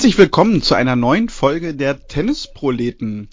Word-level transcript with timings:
Herzlich 0.00 0.16
willkommen 0.16 0.62
zu 0.62 0.74
einer 0.74 0.96
neuen 0.96 1.28
Folge 1.28 1.74
der 1.74 2.06
Tennisproleten. 2.06 3.28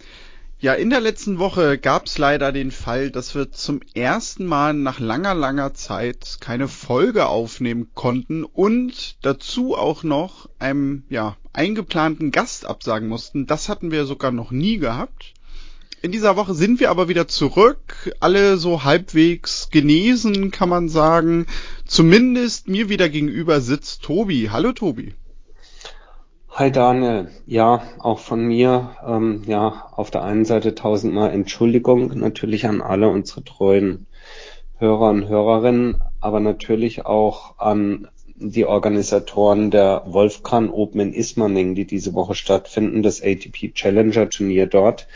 Ja, 0.59 0.73
in 0.73 0.89
der 0.89 0.99
letzten 0.99 1.39
Woche 1.39 1.77
gab 1.77 2.07
es 2.07 2.17
leider 2.17 2.51
den 2.51 2.71
Fall, 2.71 3.09
dass 3.09 3.35
wir 3.35 3.53
zum 3.53 3.79
ersten 3.93 4.45
Mal 4.45 4.73
nach 4.73 4.99
langer, 4.99 5.33
langer 5.33 5.73
Zeit 5.75 6.39
keine 6.41 6.67
Folge 6.67 7.27
aufnehmen 7.27 7.91
konnten 7.93 8.43
und 8.43 9.15
dazu 9.21 9.77
auch 9.77 10.03
noch 10.03 10.49
einem 10.59 11.03
ja, 11.07 11.37
eingeplanten 11.53 12.31
Gast 12.31 12.65
absagen 12.65 13.07
mussten. 13.07 13.47
Das 13.47 13.69
hatten 13.69 13.89
wir 13.91 14.03
sogar 14.03 14.33
noch 14.33 14.51
nie 14.51 14.77
gehabt. 14.77 15.35
In 16.01 16.11
dieser 16.11 16.35
Woche 16.35 16.53
sind 16.53 16.81
wir 16.81 16.89
aber 16.89 17.07
wieder 17.07 17.29
zurück, 17.29 18.13
alle 18.19 18.57
so 18.57 18.83
halbwegs 18.83 19.69
genesen, 19.71 20.51
kann 20.51 20.67
man 20.67 20.89
sagen. 20.89 21.45
Zumindest 21.85 22.67
mir 22.67 22.89
wieder 22.89 23.07
gegenüber 23.07 23.61
sitzt 23.61 24.03
Tobi. 24.03 24.49
Hallo 24.51 24.73
Tobi. 24.73 25.13
Hi 26.59 26.71
Daniel, 26.71 27.27
ja, 27.45 27.83
auch 27.99 28.17
von 28.17 28.43
mir, 28.43 28.95
ähm, 29.07 29.43
ja, 29.45 29.91
auf 29.91 30.09
der 30.09 30.23
einen 30.23 30.43
Seite 30.43 30.73
tausendmal 30.73 31.29
Entschuldigung 31.29 32.17
natürlich 32.17 32.65
an 32.65 32.81
alle 32.81 33.09
unsere 33.09 33.43
treuen 33.43 34.07
Hörer 34.79 35.11
und 35.11 35.27
Hörerinnen, 35.27 36.01
aber 36.19 36.39
natürlich 36.39 37.05
auch 37.05 37.59
an 37.59 38.07
die 38.37 38.65
Organisatoren 38.65 39.69
der 39.69 40.01
Wolfgang 40.07 40.73
Open 40.73 40.99
in 40.99 41.13
Ismaning, 41.13 41.75
die 41.75 41.85
diese 41.85 42.15
Woche 42.15 42.33
stattfinden, 42.33 43.03
das 43.03 43.21
ATP 43.21 43.75
Challenger 43.75 44.27
Turnier 44.27 44.65
dort, 44.65 45.07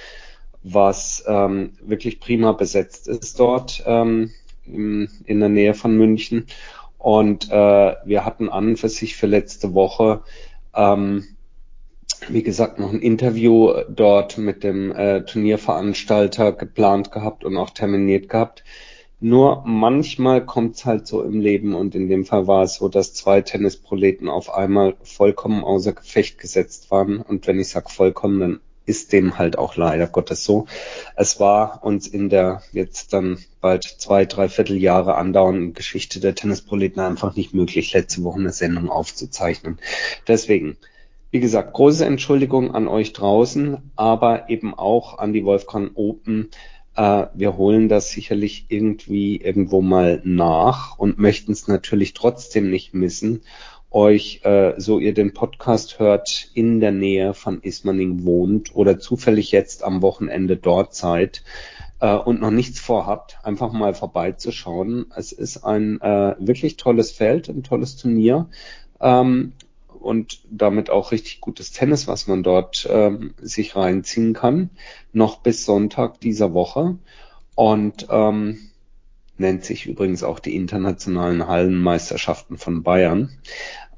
was 0.62 1.24
ähm, 1.28 1.72
wirklich 1.82 2.20
prima 2.20 2.52
besetzt 2.52 3.08
ist 3.08 3.40
dort 3.40 3.82
ähm, 3.88 4.30
in, 4.68 5.10
in 5.26 5.40
der 5.40 5.50
Nähe 5.50 5.74
von 5.74 5.98
München. 5.98 6.46
Und 7.00 7.50
äh, 7.50 7.96
wir 8.06 8.26
hatten 8.26 8.48
an 8.48 8.68
und 8.68 8.80
für 8.80 8.90
sich 8.90 9.16
für 9.16 9.26
letzte 9.26 9.74
Woche 9.74 10.22
ähm, 10.76 11.26
wie 12.30 12.44
gesagt, 12.44 12.80
noch 12.80 12.92
ein 12.92 13.02
Interview 13.02 13.74
dort 13.90 14.38
mit 14.38 14.64
dem 14.64 14.92
äh, 14.92 15.24
Turnierveranstalter 15.24 16.52
geplant 16.52 17.12
gehabt 17.12 17.44
und 17.44 17.58
auch 17.58 17.72
terminiert 17.72 18.30
gehabt. 18.30 18.64
Nur 19.20 19.64
manchmal 19.66 20.44
kommt 20.44 20.76
es 20.76 20.86
halt 20.86 21.06
so 21.06 21.22
im 21.22 21.42
Leben 21.42 21.76
und 21.76 21.94
in 21.94 22.10
dem 22.10 22.26
Fall 22.26 22.48
war 22.48 22.64
es 22.64 22.76
so, 22.76 22.90
dass 22.90 23.14
zwei 23.14 23.42
Tennisproleten 23.42 24.28
auf 24.28 24.52
einmal 24.52 24.96
vollkommen 25.04 25.64
außer 25.64 25.94
Gefecht 25.94 26.40
gesetzt 26.40 26.90
waren. 26.90 27.22
Und 27.22 27.46
wenn 27.46 27.60
ich 27.60 27.70
sage 27.70 27.90
vollkommen, 27.90 28.40
dann 28.40 28.60
ist 28.86 29.14
dem 29.14 29.38
halt 29.38 29.58
auch 29.58 29.76
leider 29.76 30.08
Gottes 30.08 30.44
so. 30.44 30.66
Es 31.16 31.40
war 31.40 31.84
uns 31.84 32.08
in 32.08 32.30
der 32.30 32.62
jetzt 32.72 33.14
dann 33.14 33.38
bald 33.60 33.84
zwei, 33.84 34.26
drei 34.26 34.50
Vierteljahre 34.50 35.16
andauernden 35.16 35.74
Geschichte 35.74 36.20
der 36.20 36.36
Tennisproleten 36.36 37.02
einfach 37.02 37.36
nicht 37.36 37.54
möglich, 37.54 37.94
letzte 37.94 38.24
Woche 38.24 38.40
eine 38.40 38.52
Sendung 38.52 38.90
aufzuzeichnen. 38.90 39.80
Deswegen, 40.28 40.78
wie 41.30 41.40
gesagt, 41.40 41.74
große 41.74 42.06
Entschuldigung 42.06 42.74
an 42.74 42.88
euch 42.88 43.14
draußen, 43.14 43.78
aber 43.96 44.50
eben 44.50 44.74
auch 44.74 45.20
an 45.20 45.34
die 45.34 45.46
Wolfgang 45.46 45.92
Open. 45.96 46.50
Äh, 46.96 47.28
wir 47.34 47.58
holen 47.58 47.88
das 47.88 48.10
sicherlich 48.10 48.66
irgendwie 48.70 49.38
irgendwo 49.38 49.82
mal 49.82 50.22
nach 50.26 50.98
und 50.98 51.20
möchten 51.20 51.52
es 51.52 51.68
natürlich 51.68 52.14
trotzdem 52.14 52.70
nicht 52.70 52.94
missen 52.94 53.44
euch, 53.92 54.42
äh, 54.44 54.74
so 54.78 55.00
ihr 55.00 55.14
den 55.14 55.34
Podcast 55.34 56.00
hört, 56.00 56.50
in 56.54 56.80
der 56.80 56.92
Nähe 56.92 57.34
von 57.34 57.62
Ismaning 57.62 58.24
wohnt 58.24 58.74
oder 58.76 59.00
zufällig 59.00 59.52
jetzt 59.52 59.84
am 59.84 60.02
Wochenende 60.02 60.58
dort 60.58 60.96
seid 60.96 61.44
äh, 62.00 62.16
und 62.16 62.42
noch 62.42 62.52
nichts 62.52 62.80
vorhabt, 62.80 63.38
einfach 63.44 63.72
mal 63.74 63.94
vorbeizuschauen. 63.94 65.08
Es 65.16 65.32
ist 65.32 65.64
ein 65.66 66.00
äh, 66.02 66.36
wirklich 66.40 66.78
tolles 66.78 67.12
Feld, 67.12 67.50
ein 67.50 67.64
tolles 67.64 67.98
Turnier. 67.98 68.48
Ähm, 69.00 69.54
und 70.00 70.42
damit 70.50 70.90
auch 70.90 71.12
richtig 71.12 71.42
gutes 71.42 71.72
Tennis, 71.72 72.08
was 72.08 72.26
man 72.26 72.42
dort 72.42 72.88
ähm, 72.90 73.36
sich 73.40 73.76
reinziehen 73.76 74.34
kann, 74.34 74.72
noch 75.14 75.40
bis 75.40 75.64
Sonntag 75.64 76.20
dieser 76.20 76.54
Woche. 76.56 76.98
Und 77.54 78.08
ähm, 78.10 78.71
nennt 79.42 79.66
sich 79.66 79.86
übrigens 79.86 80.24
auch 80.24 80.40
die 80.40 80.56
internationalen 80.56 81.48
Hallenmeisterschaften 81.48 82.58
von 82.58 82.84
Bayern. 82.84 83.32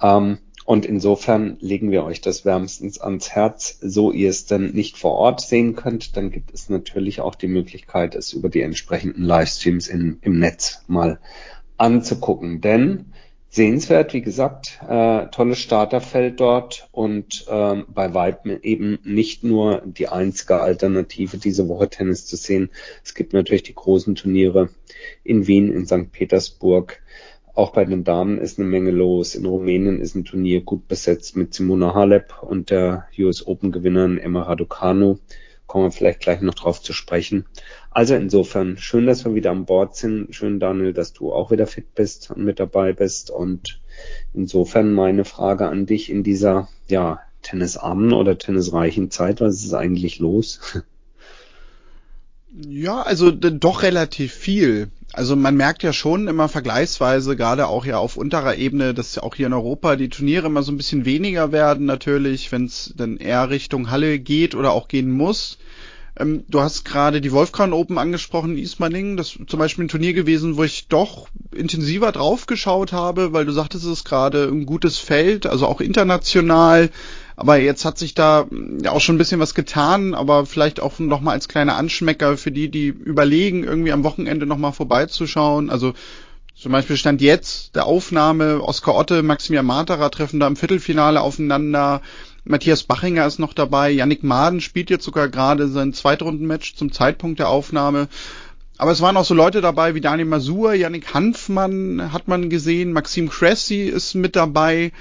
Ähm, 0.01 0.39
und 0.65 0.85
insofern 0.85 1.57
legen 1.59 1.91
wir 1.91 2.05
euch 2.05 2.21
das 2.21 2.45
wärmstens 2.45 2.99
ans 2.99 3.31
Herz, 3.31 3.77
so 3.81 4.11
ihr 4.11 4.29
es 4.29 4.45
dann 4.45 4.71
nicht 4.71 4.97
vor 4.97 5.11
Ort 5.11 5.41
sehen 5.41 5.75
könnt, 5.75 6.15
dann 6.15 6.31
gibt 6.31 6.53
es 6.53 6.69
natürlich 6.69 7.19
auch 7.19 7.35
die 7.35 7.47
Möglichkeit, 7.47 8.15
es 8.15 8.31
über 8.31 8.49
die 8.49 8.61
entsprechenden 8.61 9.23
Livestreams 9.23 9.87
in, 9.87 10.19
im 10.21 10.39
Netz 10.39 10.83
mal 10.87 11.19
anzugucken. 11.77 12.61
Denn 12.61 13.11
sehenswert, 13.53 14.13
wie 14.13 14.21
gesagt, 14.21 14.79
äh, 14.87 15.27
tolles 15.27 15.59
Starterfeld 15.59 16.39
dort 16.39 16.89
und 16.91 17.45
ähm, 17.47 17.85
bei 17.87 18.15
Weitem 18.15 18.57
eben 18.63 18.97
nicht 19.03 19.43
nur 19.43 19.83
die 19.85 20.07
einzige 20.07 20.59
Alternative, 20.59 21.37
diese 21.37 21.67
Woche 21.69 21.87
Tennis 21.87 22.25
zu 22.25 22.35
sehen. 22.35 22.71
Es 23.03 23.13
gibt 23.13 23.33
natürlich 23.33 23.61
die 23.61 23.75
großen 23.75 24.15
Turniere 24.15 24.69
in 25.23 25.45
Wien, 25.45 25.71
in 25.71 25.85
St. 25.85 26.11
Petersburg, 26.11 26.99
auch 27.53 27.71
bei 27.71 27.85
den 27.85 28.03
Damen 28.03 28.39
ist 28.39 28.57
eine 28.57 28.67
Menge 28.67 28.89
los. 28.89 29.35
In 29.35 29.45
Rumänien 29.45 30.01
ist 30.01 30.15
ein 30.15 30.25
Turnier 30.25 30.61
gut 30.61 30.87
besetzt 30.87 31.37
mit 31.37 31.53
Simona 31.53 31.93
Halep 31.93 32.41
und 32.41 32.71
der 32.71 33.05
US 33.19 33.45
Open 33.45 33.71
Gewinnerin 33.71 34.17
Emma 34.17 34.41
Raducanu. 34.41 35.19
Kommen 35.73 35.85
wir 35.85 35.91
vielleicht 35.91 36.19
gleich 36.19 36.39
noch 36.39 36.53
drauf 36.53 36.83
zu 36.83 36.93
sprechen. 36.93 37.47
Also 37.89 38.13
insofern 38.13 38.77
schön, 38.77 39.07
dass 39.07 39.25
wir 39.25 39.33
wieder 39.33 39.49
an 39.49 39.65
Bord 39.65 39.95
sind. 39.95 40.27
Schön, 40.35 40.59
Daniel, 40.59 40.93
dass 40.93 41.13
du 41.13 41.33
auch 41.33 41.49
wieder 41.49 41.65
fit 41.65 41.95
bist 41.95 42.29
und 42.29 42.45
mit 42.45 42.59
dabei 42.59 42.93
bist. 42.93 43.31
Und 43.31 43.81
insofern 44.35 44.93
meine 44.93 45.25
Frage 45.25 45.67
an 45.67 45.87
dich 45.87 46.11
in 46.11 46.21
dieser, 46.21 46.69
ja, 46.89 47.21
tennisarmen 47.41 48.13
oder 48.13 48.37
tennisreichen 48.37 49.09
Zeit. 49.09 49.41
Was 49.41 49.63
ist 49.63 49.73
eigentlich 49.73 50.19
los? 50.19 50.59
Ja, 52.55 53.01
also 53.01 53.31
doch 53.31 53.81
relativ 53.81 54.31
viel. 54.31 54.91
Also 55.11 55.35
man 55.35 55.55
merkt 55.55 55.81
ja 55.81 55.91
schon 55.91 56.27
immer 56.27 56.49
vergleichsweise, 56.49 57.35
gerade 57.35 57.67
auch 57.67 57.85
ja 57.85 57.97
auf 57.97 58.15
unterer 58.15 58.57
Ebene, 58.57 58.93
dass 58.93 59.15
ja 59.15 59.23
auch 59.23 59.33
hier 59.33 59.47
in 59.47 59.53
Europa 59.53 59.95
die 59.95 60.09
Turniere 60.09 60.47
immer 60.47 60.61
so 60.61 60.71
ein 60.71 60.77
bisschen 60.77 61.05
weniger 61.05 61.51
werden 61.51 61.85
natürlich, 61.87 62.51
wenn 62.51 62.65
es 62.65 62.93
dann 62.95 63.17
eher 63.17 63.49
Richtung 63.49 63.89
Halle 63.89 64.19
geht 64.19 64.53
oder 64.53 64.71
auch 64.71 64.87
gehen 64.87 65.11
muss. 65.11 65.57
Ähm, 66.15 66.43
du 66.47 66.61
hast 66.61 66.85
gerade 66.85 67.21
die 67.21 67.31
Wolfgang 67.31 67.73
Open 67.73 67.97
angesprochen, 67.97 68.57
Ismaning. 68.57 69.17
Das 69.17 69.35
ist 69.35 69.49
zum 69.49 69.59
Beispiel 69.59 69.85
ein 69.85 69.89
Turnier 69.89 70.13
gewesen, 70.13 70.57
wo 70.57 70.63
ich 70.63 70.87
doch 70.87 71.27
intensiver 71.55 72.11
drauf 72.11 72.45
geschaut 72.45 72.91
habe, 72.91 73.33
weil 73.33 73.45
du 73.45 73.51
sagtest, 73.51 73.85
es 73.85 73.91
ist 73.91 74.05
gerade 74.05 74.47
ein 74.47 74.67
gutes 74.67 74.99
Feld, 74.99 75.47
also 75.47 75.65
auch 75.65 75.81
international. 75.81 76.91
Aber 77.35 77.57
jetzt 77.57 77.85
hat 77.85 77.97
sich 77.97 78.13
da 78.13 78.45
ja 78.81 78.91
auch 78.91 79.01
schon 79.01 79.15
ein 79.15 79.17
bisschen 79.17 79.39
was 79.39 79.55
getan, 79.55 80.13
aber 80.13 80.45
vielleicht 80.45 80.79
auch 80.79 80.99
noch 80.99 81.21
mal 81.21 81.31
als 81.31 81.47
kleiner 81.47 81.77
Anschmecker 81.77 82.37
für 82.37 82.51
die, 82.51 82.69
die 82.69 82.87
überlegen, 82.87 83.63
irgendwie 83.63 83.91
am 83.91 84.03
Wochenende 84.03 84.45
noch 84.45 84.57
mal 84.57 84.71
vorbeizuschauen. 84.71 85.69
Also 85.69 85.93
zum 86.55 86.71
Beispiel 86.71 86.97
stand 86.97 87.21
jetzt 87.21 87.75
der 87.75 87.87
Aufnahme 87.87 88.61
Oskar 88.61 88.95
Otte, 88.95 89.23
Maximilian 89.23 89.65
Materer 89.65 90.11
treffen 90.11 90.39
da 90.39 90.47
im 90.47 90.55
Viertelfinale 90.55 91.21
aufeinander. 91.21 92.01
Matthias 92.45 92.83
Bachinger 92.83 93.25
ist 93.25 93.39
noch 93.39 93.53
dabei. 93.53 93.89
Yannick 93.89 94.23
Maden 94.23 94.61
spielt 94.61 94.89
jetzt 94.89 95.05
sogar 95.05 95.29
gerade 95.29 95.67
sein 95.67 95.93
Zweitrundenmatch 95.93 96.75
zum 96.75 96.91
Zeitpunkt 96.91 97.39
der 97.39 97.49
Aufnahme. 97.49 98.07
Aber 98.77 98.91
es 98.91 99.01
waren 99.01 99.17
auch 99.17 99.25
so 99.25 99.33
Leute 99.33 99.61
dabei 99.61 99.95
wie 99.95 100.01
Daniel 100.01 100.27
Masur, 100.27 100.73
Yannick 100.73 101.13
Hanfmann 101.13 102.11
hat 102.11 102.27
man 102.27 102.49
gesehen, 102.49 102.91
Maxim 102.91 103.29
Cressy 103.29 103.83
ist 103.83 104.13
mit 104.13 104.35
dabei. 104.35 104.91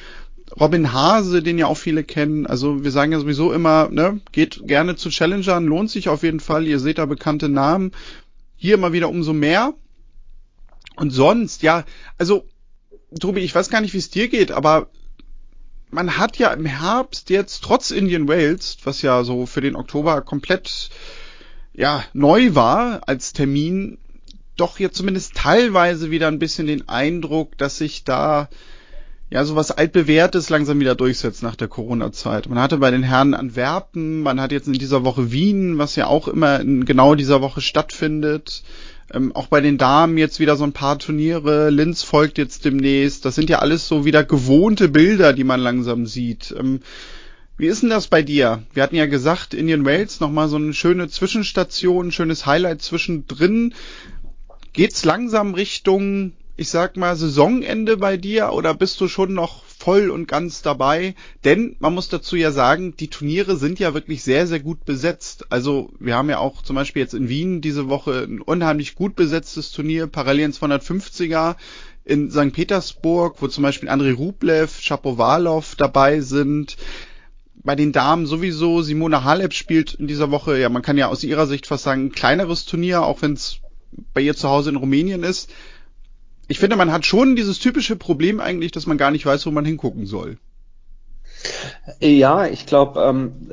Robin 0.60 0.92
Hase, 0.92 1.42
den 1.42 1.58
ja 1.58 1.66
auch 1.66 1.76
viele 1.76 2.04
kennen. 2.04 2.46
Also 2.46 2.84
wir 2.84 2.90
sagen 2.90 3.12
ja 3.12 3.20
sowieso 3.20 3.52
immer, 3.52 3.88
ne, 3.90 4.20
geht 4.32 4.66
gerne 4.66 4.96
zu 4.96 5.10
Challengern, 5.10 5.64
lohnt 5.64 5.90
sich 5.90 6.08
auf 6.08 6.22
jeden 6.22 6.40
Fall. 6.40 6.66
Ihr 6.66 6.78
seht 6.78 6.98
da 6.98 7.06
bekannte 7.06 7.48
Namen. 7.48 7.92
Hier 8.56 8.74
immer 8.74 8.92
wieder 8.92 9.08
umso 9.08 9.32
mehr. 9.32 9.74
Und 10.96 11.10
sonst, 11.10 11.62
ja, 11.62 11.84
also, 12.18 12.46
Tobi, 13.18 13.40
ich 13.40 13.54
weiß 13.54 13.70
gar 13.70 13.80
nicht, 13.80 13.94
wie 13.94 13.98
es 13.98 14.10
dir 14.10 14.28
geht, 14.28 14.52
aber 14.52 14.88
man 15.90 16.16
hat 16.16 16.38
ja 16.38 16.52
im 16.52 16.64
Herbst 16.64 17.30
jetzt 17.30 17.62
trotz 17.62 17.90
Indian 17.90 18.28
Wales, 18.28 18.78
was 18.84 19.02
ja 19.02 19.24
so 19.24 19.46
für 19.46 19.60
den 19.60 19.76
Oktober 19.76 20.22
komplett 20.22 20.90
ja 21.74 22.04
neu 22.12 22.54
war 22.54 23.02
als 23.06 23.32
Termin, 23.32 23.98
doch 24.56 24.78
jetzt 24.78 24.96
zumindest 24.96 25.34
teilweise 25.34 26.10
wieder 26.10 26.28
ein 26.28 26.38
bisschen 26.38 26.66
den 26.66 26.88
Eindruck, 26.88 27.56
dass 27.58 27.78
sich 27.78 28.04
da 28.04 28.48
ja, 29.32 29.46
sowas 29.46 29.70
altbewährtes 29.70 30.50
langsam 30.50 30.78
wieder 30.78 30.94
durchsetzt 30.94 31.42
nach 31.42 31.56
der 31.56 31.68
Corona-Zeit. 31.68 32.50
Man 32.50 32.58
hatte 32.58 32.76
bei 32.76 32.90
den 32.90 33.02
Herren 33.02 33.32
Antwerpen, 33.32 34.20
man 34.20 34.38
hat 34.38 34.52
jetzt 34.52 34.66
in 34.66 34.74
dieser 34.74 35.04
Woche 35.04 35.32
Wien, 35.32 35.78
was 35.78 35.96
ja 35.96 36.06
auch 36.06 36.28
immer 36.28 36.60
in 36.60 36.84
genau 36.84 37.14
dieser 37.14 37.40
Woche 37.40 37.62
stattfindet. 37.62 38.62
Ähm, 39.10 39.34
auch 39.34 39.46
bei 39.46 39.62
den 39.62 39.78
Damen 39.78 40.18
jetzt 40.18 40.38
wieder 40.38 40.56
so 40.56 40.64
ein 40.64 40.74
paar 40.74 40.98
Turniere. 40.98 41.70
Linz 41.70 42.02
folgt 42.02 42.36
jetzt 42.36 42.66
demnächst. 42.66 43.24
Das 43.24 43.34
sind 43.34 43.48
ja 43.48 43.60
alles 43.60 43.88
so 43.88 44.04
wieder 44.04 44.22
gewohnte 44.22 44.90
Bilder, 44.90 45.32
die 45.32 45.44
man 45.44 45.60
langsam 45.60 46.04
sieht. 46.04 46.54
Ähm, 46.58 46.80
wie 47.56 47.68
ist 47.68 47.80
denn 47.80 47.88
das 47.88 48.08
bei 48.08 48.20
dir? 48.22 48.64
Wir 48.74 48.82
hatten 48.82 48.96
ja 48.96 49.06
gesagt, 49.06 49.54
Indian 49.54 49.86
Wales 49.86 50.20
nochmal 50.20 50.48
so 50.48 50.56
eine 50.56 50.74
schöne 50.74 51.08
Zwischenstation, 51.08 52.12
schönes 52.12 52.44
Highlight 52.44 52.82
zwischendrin. 52.82 53.72
Geht's 54.74 55.06
langsam 55.06 55.54
Richtung 55.54 56.32
ich 56.56 56.68
sag 56.68 56.96
mal, 56.96 57.16
Saisonende 57.16 57.96
bei 57.96 58.16
dir 58.16 58.52
oder 58.52 58.74
bist 58.74 59.00
du 59.00 59.08
schon 59.08 59.32
noch 59.32 59.64
voll 59.64 60.10
und 60.10 60.28
ganz 60.28 60.62
dabei, 60.62 61.14
denn 61.44 61.76
man 61.80 61.94
muss 61.94 62.08
dazu 62.08 62.36
ja 62.36 62.52
sagen, 62.52 62.94
die 62.96 63.08
Turniere 63.08 63.56
sind 63.56 63.78
ja 63.78 63.94
wirklich 63.94 64.22
sehr, 64.22 64.46
sehr 64.46 64.60
gut 64.60 64.84
besetzt. 64.84 65.46
Also 65.50 65.90
wir 65.98 66.14
haben 66.14 66.28
ja 66.28 66.38
auch 66.38 66.62
zum 66.62 66.76
Beispiel 66.76 67.02
jetzt 67.02 67.14
in 67.14 67.28
Wien 67.28 67.62
diese 67.62 67.88
Woche 67.88 68.26
ein 68.28 68.40
unheimlich 68.40 68.94
gut 68.94 69.16
besetztes 69.16 69.72
Turnier, 69.72 70.06
parallel 70.06 70.46
ins 70.46 70.62
250er 70.62 71.56
in 72.04 72.30
St. 72.30 72.52
Petersburg, 72.52 73.36
wo 73.40 73.48
zum 73.48 73.62
Beispiel 73.62 73.88
Andrei 73.88 74.12
Rublev, 74.12 74.80
Shapovalov 74.80 75.74
dabei 75.76 76.20
sind. 76.20 76.76
Bei 77.54 77.76
den 77.76 77.92
Damen 77.92 78.26
sowieso, 78.26 78.82
Simona 78.82 79.24
Halep 79.24 79.54
spielt 79.54 79.94
in 79.94 80.08
dieser 80.08 80.30
Woche, 80.30 80.58
ja, 80.58 80.68
man 80.68 80.82
kann 80.82 80.98
ja 80.98 81.08
aus 81.08 81.24
ihrer 81.24 81.46
Sicht 81.46 81.66
fast 81.66 81.84
sagen, 81.84 82.06
ein 82.06 82.12
kleineres 82.12 82.66
Turnier, 82.66 83.02
auch 83.02 83.22
wenn 83.22 83.34
es 83.34 83.58
bei 84.14 84.20
ihr 84.20 84.34
zu 84.34 84.48
Hause 84.48 84.70
in 84.70 84.76
Rumänien 84.76 85.22
ist 85.22 85.50
ich 86.52 86.58
finde, 86.58 86.76
man 86.76 86.92
hat 86.92 87.06
schon 87.06 87.34
dieses 87.34 87.58
typische 87.60 87.96
Problem 87.96 88.38
eigentlich, 88.38 88.72
dass 88.72 88.84
man 88.86 88.98
gar 88.98 89.10
nicht 89.10 89.24
weiß, 89.24 89.46
wo 89.46 89.50
man 89.50 89.64
hingucken 89.64 90.04
soll. 90.04 90.36
Ja, 91.98 92.46
ich 92.46 92.66
glaube, 92.66 93.00
ähm, 93.00 93.50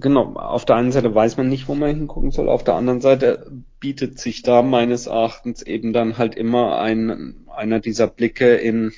genau, 0.00 0.34
auf 0.34 0.64
der 0.64 0.74
einen 0.74 0.90
Seite 0.90 1.14
weiß 1.14 1.36
man 1.36 1.48
nicht, 1.48 1.68
wo 1.68 1.76
man 1.76 1.90
hingucken 1.90 2.32
soll, 2.32 2.48
auf 2.48 2.64
der 2.64 2.74
anderen 2.74 3.00
Seite 3.00 3.52
bietet 3.78 4.18
sich 4.18 4.42
da 4.42 4.62
meines 4.62 5.06
Erachtens 5.06 5.62
eben 5.62 5.92
dann 5.92 6.18
halt 6.18 6.34
immer 6.34 6.80
ein, 6.80 7.46
einer 7.54 7.78
dieser 7.78 8.08
Blicke 8.08 8.56
in 8.56 8.90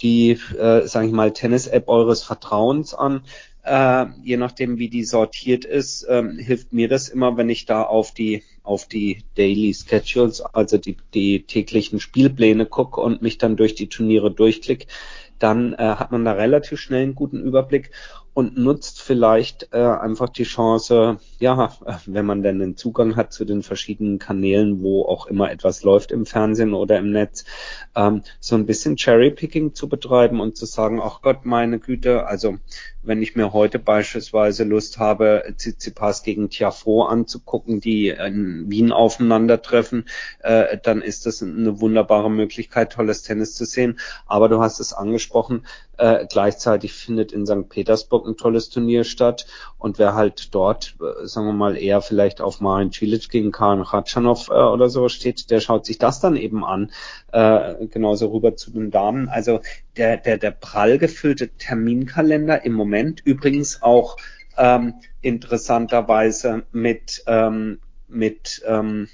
die, 0.00 0.30
äh, 0.58 0.86
sage 0.86 1.08
ich 1.08 1.12
mal, 1.12 1.34
Tennis-App 1.34 1.88
eures 1.88 2.22
Vertrauens 2.22 2.94
an, 2.94 3.20
äh, 3.66 4.06
je 4.22 4.36
nachdem, 4.36 4.78
wie 4.78 4.88
die 4.88 5.04
sortiert 5.04 5.64
ist, 5.64 6.06
ähm, 6.08 6.38
hilft 6.38 6.72
mir 6.72 6.88
das 6.88 7.08
immer, 7.08 7.36
wenn 7.36 7.48
ich 7.48 7.66
da 7.66 7.82
auf 7.82 8.12
die 8.12 8.42
auf 8.62 8.88
die 8.88 9.22
Daily 9.36 9.72
Schedules, 9.74 10.40
also 10.40 10.76
die, 10.76 10.96
die 11.14 11.44
täglichen 11.44 12.00
Spielpläne 12.00 12.66
gucke 12.66 13.00
und 13.00 13.22
mich 13.22 13.38
dann 13.38 13.56
durch 13.56 13.76
die 13.76 13.88
Turniere 13.88 14.32
durchklicke, 14.32 14.86
dann 15.38 15.74
äh, 15.74 15.76
hat 15.76 16.10
man 16.10 16.24
da 16.24 16.32
relativ 16.32 16.80
schnell 16.80 17.04
einen 17.04 17.14
guten 17.14 17.40
Überblick 17.40 17.90
und 18.36 18.58
nutzt 18.58 19.00
vielleicht 19.00 19.70
äh, 19.72 19.78
einfach 19.78 20.28
die 20.28 20.42
Chance, 20.42 21.18
ja, 21.38 21.72
wenn 22.04 22.26
man 22.26 22.42
denn 22.42 22.58
den 22.58 22.76
Zugang 22.76 23.16
hat 23.16 23.32
zu 23.32 23.46
den 23.46 23.62
verschiedenen 23.62 24.18
Kanälen, 24.18 24.82
wo 24.82 25.06
auch 25.06 25.26
immer 25.26 25.50
etwas 25.50 25.82
läuft 25.84 26.12
im 26.12 26.26
Fernsehen 26.26 26.74
oder 26.74 26.98
im 26.98 27.12
Netz, 27.12 27.46
ähm, 27.94 28.20
so 28.38 28.54
ein 28.54 28.66
bisschen 28.66 28.96
Cherry-Picking 28.96 29.72
zu 29.72 29.88
betreiben 29.88 30.40
und 30.40 30.54
zu 30.54 30.66
sagen, 30.66 31.00
ach 31.02 31.22
Gott, 31.22 31.46
meine 31.46 31.78
Güte, 31.78 32.26
also 32.26 32.58
wenn 33.06 33.22
ich 33.22 33.36
mir 33.36 33.52
heute 33.52 33.78
beispielsweise 33.78 34.64
Lust 34.64 34.98
habe, 34.98 35.44
Tsitsipas 35.56 36.22
gegen 36.22 36.50
Tiafo 36.50 37.04
anzugucken, 37.04 37.80
die 37.80 38.08
in 38.08 38.68
Wien 38.68 38.92
aufeinandertreffen, 38.92 40.06
äh, 40.40 40.76
dann 40.82 41.00
ist 41.00 41.24
das 41.24 41.42
eine 41.42 41.80
wunderbare 41.80 42.30
Möglichkeit, 42.30 42.92
tolles 42.92 43.22
Tennis 43.22 43.54
zu 43.54 43.64
sehen. 43.64 43.98
Aber 44.26 44.48
du 44.48 44.60
hast 44.60 44.80
es 44.80 44.92
angesprochen, 44.92 45.66
äh, 45.98 46.26
gleichzeitig 46.26 46.92
findet 46.92 47.32
in 47.32 47.46
St. 47.46 47.68
Petersburg 47.68 48.25
ein 48.26 48.36
tolles 48.36 48.70
Turnier 48.70 49.04
statt. 49.04 49.46
Und 49.78 49.98
wer 49.98 50.14
halt 50.14 50.54
dort, 50.54 50.96
äh, 51.00 51.26
sagen 51.26 51.46
wir 51.46 51.52
mal, 51.52 51.76
eher 51.76 52.00
vielleicht 52.00 52.40
auf 52.40 52.60
Marin 52.60 52.92
Cilic 52.92 53.28
gegen 53.28 53.52
Karen 53.52 53.82
Ratschanow 53.82 54.48
äh, 54.48 54.52
oder 54.52 54.88
so 54.88 55.08
steht, 55.08 55.50
der 55.50 55.60
schaut 55.60 55.86
sich 55.86 55.98
das 55.98 56.20
dann 56.20 56.36
eben 56.36 56.64
an. 56.64 56.90
Äh, 57.32 57.86
genauso 57.86 58.28
rüber 58.28 58.56
zu 58.56 58.70
den 58.70 58.90
Damen. 58.90 59.28
Also 59.28 59.60
der, 59.96 60.16
der, 60.16 60.38
der 60.38 60.50
prall 60.50 60.98
gefüllte 60.98 61.48
Terminkalender 61.48 62.64
im 62.64 62.72
Moment 62.72 63.20
übrigens 63.24 63.82
auch 63.82 64.16
ähm, 64.58 64.94
interessanterweise 65.20 66.64
mit, 66.72 67.22
ähm, 67.26 67.78
mit 68.08 68.62
ähm, 68.66 69.08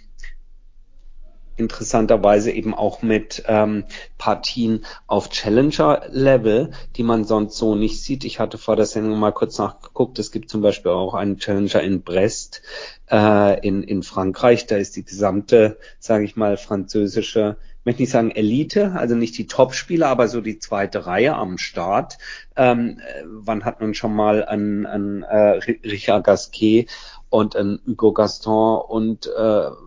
interessanterweise 1.63 2.51
eben 2.51 2.75
auch 2.75 3.03
mit 3.03 3.43
ähm, 3.47 3.85
Partien 4.19 4.85
auf 5.07 5.31
Challenger-Level, 5.31 6.73
die 6.97 7.03
man 7.03 7.25
sonst 7.25 7.57
so 7.57 7.75
nicht 7.75 8.03
sieht. 8.03 8.25
Ich 8.25 8.39
hatte 8.39 8.59
vor 8.59 8.77
der 8.77 8.87
Sendung 8.87 9.19
mal 9.19 9.33
kurz 9.33 9.59
nachgeguckt. 9.59 10.19
Es 10.19 10.33
gibt 10.33 10.51
zum 10.51 10.61
Beispiel 10.63 10.93
auch 10.93 11.15
einen 11.15 11.39
Challenger 11.39 11.83
in 11.83 12.03
Brest 12.03 12.63
äh, 13.11 13.67
in, 13.67 13.83
in 13.83 14.03
Frankreich. 14.03 14.67
Da 14.67 14.77
ist 14.77 14.97
die 14.97 15.05
gesamte, 15.05 15.79
sage 15.99 16.25
ich 16.25 16.37
mal, 16.37 16.57
französische 16.57 17.57
möchte 17.85 18.03
nicht 18.03 18.13
sagen 18.13 18.31
Elite, 18.31 18.93
also 18.93 19.15
nicht 19.15 19.37
die 19.39 19.47
Top-Spieler, 19.47 20.09
aber 20.09 20.29
so 20.29 20.41
die 20.41 20.59
zweite 20.59 21.07
Reihe 21.07 21.35
am 21.35 21.59
Start. 21.59 22.19
Ähm, 22.57 23.01
äh, 23.01 23.23
wann 23.25 23.65
hat 23.65 23.81
man 23.81 23.95
schon 23.95 24.15
mal 24.15 24.45
an, 24.45 24.87
an 24.87 25.23
äh, 25.23 25.59
Richard 25.85 26.25
Gasquet 26.25 26.87
und 27.33 27.57
ein 27.57 27.81
Hugo 27.87 28.13
Gaston 28.13 28.83
und 28.89 29.27
äh, 29.27 29.31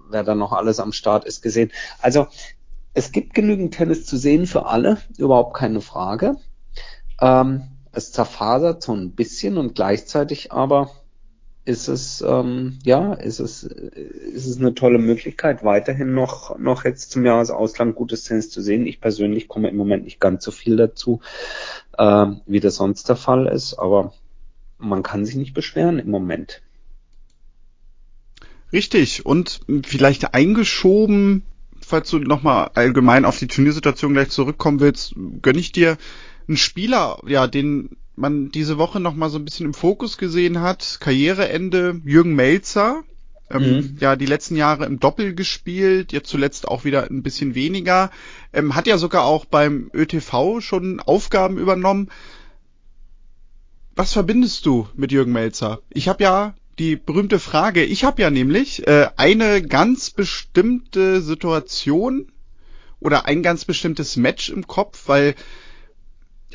wer 0.09 0.24
da 0.24 0.33
noch 0.33 0.51
alles 0.51 0.80
am 0.80 0.92
Start 0.92 1.25
ist 1.25 1.42
gesehen. 1.42 1.71
Also 2.01 2.27
es 2.95 3.12
gibt 3.12 3.36
genügend 3.36 3.75
Tennis 3.75 4.06
zu 4.06 4.18
sehen 4.18 4.47
für 4.47 4.65
alle, 4.65 4.97
überhaupt 5.18 5.56
keine 5.56 5.81
Frage. 5.81 6.38
Ähm, 7.21 7.63
es 7.92 8.12
zerfasert 8.12 8.81
so 8.81 8.94
ein 8.94 9.12
bisschen 9.12 9.57
und 9.57 9.75
gleichzeitig 9.75 10.51
aber 10.51 10.89
ist 11.65 11.88
es 11.88 12.24
ähm, 12.27 12.80
ja 12.83 13.13
ist 13.13 13.39
es 13.39 13.63
ist 13.63 14.48
es 14.48 14.57
eine 14.57 14.74
tolle 14.74 15.00
Möglichkeit 15.00 15.63
weiterhin 15.63 16.13
noch 16.13 16.57
noch 16.57 16.83
jetzt 16.83 17.12
zum 17.12 17.25
Jahresausland 17.25 17.95
gutes 17.95 18.24
Tennis 18.24 18.50
zu 18.50 18.62
sehen. 18.62 18.88
Ich 18.88 19.01
persönlich 19.01 19.48
komme 19.48 19.69
im 19.69 19.77
Moment 19.77 20.03
nicht 20.03 20.19
ganz 20.19 20.44
so 20.44 20.51
viel 20.51 20.77
dazu, 20.77 21.21
äh, 21.98 22.25
wie 22.48 22.59
das 22.59 22.75
sonst 22.75 23.07
der 23.07 23.15
Fall 23.15 23.45
ist, 23.45 23.75
aber 23.75 24.13
man 24.80 25.03
kann 25.03 25.25
sich 25.25 25.36
nicht 25.36 25.53
beschweren 25.53 26.00
im 26.00 26.09
Moment. 26.09 26.63
Richtig. 28.73 29.25
Und 29.25 29.62
vielleicht 29.85 30.33
eingeschoben, 30.33 31.44
falls 31.79 32.09
du 32.09 32.19
nochmal 32.19 32.71
allgemein 32.73 33.25
auf 33.25 33.39
die 33.39 33.47
Turniersituation 33.47 34.13
gleich 34.13 34.29
zurückkommen 34.29 34.79
willst, 34.79 35.15
gönne 35.41 35.59
ich 35.59 35.71
dir 35.71 35.97
einen 36.47 36.57
Spieler, 36.57 37.19
ja, 37.25 37.47
den 37.47 37.97
man 38.15 38.50
diese 38.50 38.77
Woche 38.77 39.00
nochmal 39.00 39.29
so 39.29 39.38
ein 39.38 39.45
bisschen 39.45 39.65
im 39.65 39.73
Fokus 39.73 40.17
gesehen 40.17 40.62
hat. 40.62 40.97
Karriereende 41.00 42.01
Jürgen 42.06 42.35
Melzer. 42.35 43.03
Ähm, 43.50 43.62
mhm. 43.62 43.97
Ja, 44.00 44.15
die 44.15 44.25
letzten 44.25 44.56
Jahre 44.56 44.85
im 44.85 45.00
Doppel 45.00 45.35
gespielt, 45.35 46.12
jetzt 46.12 46.29
zuletzt 46.29 46.67
auch 46.67 46.84
wieder 46.84 47.10
ein 47.10 47.22
bisschen 47.22 47.53
weniger. 47.53 48.10
Ähm, 48.53 48.74
hat 48.74 48.88
ja 48.88 48.98
sogar 48.98 49.24
auch 49.24 49.45
beim 49.45 49.91
ÖTV 49.93 50.62
schon 50.62 51.00
Aufgaben 51.00 51.57
übernommen. 51.57 52.10
Was 53.95 54.13
verbindest 54.13 54.65
du 54.65 54.88
mit 54.95 55.12
Jürgen 55.12 55.31
Melzer? 55.31 55.81
Ich 55.89 56.07
habe 56.07 56.24
ja 56.24 56.55
die 56.79 56.96
berühmte 56.96 57.39
Frage. 57.39 57.84
Ich 57.84 58.03
habe 58.03 58.22
ja 58.22 58.29
nämlich 58.29 58.88
äh, 58.88 59.10
eine 59.15 59.62
ganz 59.62 60.10
bestimmte 60.10 61.22
Situation 61.22 62.32
oder 63.00 63.25
ein 63.25 63.44
ganz 63.44 63.65
bestimmtes 63.65 64.17
Match 64.17 64.50
im 64.50 64.67
Kopf, 64.67 65.08
weil 65.08 65.36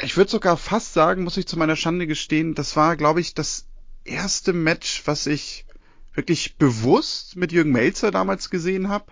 ich 0.02 0.16
würde 0.16 0.30
sogar 0.30 0.56
fast 0.56 0.94
sagen, 0.94 1.24
muss 1.24 1.36
ich 1.36 1.46
zu 1.46 1.58
meiner 1.58 1.76
Schande 1.76 2.06
gestehen, 2.06 2.54
das 2.54 2.76
war, 2.76 2.96
glaube 2.96 3.20
ich, 3.20 3.34
das 3.34 3.66
erste 4.04 4.52
Match, 4.52 5.02
was 5.06 5.26
ich 5.26 5.66
wirklich 6.14 6.56
bewusst 6.56 7.36
mit 7.36 7.52
Jürgen 7.52 7.72
Melzer 7.72 8.10
damals 8.10 8.50
gesehen 8.50 8.88
habe. 8.88 9.06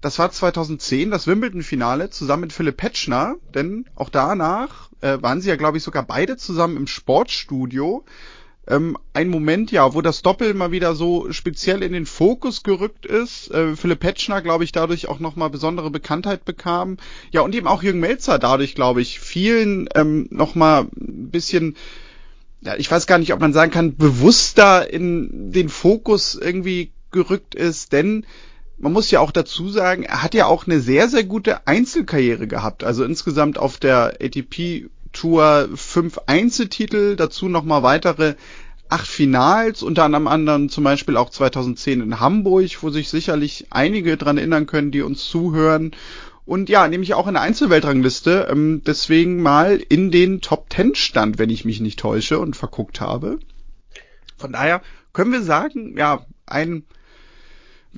Das 0.00 0.18
war 0.18 0.30
2010, 0.30 1.10
das 1.10 1.26
Wimbledon-Finale, 1.26 2.10
zusammen 2.10 2.42
mit 2.42 2.52
Philipp 2.52 2.76
Petschner, 2.76 3.36
denn 3.54 3.86
auch 3.94 4.10
danach 4.10 4.90
äh, 5.00 5.20
waren 5.22 5.40
sie 5.40 5.48
ja, 5.48 5.56
glaube 5.56 5.78
ich, 5.78 5.82
sogar 5.82 6.02
beide 6.02 6.36
zusammen 6.36 6.76
im 6.76 6.86
Sportstudio 6.86 8.04
ähm, 8.68 8.96
ein 9.12 9.28
Moment, 9.28 9.70
ja, 9.70 9.94
wo 9.94 10.00
das 10.00 10.22
Doppel 10.22 10.54
mal 10.54 10.72
wieder 10.72 10.94
so 10.94 11.30
speziell 11.32 11.82
in 11.82 11.92
den 11.92 12.06
Fokus 12.06 12.62
gerückt 12.62 13.06
ist. 13.06 13.50
Äh, 13.50 13.76
Philipp 13.76 14.00
Petschner, 14.00 14.42
glaube 14.42 14.64
ich, 14.64 14.72
dadurch 14.72 15.08
auch 15.08 15.20
nochmal 15.20 15.50
besondere 15.50 15.90
Bekanntheit 15.90 16.44
bekam. 16.44 16.96
Ja, 17.30 17.42
und 17.42 17.54
eben 17.54 17.66
auch 17.66 17.82
Jürgen 17.82 18.00
Melzer 18.00 18.38
dadurch, 18.38 18.74
glaube 18.74 19.02
ich, 19.02 19.20
vielen 19.20 19.88
ähm, 19.94 20.26
nochmal 20.30 20.86
ein 20.96 21.30
bisschen 21.30 21.76
ja, 22.62 22.74
ich 22.76 22.90
weiß 22.90 23.06
gar 23.06 23.18
nicht, 23.18 23.32
ob 23.32 23.40
man 23.40 23.52
sagen 23.52 23.70
kann, 23.70 23.96
bewusster 23.96 24.90
in 24.92 25.52
den 25.52 25.68
Fokus 25.68 26.34
irgendwie 26.34 26.90
gerückt 27.12 27.54
ist, 27.54 27.92
denn 27.92 28.26
man 28.78 28.92
muss 28.92 29.10
ja 29.10 29.20
auch 29.20 29.30
dazu 29.30 29.68
sagen, 29.70 30.02
er 30.02 30.22
hat 30.22 30.34
ja 30.34 30.46
auch 30.46 30.66
eine 30.66 30.80
sehr, 30.80 31.08
sehr 31.08 31.24
gute 31.24 31.66
Einzelkarriere 31.66 32.46
gehabt. 32.46 32.84
Also 32.84 33.04
insgesamt 33.04 33.58
auf 33.58 33.78
der 33.78 34.18
ATP 34.20 34.90
Tour 35.16 35.68
fünf 35.74 36.18
Einzeltitel, 36.26 37.16
dazu 37.16 37.48
nochmal 37.48 37.82
weitere 37.82 38.34
acht 38.88 39.06
Finals, 39.06 39.82
unter 39.82 40.04
anderem 40.04 40.68
zum 40.68 40.84
Beispiel 40.84 41.16
auch 41.16 41.30
2010 41.30 42.00
in 42.00 42.20
Hamburg, 42.20 42.82
wo 42.82 42.90
sich 42.90 43.08
sicherlich 43.08 43.66
einige 43.70 44.16
dran 44.16 44.38
erinnern 44.38 44.66
können, 44.66 44.90
die 44.90 45.02
uns 45.02 45.24
zuhören. 45.24 45.92
Und 46.44 46.68
ja, 46.68 46.86
nämlich 46.86 47.14
auch 47.14 47.26
in 47.26 47.34
der 47.34 47.42
Einzelweltrangliste, 47.42 48.46
ähm, 48.48 48.82
deswegen 48.86 49.42
mal 49.42 49.82
in 49.88 50.12
den 50.12 50.40
Top 50.40 50.70
Ten 50.70 50.94
stand, 50.94 51.38
wenn 51.38 51.50
ich 51.50 51.64
mich 51.64 51.80
nicht 51.80 51.98
täusche 51.98 52.38
und 52.38 52.54
verguckt 52.54 53.00
habe. 53.00 53.40
Von 54.36 54.52
daher 54.52 54.82
können 55.12 55.32
wir 55.32 55.42
sagen, 55.42 55.96
ja, 55.98 56.24
ein 56.46 56.84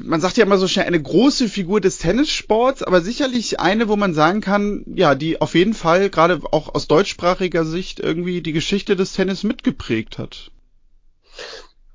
man 0.03 0.21
sagt 0.21 0.37
ja 0.37 0.45
immer 0.45 0.59
so 0.59 0.69
schnell 0.69 0.87
eine 0.87 1.03
große 1.03 1.49
Figur 1.49 1.81
des 1.81 1.99
Tennissports, 1.99 2.83
aber 2.83 3.01
sicherlich 3.01 3.61
eine, 3.61 3.89
wo 3.89 3.97
man 3.97 4.15
sagen 4.15 4.41
kann, 4.41 4.85
ja, 4.87 5.15
die 5.15 5.41
auf 5.41 5.55
jeden 5.55 5.75
Fall 5.75 6.11
gerade 6.11 6.41
auch 6.53 6.75
aus 6.75 6.89
deutschsprachiger 6.89 7.65
Sicht 7.65 8.01
irgendwie 8.01 8.41
die 8.41 8.53
Geschichte 8.53 8.97
des 8.97 9.13
Tennis 9.13 9.45
mitgeprägt 9.45 10.19
hat. 10.19 10.51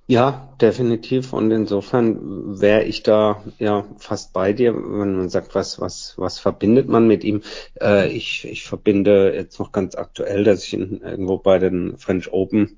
Ja, 0.06 0.54
definitiv. 0.60 1.32
Und 1.32 1.50
insofern 1.52 2.60
wäre 2.60 2.84
ich 2.84 3.04
da 3.04 3.42
ja 3.58 3.86
fast 3.98 4.34
bei 4.34 4.52
dir, 4.52 4.76
wenn 4.76 5.16
man 5.16 5.30
sagt, 5.30 5.56
was, 5.56 5.80
was, 5.80 6.16
was 6.18 6.40
verbindet 6.40 6.90
man 6.90 7.08
mit 7.08 7.24
ihm? 7.24 7.42
Äh, 7.80 8.10
ich, 8.10 8.46
ich 8.46 8.64
verbinde 8.64 9.34
jetzt 9.34 9.60
noch 9.60 9.72
ganz 9.72 9.96
aktuell, 9.96 10.44
dass 10.44 10.66
ich 10.66 10.74
ihn 10.74 11.02
irgendwo 11.02 11.38
bei 11.38 11.58
den 11.58 11.98
French 11.98 12.34
Open 12.34 12.78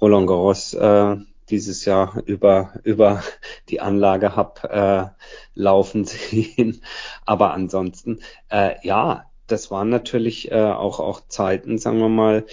Roland 0.00 0.26
Garros 0.26 0.74
äh, 0.74 1.16
dieses 1.50 1.84
Jahr 1.84 2.22
über, 2.24 2.74
über 2.84 3.22
die 3.68 3.80
Anlage 3.80 4.36
hab 4.36 4.64
äh, 4.64 5.06
laufen 5.54 6.04
sehen. 6.04 6.82
Aber 7.24 7.52
ansonsten, 7.52 8.20
äh, 8.50 8.74
ja, 8.82 9.26
das 9.46 9.70
waren 9.70 9.90
natürlich 9.90 10.50
äh, 10.50 10.54
auch, 10.54 11.00
auch 11.00 11.20
Zeiten, 11.28 11.78
sagen 11.78 11.98
wir 11.98 12.08
mal, 12.08 12.46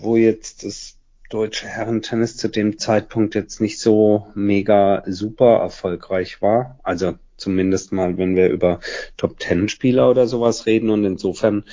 wo 0.00 0.16
jetzt 0.16 0.64
das 0.64 0.98
deutsche 1.30 1.66
Herrentennis 1.66 2.36
zu 2.36 2.48
dem 2.48 2.78
Zeitpunkt 2.78 3.34
jetzt 3.34 3.60
nicht 3.60 3.80
so 3.80 4.28
mega 4.34 5.02
super 5.06 5.56
erfolgreich 5.56 6.40
war. 6.42 6.78
Also 6.82 7.14
zumindest 7.36 7.92
mal, 7.92 8.16
wenn 8.18 8.36
wir 8.36 8.48
über 8.48 8.80
Top 9.16 9.38
Ten 9.38 9.68
Spieler 9.68 10.10
oder 10.10 10.28
sowas 10.28 10.66
reden. 10.66 10.90
Und 10.90 11.04
insofern 11.04 11.64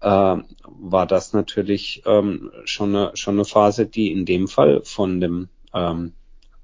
äh, 0.00 0.36
war 0.64 1.06
das 1.06 1.32
natürlich 1.32 2.02
ähm, 2.04 2.50
schon, 2.64 2.94
eine, 2.94 3.10
schon 3.14 3.36
eine 3.36 3.44
Phase, 3.44 3.86
die 3.86 4.12
in 4.12 4.26
dem 4.26 4.48
Fall 4.48 4.82
von 4.84 5.20
dem 5.20 5.48
ähm, 5.76 6.12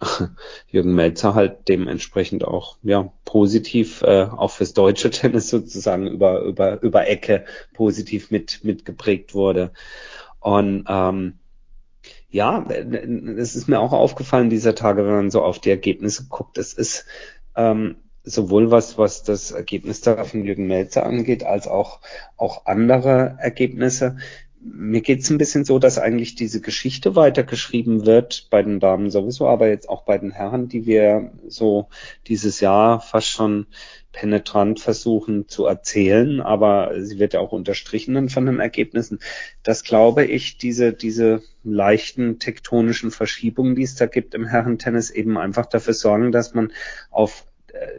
Jürgen 0.68 0.94
Melzer 0.94 1.34
halt 1.34 1.68
dementsprechend 1.68 2.44
auch 2.44 2.76
ja 2.82 3.12
positiv 3.24 4.02
äh, 4.02 4.24
auch 4.24 4.50
fürs 4.50 4.72
deutsche 4.72 5.10
Tennis 5.12 5.48
sozusagen 5.48 6.08
über 6.08 6.40
über 6.42 6.82
über 6.82 7.06
Ecke 7.06 7.44
positiv 7.74 8.30
mit 8.30 8.64
mitgeprägt 8.64 9.34
wurde 9.34 9.72
und 10.40 10.84
ähm, 10.88 11.38
ja, 12.30 12.64
es 12.66 13.54
ist 13.54 13.68
mir 13.68 13.78
auch 13.78 13.92
aufgefallen 13.92 14.48
dieser 14.48 14.74
Tage, 14.74 15.04
wenn 15.04 15.14
man 15.14 15.30
so 15.30 15.42
auf 15.42 15.58
die 15.58 15.70
Ergebnisse 15.70 16.26
guckt. 16.28 16.56
Es 16.56 16.72
ist 16.72 17.04
ähm, 17.54 17.96
sowohl 18.24 18.70
was, 18.70 18.96
was 18.96 19.22
das 19.22 19.50
Ergebnis 19.50 20.00
da 20.00 20.24
von 20.24 20.44
Jürgen 20.44 20.66
Melzer 20.66 21.04
angeht, 21.04 21.44
als 21.44 21.68
auch, 21.68 22.00
auch 22.36 22.66
andere 22.66 23.36
Ergebnisse. 23.38 24.16
Mir 24.64 25.00
geht's 25.00 25.28
ein 25.28 25.38
bisschen 25.38 25.64
so, 25.64 25.78
dass 25.78 25.98
eigentlich 25.98 26.36
diese 26.36 26.60
Geschichte 26.60 27.16
weitergeschrieben 27.16 28.06
wird, 28.06 28.46
bei 28.50 28.62
den 28.62 28.78
Damen 28.78 29.10
sowieso, 29.10 29.48
aber 29.48 29.68
jetzt 29.68 29.88
auch 29.88 30.02
bei 30.02 30.18
den 30.18 30.30
Herren, 30.30 30.68
die 30.68 30.86
wir 30.86 31.32
so 31.48 31.88
dieses 32.28 32.60
Jahr 32.60 33.00
fast 33.00 33.26
schon 33.28 33.66
penetrant 34.12 34.78
versuchen 34.78 35.48
zu 35.48 35.66
erzählen, 35.66 36.40
aber 36.40 36.92
sie 37.00 37.18
wird 37.18 37.32
ja 37.32 37.40
auch 37.40 37.52
unterstrichen 37.52 38.14
dann 38.14 38.28
von 38.28 38.46
den 38.46 38.60
Ergebnissen. 38.60 39.18
Das 39.62 39.82
glaube 39.82 40.24
ich, 40.24 40.58
diese, 40.58 40.92
diese 40.92 41.42
leichten 41.64 42.38
tektonischen 42.38 43.10
Verschiebungen, 43.10 43.74
die 43.74 43.82
es 43.82 43.94
da 43.96 44.06
gibt 44.06 44.34
im 44.34 44.46
Herrentennis, 44.46 45.10
eben 45.10 45.38
einfach 45.38 45.66
dafür 45.66 45.94
sorgen, 45.94 46.30
dass 46.30 46.54
man 46.54 46.72
auf 47.10 47.46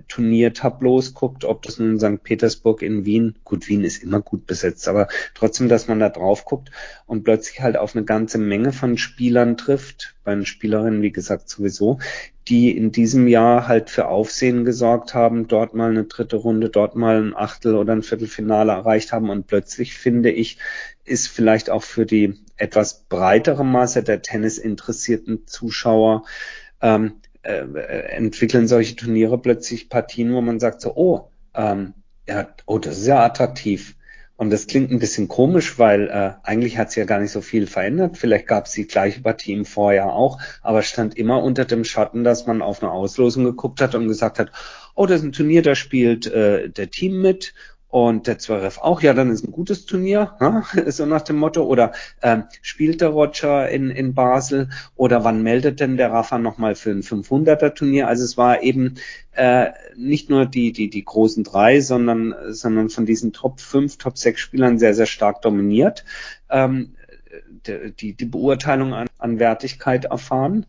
Turniertableaus 0.08 1.14
guckt, 1.14 1.46
ob 1.46 1.64
das 1.64 1.80
nun 1.80 2.00
St. 2.00 2.24
Petersburg 2.24 2.82
in 2.82 3.06
Wien, 3.06 3.36
gut, 3.44 3.68
Wien 3.68 3.84
ist 3.84 4.04
immer 4.04 4.22
gut 4.22 4.46
besetzt, 4.46 4.88
aber 4.88 5.08
trotzdem, 5.34 5.70
dass 5.70 5.88
man 5.88 6.00
da 6.00 6.10
drauf 6.10 6.46
guckt 6.46 6.70
und 7.08 7.24
plötzlich 7.24 7.62
halt 7.62 7.78
auf 7.78 7.96
eine 7.96 8.06
ganze 8.06 8.38
Menge 8.38 8.72
von 8.72 8.98
Spielern 8.98 9.58
trifft, 9.58 10.16
bei 10.24 10.36
den 10.36 10.46
Spielerinnen, 10.46 11.02
wie 11.02 11.12
gesagt, 11.12 11.50
sowieso, 11.50 12.00
die 12.48 12.76
in 12.76 12.92
diesem 12.92 13.28
Jahr 13.28 13.68
halt 13.68 13.90
für 13.90 14.08
Aufsehen 14.08 14.66
gesorgt 14.66 15.14
haben, 15.14 15.48
dort 15.48 15.74
mal 15.74 15.90
eine 15.90 16.04
dritte 16.04 16.36
Runde, 16.36 16.70
dort 16.70 16.96
mal 16.96 17.22
ein 17.22 17.36
Achtel 17.36 17.76
oder 17.76 17.94
ein 17.94 18.04
Viertelfinale 18.04 18.72
erreicht 18.72 19.12
haben 19.12 19.30
und 19.30 19.48
plötzlich 19.48 19.98
finde 19.98 20.32
ich, 20.32 20.58
ist 21.06 21.28
vielleicht 21.28 21.70
auch 21.70 21.84
für 21.84 22.06
die 22.06 22.40
etwas 22.58 23.06
breitere 23.06 23.64
Masse 23.64 24.04
der 24.04 24.22
Tennis-interessierten 24.22 25.48
Zuschauer 25.48 26.26
ähm, 26.82 27.14
äh, 27.44 27.62
entwickeln 28.16 28.68
solche 28.68 28.96
Turniere 28.96 29.38
plötzlich 29.38 29.90
Partien, 29.90 30.34
wo 30.34 30.42
man 30.42 30.60
sagt 30.60 30.82
so, 30.82 30.96
oh, 30.96 31.30
ähm, 31.54 31.94
ja, 32.28 32.48
oh, 32.66 32.80
das 32.80 32.98
ist 32.98 33.08
ja 33.08 33.24
attraktiv. 33.24 33.96
Und 34.36 34.50
das 34.50 34.66
klingt 34.66 34.92
ein 34.92 35.00
bisschen 35.00 35.28
komisch, 35.28 35.78
weil 35.78 36.10
äh, 36.10 36.34
eigentlich 36.44 36.78
hat 36.78 36.90
es 36.90 36.96
ja 36.96 37.06
gar 37.06 37.20
nicht 37.20 37.32
so 37.32 37.42
viel 37.42 37.68
verändert. 37.68 38.18
Vielleicht 38.18 38.48
gab 38.48 38.66
es 38.66 38.72
die 38.72 38.88
gleiche 38.88 39.22
Partie 39.22 39.54
im 39.54 39.64
Vorjahr 39.64 40.14
auch, 40.14 40.40
aber 40.64 40.82
stand 40.82 41.16
immer 41.16 41.44
unter 41.44 41.66
dem 41.66 41.84
Schatten, 41.84 42.24
dass 42.24 42.48
man 42.48 42.62
auf 42.62 42.82
eine 42.82 42.92
Auslosung 42.92 43.44
geguckt 43.44 43.80
hat 43.80 43.94
und 43.94 44.08
gesagt 44.08 44.40
hat, 44.40 44.52
oh, 44.96 45.06
das 45.06 45.20
ist 45.20 45.28
ein 45.28 45.32
Turnier, 45.34 45.62
da 45.62 45.76
spielt 45.76 46.26
äh, 46.28 46.70
der 46.70 46.90
Team 46.90 47.22
mit 47.22 47.54
und 47.94 48.26
der 48.26 48.40
Zverev 48.40 48.80
auch, 48.82 49.04
ja, 49.04 49.14
dann 49.14 49.30
ist 49.30 49.44
ein 49.44 49.52
gutes 49.52 49.86
Turnier, 49.86 50.36
ne? 50.40 50.64
so 50.92 51.06
nach 51.06 51.22
dem 51.22 51.36
Motto. 51.36 51.62
Oder 51.62 51.92
ähm, 52.24 52.46
spielt 52.64 53.02
der 53.02 53.10
Roger 53.10 53.70
in, 53.70 53.92
in 53.92 54.16
Basel 54.16 54.70
oder 54.96 55.24
wann 55.24 55.44
meldet 55.44 55.80
denn 55.80 55.96
der 55.96 56.12
Rafa 56.12 56.40
nochmal 56.40 56.74
für 56.74 56.90
ein 56.90 57.04
500er 57.04 57.76
Turnier? 57.76 58.08
Also 58.08 58.24
es 58.24 58.36
war 58.36 58.64
eben 58.64 58.96
äh, 59.34 59.68
nicht 59.96 60.32
nur 60.32 60.48
die, 60.48 60.72
die, 60.72 60.90
die 60.90 61.06
großen 61.06 61.44
drei, 61.44 61.82
sondern, 61.82 62.34
sondern 62.50 62.90
von 62.90 63.06
diesen 63.06 63.32
Top 63.32 63.62
5, 63.62 64.00
Top 64.00 64.18
6 64.18 64.42
Spielern 64.42 64.80
sehr, 64.80 64.96
sehr 64.96 65.06
stark 65.06 65.44
dominiert. 65.44 66.04
Ähm, 66.50 66.96
die, 67.68 68.14
die 68.16 68.26
Beurteilung 68.26 68.96
an, 68.96 69.08
an 69.20 69.38
Wertigkeit 69.38 70.06
erfahren 70.06 70.66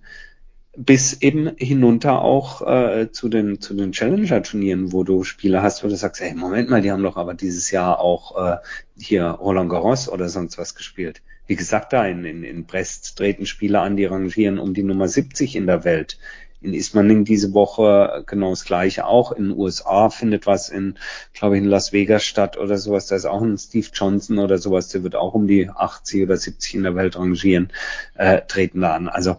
bis 0.76 1.20
eben 1.20 1.52
hinunter 1.56 2.22
auch 2.22 2.62
äh, 2.62 3.10
zu 3.12 3.28
den 3.28 3.60
zu 3.60 3.74
den 3.74 3.92
Challenger-Turnieren, 3.92 4.92
wo 4.92 5.04
du 5.04 5.24
Spiele 5.24 5.62
hast, 5.62 5.84
wo 5.84 5.88
du 5.88 5.96
sagst, 5.96 6.20
hey, 6.20 6.34
Moment 6.34 6.70
mal, 6.70 6.82
die 6.82 6.90
haben 6.90 7.02
doch 7.02 7.16
aber 7.16 7.34
dieses 7.34 7.70
Jahr 7.70 8.00
auch 8.00 8.36
äh, 8.36 8.56
hier 8.98 9.24
Roland 9.24 9.70
Garros 9.70 10.08
oder 10.08 10.28
sonst 10.28 10.58
was 10.58 10.74
gespielt. 10.74 11.22
Wie 11.46 11.56
gesagt, 11.56 11.92
da 11.92 12.06
in, 12.06 12.24
in, 12.24 12.42
in 12.42 12.64
Brest 12.64 13.16
treten 13.16 13.46
Spieler 13.46 13.82
an, 13.82 13.96
die 13.96 14.06
rangieren 14.06 14.58
um 14.58 14.74
die 14.74 14.82
Nummer 14.82 15.08
70 15.08 15.56
in 15.56 15.66
der 15.66 15.84
Welt. 15.84 16.18
In 16.60 16.72
Ismaning 16.72 17.26
diese 17.26 17.52
Woche 17.52 18.24
genau 18.26 18.48
das 18.48 18.64
gleiche 18.64 19.04
auch. 19.04 19.32
In 19.32 19.50
den 19.50 19.58
USA 19.58 20.08
findet 20.08 20.46
was 20.46 20.70
in, 20.70 20.98
glaube 21.34 21.56
ich, 21.56 21.62
in 21.62 21.68
Las 21.68 21.92
Vegas 21.92 22.24
statt 22.24 22.56
oder 22.56 22.78
sowas. 22.78 23.06
Da 23.06 23.16
ist 23.16 23.26
auch 23.26 23.42
ein 23.42 23.58
Steve 23.58 23.88
Johnson 23.92 24.38
oder 24.38 24.56
sowas, 24.56 24.88
der 24.88 25.02
wird 25.02 25.14
auch 25.14 25.34
um 25.34 25.46
die 25.46 25.68
80 25.68 26.22
oder 26.22 26.38
70 26.38 26.76
in 26.76 26.82
der 26.84 26.96
Welt 26.96 27.18
rangieren, 27.18 27.70
äh, 28.14 28.40
treten 28.48 28.80
da 28.80 28.94
an. 28.94 29.08
Also 29.08 29.36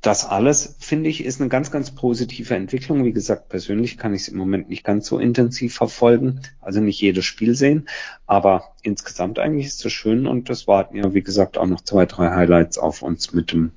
das 0.00 0.24
alles, 0.24 0.76
finde 0.78 1.10
ich, 1.10 1.24
ist 1.24 1.40
eine 1.40 1.50
ganz, 1.50 1.70
ganz 1.70 1.94
positive 1.94 2.54
Entwicklung. 2.54 3.04
Wie 3.04 3.12
gesagt, 3.12 3.50
persönlich 3.50 3.98
kann 3.98 4.14
ich 4.14 4.22
es 4.22 4.28
im 4.28 4.38
Moment 4.38 4.70
nicht 4.70 4.82
ganz 4.82 5.06
so 5.06 5.18
intensiv 5.18 5.74
verfolgen, 5.74 6.40
also 6.60 6.80
nicht 6.80 7.00
jedes 7.00 7.26
Spiel 7.26 7.54
sehen, 7.54 7.86
aber 8.26 8.74
insgesamt 8.82 9.38
eigentlich 9.38 9.66
ist 9.66 9.84
es 9.84 9.92
schön 9.92 10.26
und 10.26 10.48
das 10.48 10.66
warten 10.66 10.96
ja, 10.96 11.12
wie 11.12 11.22
gesagt, 11.22 11.58
auch 11.58 11.66
noch 11.66 11.82
zwei, 11.82 12.06
drei 12.06 12.30
Highlights 12.30 12.78
auf 12.78 13.02
uns 13.02 13.34
mit 13.34 13.52
dem 13.52 13.72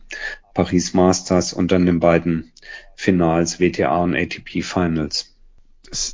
Paris 0.53 0.93
Masters 0.93 1.51
und 1.51 1.71
dann 1.71 1.85
den 1.85 1.99
beiden 1.99 2.51
Finals, 2.95 3.59
WTA 3.59 4.03
und 4.03 4.15
ATP 4.15 4.61
Finals. 4.61 5.29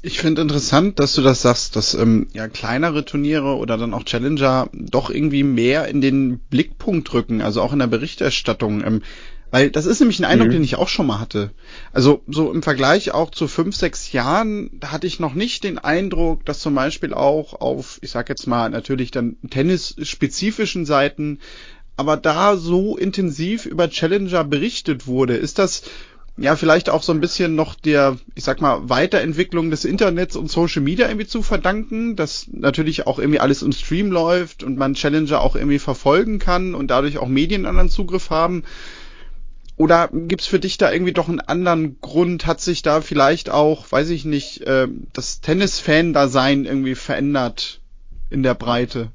Ich 0.01 0.19
finde 0.19 0.41
interessant, 0.41 0.99
dass 0.99 1.13
du 1.13 1.21
das 1.21 1.41
sagst, 1.41 1.75
dass 1.75 1.93
ähm, 1.93 2.27
ja 2.33 2.49
kleinere 2.49 3.05
Turniere 3.05 3.55
oder 3.55 3.77
dann 3.77 3.93
auch 3.93 4.03
Challenger 4.03 4.69
doch 4.73 5.09
irgendwie 5.09 5.43
mehr 5.43 5.87
in 5.87 6.01
den 6.01 6.39
Blickpunkt 6.39 7.13
rücken, 7.13 7.41
also 7.41 7.61
auch 7.61 7.71
in 7.71 7.79
der 7.79 7.87
Berichterstattung. 7.87 8.83
Ähm, 8.83 9.01
weil 9.51 9.71
das 9.71 9.85
ist 9.85 9.99
nämlich 9.99 10.19
ein 10.19 10.25
Eindruck, 10.25 10.49
mhm. 10.49 10.53
den 10.53 10.63
ich 10.63 10.75
auch 10.75 10.87
schon 10.87 11.07
mal 11.07 11.19
hatte. 11.19 11.51
Also 11.91 12.21
so 12.27 12.51
im 12.51 12.61
Vergleich 12.61 13.11
auch 13.11 13.31
zu 13.31 13.47
fünf, 13.47 13.75
sechs 13.75 14.11
Jahren, 14.11 14.69
da 14.79 14.91
hatte 14.91 15.07
ich 15.07 15.19
noch 15.19 15.33
nicht 15.33 15.63
den 15.63 15.79
Eindruck, 15.79 16.45
dass 16.45 16.59
zum 16.59 16.75
Beispiel 16.75 17.13
auch 17.13 17.53
auf, 17.59 17.99
ich 18.01 18.11
sag 18.11 18.29
jetzt 18.29 18.47
mal 18.47 18.69
natürlich 18.69 19.11
dann 19.11 19.37
tennisspezifischen 19.49 20.85
Seiten, 20.85 21.39
aber 21.97 22.15
da 22.15 22.55
so 22.55 22.97
intensiv 22.97 23.65
über 23.65 23.89
Challenger 23.89 24.43
berichtet 24.43 25.07
wurde. 25.07 25.35
Ist 25.35 25.59
das 25.59 25.83
ja 26.37 26.55
vielleicht 26.55 26.89
auch 26.89 27.03
so 27.03 27.11
ein 27.11 27.19
bisschen 27.19 27.55
noch 27.55 27.75
der, 27.75 28.17
ich 28.35 28.43
sag 28.43 28.61
mal, 28.61 28.87
Weiterentwicklung 28.87 29.69
des 29.69 29.83
Internets 29.83 30.35
und 30.35 30.49
Social 30.49 30.81
Media 30.81 31.07
irgendwie 31.07 31.27
zu 31.27 31.41
verdanken, 31.41 32.15
dass 32.15 32.47
natürlich 32.51 33.07
auch 33.07 33.19
irgendwie 33.19 33.41
alles 33.41 33.61
im 33.61 33.73
Stream 33.73 34.11
läuft 34.11 34.63
und 34.63 34.77
man 34.77 34.93
Challenger 34.93 35.41
auch 35.41 35.55
irgendwie 35.55 35.79
verfolgen 35.79 36.39
kann 36.39 36.75
und 36.75 36.89
dadurch 36.89 37.17
auch 37.17 37.27
Medien 37.27 37.65
anderen 37.65 37.89
Zugriff 37.89 38.29
haben? 38.29 38.63
Oder 39.79 40.09
gibt's 40.11 40.45
für 40.45 40.59
dich 40.59 40.77
da 40.77 40.91
irgendwie 40.91 41.13
doch 41.13 41.29
einen 41.29 41.39
anderen 41.39 42.01
Grund? 42.01 42.45
Hat 42.45 42.59
sich 42.59 42.81
da 42.81 42.99
vielleicht 42.99 43.49
auch, 43.49 43.89
weiß 43.89 44.09
ich 44.09 44.25
nicht, 44.25 44.67
äh, 44.67 44.89
das 45.13 45.39
Tennis-Fan-Dasein 45.39 46.65
irgendwie 46.65 46.95
verändert 46.95 47.79
in 48.29 48.43
der 48.43 48.55
Breite? 48.55 49.13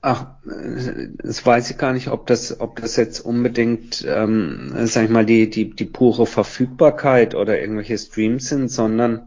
Ach, 0.00 0.26
das 0.44 1.44
weiß 1.44 1.72
ich 1.72 1.78
gar 1.78 1.92
nicht, 1.92 2.06
ob 2.06 2.28
das, 2.28 2.60
ob 2.60 2.80
das 2.80 2.94
jetzt 2.94 3.18
unbedingt, 3.18 4.04
ähm, 4.06 4.72
sag 4.84 5.04
ich 5.06 5.10
mal, 5.10 5.26
die, 5.26 5.50
die, 5.50 5.70
die 5.70 5.84
pure 5.84 6.26
Verfügbarkeit 6.26 7.34
oder 7.34 7.60
irgendwelche 7.60 7.98
Streams 7.98 8.48
sind, 8.48 8.68
sondern 8.68 9.26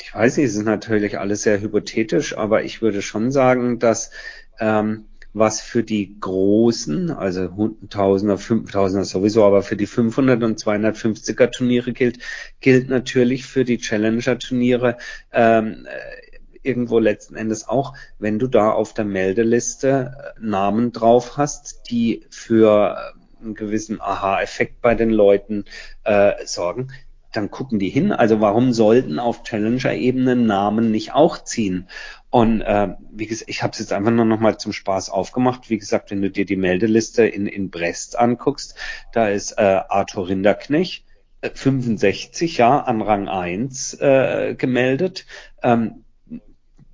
ich 0.00 0.14
weiß 0.14 0.36
nicht, 0.36 0.46
es 0.46 0.54
ist 0.54 0.64
natürlich 0.64 1.18
alles 1.18 1.42
sehr 1.42 1.60
hypothetisch, 1.60 2.38
aber 2.38 2.62
ich 2.62 2.80
würde 2.80 3.02
schon 3.02 3.32
sagen, 3.32 3.80
dass 3.80 4.12
ähm, 4.60 5.06
was 5.32 5.60
für 5.60 5.82
die 5.82 6.18
großen, 6.20 7.10
also 7.10 7.76
Tausender, 7.88 8.38
Fünftausender 8.38 9.04
sowieso, 9.04 9.44
aber 9.44 9.62
für 9.62 9.76
die 9.76 9.86
500 9.86 10.42
und 10.42 10.58
250er 10.58 11.50
Turniere 11.50 11.92
gilt, 11.92 12.18
gilt 12.60 12.88
natürlich 12.88 13.46
für 13.46 13.64
die 13.64 13.78
Challenger 13.78 14.38
Turniere 14.38 14.98
ähm, 15.32 15.86
äh, 15.86 16.38
irgendwo 16.62 16.98
letzten 16.98 17.34
Endes 17.34 17.68
auch, 17.68 17.94
wenn 18.18 18.38
du 18.38 18.46
da 18.46 18.70
auf 18.70 18.94
der 18.94 19.04
Meldeliste 19.04 20.34
äh, 20.36 20.40
Namen 20.40 20.92
drauf 20.92 21.36
hast, 21.36 21.90
die 21.90 22.26
für 22.30 23.14
einen 23.40 23.54
gewissen 23.54 24.00
Aha-Effekt 24.00 24.80
bei 24.80 24.94
den 24.94 25.10
Leuten 25.10 25.64
äh, 26.04 26.32
sorgen, 26.44 26.92
dann 27.32 27.50
gucken 27.50 27.78
die 27.78 27.88
hin. 27.88 28.12
Also 28.12 28.40
warum 28.40 28.72
sollten 28.72 29.18
auf 29.18 29.42
Challenger-Ebene 29.42 30.36
Namen 30.36 30.90
nicht 30.90 31.14
auch 31.14 31.42
ziehen? 31.42 31.88
Und 32.30 32.62
äh, 32.62 32.88
wie 33.10 33.26
gesagt, 33.26 33.50
ich 33.50 33.62
habe 33.62 33.72
es 33.72 33.78
jetzt 33.78 33.92
einfach 33.92 34.10
nur 34.10 34.24
noch 34.24 34.40
mal 34.40 34.56
zum 34.58 34.72
Spaß 34.72 35.10
aufgemacht. 35.10 35.68
Wie 35.68 35.78
gesagt, 35.78 36.10
wenn 36.10 36.22
du 36.22 36.30
dir 36.30 36.46
die 36.46 36.56
Meldeliste 36.56 37.26
in, 37.26 37.46
in 37.46 37.70
Brest 37.70 38.18
anguckst, 38.18 38.74
da 39.12 39.28
ist 39.28 39.52
äh, 39.58 39.80
Arthur 39.88 40.28
Rinderknecht, 40.28 41.04
65 41.42 42.58
äh, 42.58 42.62
ja 42.62 42.80
an 42.80 43.02
Rang 43.02 43.28
1 43.28 43.94
äh, 43.94 44.54
gemeldet. 44.56 45.26
Ähm, 45.62 46.04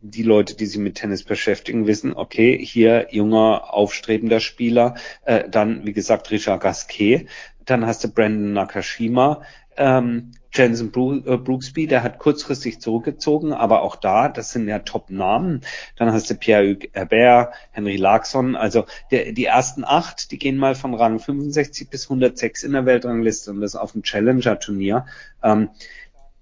die 0.01 0.23
Leute, 0.23 0.57
die 0.57 0.67
sich 0.67 0.79
mit 0.79 0.97
Tennis 0.97 1.25
beschäftigen, 1.25 1.87
wissen, 1.87 2.15
okay, 2.15 2.59
hier 2.65 3.09
junger, 3.11 3.75
aufstrebender 3.75 4.41
Spieler, 4.41 4.95
äh, 5.25 5.49
dann, 5.49 5.87
wie 5.87 5.93
gesagt, 5.93 6.31
Richard 6.31 6.63
Gasquet, 6.63 7.27
dann 7.65 7.87
hast 7.87 8.05
du 8.05 8.09
Brandon 8.09 8.53
Nakashima, 8.53 9.43
ähm, 9.79 10.33
Jensen 10.53 10.89
äh, 10.89 11.37
Brooksby, 11.37 11.87
der 11.87 12.03
hat 12.03 12.19
kurzfristig 12.19 12.81
zurückgezogen, 12.81 13.53
aber 13.53 13.83
auch 13.83 13.97
da, 13.97 14.29
das 14.29 14.51
sind 14.51 14.69
ja 14.69 14.81
Top-Namen. 14.81 15.63
Dann 15.97 16.13
hast 16.13 16.31
du 16.31 16.35
Pierre-Hugues 16.35 16.91
Herbert, 16.93 17.55
Henry 17.71 17.97
Larkson, 17.97 18.57
also 18.57 18.87
der, 19.11 19.33
die 19.33 19.45
ersten 19.45 19.85
acht, 19.85 20.31
die 20.31 20.39
gehen 20.39 20.57
mal 20.57 20.75
von 20.75 20.95
Rang 20.95 21.19
65 21.19 21.91
bis 21.91 22.05
106 22.05 22.65
in 22.65 22.73
der 22.73 22.87
Weltrangliste 22.87 23.51
und 23.51 23.61
das 23.61 23.77
auf 23.77 23.93
dem 23.93 24.03
Challenger-Turnier. 24.03 25.07
Ähm, 25.43 25.71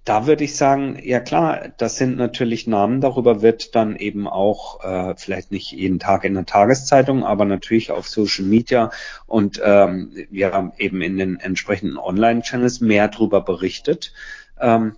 da 0.07 0.25
würde 0.25 0.45
ich 0.45 0.55
sagen, 0.55 0.97
ja 1.03 1.19
klar, 1.19 1.73
das 1.77 1.97
sind 1.97 2.15
natürlich 2.15 2.65
Namen, 2.65 3.01
darüber 3.01 3.41
wird 3.41 3.75
dann 3.75 3.97
eben 3.97 4.25
auch, 4.25 4.81
äh, 4.81 5.15
vielleicht 5.17 5.51
nicht 5.51 5.73
jeden 5.73 5.99
Tag 5.99 6.23
in 6.23 6.33
der 6.33 6.45
Tageszeitung, 6.45 7.25
aber 7.25 7.43
natürlich 7.43 7.91
auf 7.91 8.07
Social 8.07 8.45
Media 8.45 8.89
und 9.25 9.59
ähm, 9.61 10.13
ja 10.31 10.71
eben 10.77 11.01
in 11.01 11.17
den 11.17 11.35
entsprechenden 11.41 11.97
Online-Channels 11.97 12.79
mehr 12.79 13.09
darüber 13.09 13.41
berichtet. 13.41 14.13
Ähm, 14.61 14.95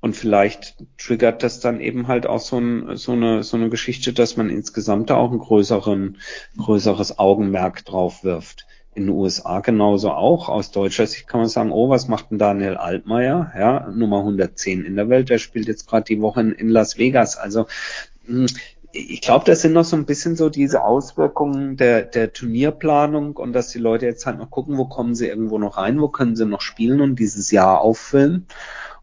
und 0.00 0.14
vielleicht 0.14 0.76
triggert 0.98 1.42
das 1.42 1.60
dann 1.60 1.80
eben 1.80 2.06
halt 2.06 2.26
auch 2.26 2.40
so, 2.40 2.58
ein, 2.58 2.98
so, 2.98 3.12
eine, 3.12 3.42
so 3.42 3.56
eine 3.56 3.70
Geschichte, 3.70 4.12
dass 4.12 4.36
man 4.36 4.50
insgesamt 4.50 5.08
da 5.08 5.16
auch 5.16 5.32
ein 5.32 5.38
größeren, 5.38 6.18
größeres 6.58 7.18
Augenmerk 7.18 7.86
drauf 7.86 8.22
wirft 8.22 8.65
in 8.96 9.06
den 9.06 9.14
USA 9.14 9.60
genauso 9.60 10.10
auch. 10.10 10.48
Aus 10.48 10.70
deutscher 10.70 11.06
Sicht 11.06 11.28
kann 11.28 11.40
man 11.40 11.48
sagen, 11.48 11.70
oh, 11.70 11.88
was 11.88 12.08
macht 12.08 12.30
denn 12.30 12.38
Daniel 12.38 12.76
Altmaier? 12.76 13.52
Ja, 13.56 13.88
Nummer 13.94 14.18
110 14.20 14.84
in 14.84 14.96
der 14.96 15.08
Welt. 15.08 15.28
Der 15.28 15.38
spielt 15.38 15.68
jetzt 15.68 15.88
gerade 15.88 16.04
die 16.04 16.20
Woche 16.20 16.40
in, 16.40 16.52
in 16.52 16.68
Las 16.68 16.98
Vegas. 16.98 17.36
Also 17.36 17.66
hm, 18.26 18.46
ich 18.92 19.20
glaube, 19.20 19.44
das 19.44 19.60
sind 19.60 19.72
noch 19.72 19.84
so 19.84 19.96
ein 19.96 20.06
bisschen 20.06 20.36
so 20.36 20.48
diese 20.48 20.82
Auswirkungen 20.82 21.76
der, 21.76 22.02
der 22.02 22.32
Turnierplanung 22.32 23.36
und 23.36 23.52
dass 23.52 23.68
die 23.68 23.78
Leute 23.78 24.06
jetzt 24.06 24.24
halt 24.24 24.38
noch 24.38 24.50
gucken, 24.50 24.78
wo 24.78 24.86
kommen 24.86 25.14
sie 25.14 25.28
irgendwo 25.28 25.58
noch 25.58 25.76
rein, 25.76 26.00
wo 26.00 26.08
können 26.08 26.34
sie 26.34 26.46
noch 26.46 26.62
spielen 26.62 27.00
und 27.00 27.18
dieses 27.18 27.50
Jahr 27.50 27.82
auffüllen. 27.82 28.46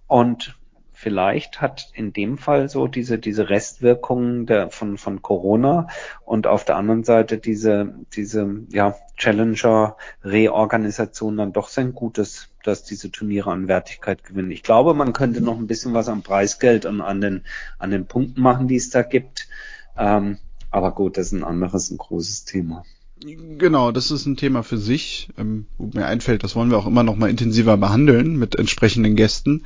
Und 0.07 0.55
vielleicht 1.03 1.61
hat 1.61 1.89
in 1.93 2.13
dem 2.13 2.37
Fall 2.37 2.69
so 2.69 2.87
diese, 2.87 3.17
diese 3.19 3.49
Restwirkungen 3.49 4.45
der, 4.45 4.69
von, 4.69 4.97
von 4.97 5.21
Corona 5.21 5.89
und 6.25 6.47
auf 6.47 6.63
der 6.63 6.77
anderen 6.77 7.03
Seite 7.03 7.37
diese, 7.37 7.93
diese, 8.13 8.61
ja, 8.69 8.95
Challenger-Reorganisation 9.17 11.35
dann 11.37 11.53
doch 11.53 11.67
sein 11.67 11.93
Gutes, 11.93 12.49
dass 12.63 12.83
diese 12.83 13.11
Turniere 13.11 13.51
an 13.51 13.67
Wertigkeit 13.67 14.23
gewinnen. 14.23 14.49
Ich 14.51 14.63
glaube, 14.63 14.93
man 14.93 15.11
könnte 15.13 15.41
noch 15.41 15.57
ein 15.57 15.67
bisschen 15.67 15.93
was 15.93 16.07
am 16.07 16.23
Preisgeld 16.23 16.85
und 16.85 17.01
an 17.01 17.19
den, 17.21 17.43
an 17.77 17.91
den 17.91 18.07
Punkten 18.07 18.41
machen, 18.41 18.69
die 18.69 18.77
es 18.77 18.89
da 18.89 19.03
gibt. 19.03 19.49
Ähm, 19.97 20.37
aber 20.71 20.93
gut, 20.93 21.17
das 21.17 21.27
ist 21.27 21.33
ein 21.33 21.43
anderes, 21.43 21.91
ein 21.91 21.97
großes 21.97 22.45
Thema. 22.45 22.85
Genau, 23.19 23.91
das 23.91 24.09
ist 24.09 24.25
ein 24.25 24.37
Thema 24.37 24.63
für 24.63 24.77
sich, 24.77 25.29
ähm, 25.37 25.67
wo 25.77 25.89
mir 25.93 26.05
einfällt, 26.05 26.43
das 26.43 26.55
wollen 26.55 26.71
wir 26.71 26.77
auch 26.77 26.87
immer 26.87 27.03
noch 27.03 27.15
mal 27.15 27.29
intensiver 27.29 27.77
behandeln 27.77 28.37
mit 28.37 28.55
entsprechenden 28.55 29.15
Gästen. 29.15 29.63